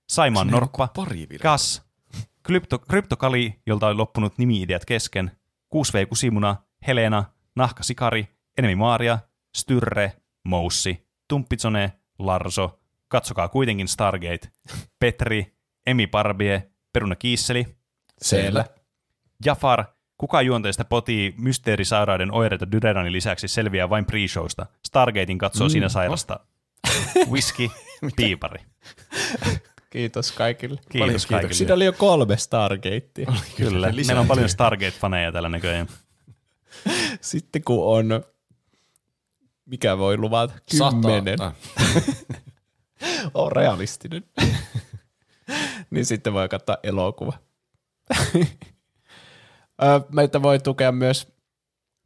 [0.10, 0.90] Saimaan on Norppa.
[1.42, 1.84] Kas,
[2.44, 5.32] Krypto, Kryptokali, jolta on loppunut nimi-ideat kesken,
[5.76, 6.56] 6V Kusimuna,
[6.88, 7.24] Helena,
[7.56, 9.20] Nahka Sikari, Enemi Maaria,
[9.58, 10.14] Styrre,
[10.44, 14.50] Moussi, Tumppitsone, Larso, Katsokaa kuitenkin Stargate,
[15.00, 15.54] Petri,
[15.88, 17.68] Emi Parbie, Peruna Kiisseli,
[18.22, 18.66] Siellä.
[19.46, 19.86] Jafar,
[20.22, 24.66] kuka juonteista potii mysteerisairauden oireita Dyreranin lisäksi selviää vain pre-showsta.
[24.86, 26.40] Stargatein katsoo mm, siinä sairasta.
[27.32, 27.70] Whisky,
[28.18, 28.64] piipari.
[29.90, 30.80] Kiitos kaikille.
[30.90, 31.54] Kiitos kaikille.
[31.54, 33.34] Siinä oli jo kolme Stargatea.
[33.58, 35.88] Kyllä, meillä on paljon Stargate-faneja tällä näköjään.
[37.22, 38.24] Sitten kun on,
[39.66, 41.54] mikä voi luvata, kymmenen, Sata.
[43.34, 44.24] on realistinen,
[45.90, 47.34] niin sitten voi katsoa elokuva.
[50.14, 51.28] Meitä voi tukea myös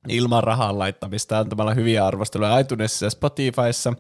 [0.08, 3.94] ilman rahan laittamista antamalla hyviä arvosteluja iTunesissa ja Spotifyssa.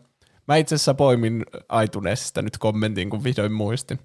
[0.48, 1.46] Mä itse asiassa poimin
[1.84, 4.00] iTunesista nyt kommentin, kun vihdoin muistin.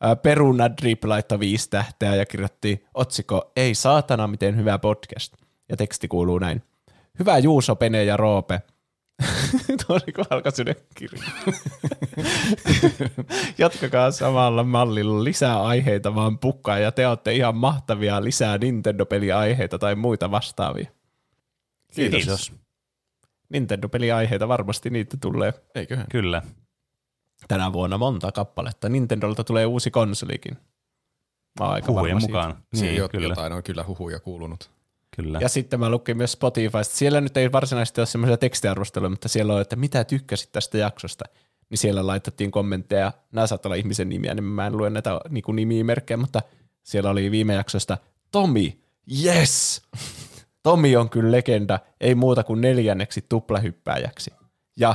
[0.00, 5.34] Ää, Peruna Drip laittoi viisi tähteä ja kirjoitti otsikko Ei saatana, miten hyvä podcast.
[5.68, 6.62] Ja teksti kuuluu näin.
[7.18, 8.62] Hyvä Juuso, Pene ja Roope.
[9.86, 10.52] Tuo oli kun alkoi
[10.94, 11.22] kirja.
[13.58, 19.94] Jatkakaa samalla mallilla lisää aiheita vaan pukkaa ja te olette ihan mahtavia lisää Nintendo-peliaiheita tai
[19.94, 20.90] muita vastaavia.
[21.94, 22.18] Kiitos.
[22.18, 22.52] Kiitos.
[23.48, 26.06] Nintendo-peliaiheita varmasti niitä tulee Eiköhän.
[26.10, 26.42] Kyllä.
[27.48, 28.88] tänä vuonna monta kappaletta.
[28.88, 30.58] Nintendolta tulee uusi konsolikin.
[31.60, 32.32] Mä aika Huhujen varma siitä.
[32.38, 32.62] mukaan.
[32.72, 33.28] Niin, jot- kyllä.
[33.28, 34.70] jotain on kyllä huhuja kuulunut.
[35.16, 35.38] Kyllä.
[35.40, 36.96] Ja sitten mä lukin myös Spotifysta.
[36.96, 41.24] Siellä nyt ei varsinaisesti ole semmoisia tekstiarvosteluja, mutta siellä on, että mitä tykkäsit tästä jaksosta.
[41.70, 43.12] Niin siellä laitettiin kommentteja.
[43.32, 46.42] Nämä saattaa olla ihmisen nimiä, niin mä en lue näitä niin kuin nimimerkkejä, mutta
[46.82, 47.98] siellä oli viime jaksosta
[48.32, 48.80] Tomi,
[49.24, 49.82] yes!
[50.62, 54.30] Tomi on kyllä legenda, ei muuta kuin neljänneksi tuplahyppääjäksi.
[54.76, 54.94] Ja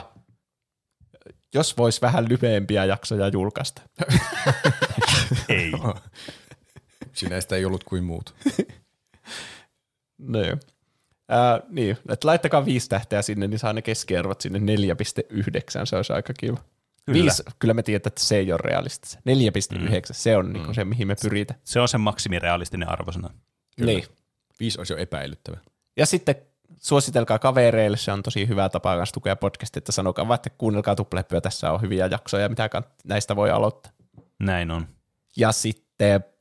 [1.54, 3.82] jos vois vähän lyhyempiä jaksoja julkaista.
[5.50, 5.72] Ei.
[7.30, 8.36] Näistä ei ollut kuin muut.
[10.18, 10.58] No joo.
[11.30, 16.14] Ää, niin, että laittakaa viisi tähteä sinne, niin saa ne keskiarvot sinne 4,9, se olisi
[16.14, 16.58] aika kiva.
[17.06, 17.22] Kyllä.
[17.22, 19.18] Viisi, kyllä me tiedetään, että se ei ole realistista.
[19.18, 19.90] 4,9, mm.
[20.12, 21.60] se on niin se, mihin me pyritään.
[21.64, 23.30] Se on se maksimirealistinen arvosana.
[23.78, 23.92] Kyllä.
[23.92, 24.06] Niin.
[24.60, 25.58] Viisi olisi jo epäilyttävä.
[25.98, 26.36] Ja sitten
[26.78, 30.96] suositelkaa kavereille, se on tosi hyvä tapa kanssa tukea podcastia, että sanokaa vaan, että kuunnelkaa
[30.96, 32.70] tuplepyä, tässä on hyviä jaksoja, mitä
[33.04, 33.92] näistä voi aloittaa.
[34.40, 34.88] Näin on.
[35.38, 35.87] Ja sitten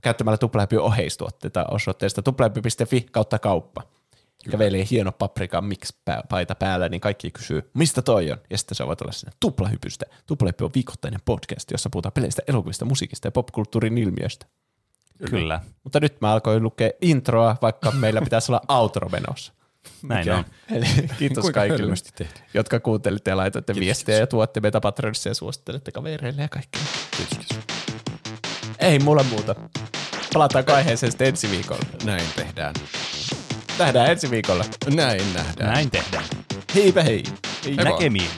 [0.03, 3.83] käyttämällä tuplepyä oheistuotteita osoitteesta tuplepy.fi kautta kauppa.
[4.51, 5.93] kävelee hieno paprika mix
[6.28, 8.39] paita päällä, niin kaikki kysyy, mistä toi on?
[8.51, 10.07] Ja sitten se voi tulla sinne tuplahypystä.
[10.27, 14.47] Tuplahyppy on viikoittainen podcast, jossa puhutaan peleistä, elokuvista, musiikista ja popkulttuurin ilmiöistä.
[15.31, 15.61] Kyllä.
[15.85, 19.53] Mutta nyt mä alkoin lukea introa, vaikka meillä pitäisi olla outro menossa.
[20.03, 20.45] Näin on.
[20.70, 20.87] Eli
[21.19, 21.95] kiitos Kuinka kaikille,
[22.55, 26.83] jotka kuuntelitte ja laitoitte viestiä ja tuotte meitä Patreonissa ja suosittelette kavereille ja kaikkea.
[27.16, 27.86] Kiitos, kiitos.
[28.87, 29.55] Ei mulla muuta.
[30.33, 31.83] Palataanko aiheeseen sitten ensi viikolla?
[32.05, 32.75] Näin tehdään.
[33.79, 34.65] Nähdään ensi viikolla.
[34.95, 35.73] Näin nähdään.
[35.73, 36.25] Näin tehdään.
[36.75, 37.23] Heipä hei!
[37.65, 37.85] Heippa.
[37.85, 38.31] Näkemiin.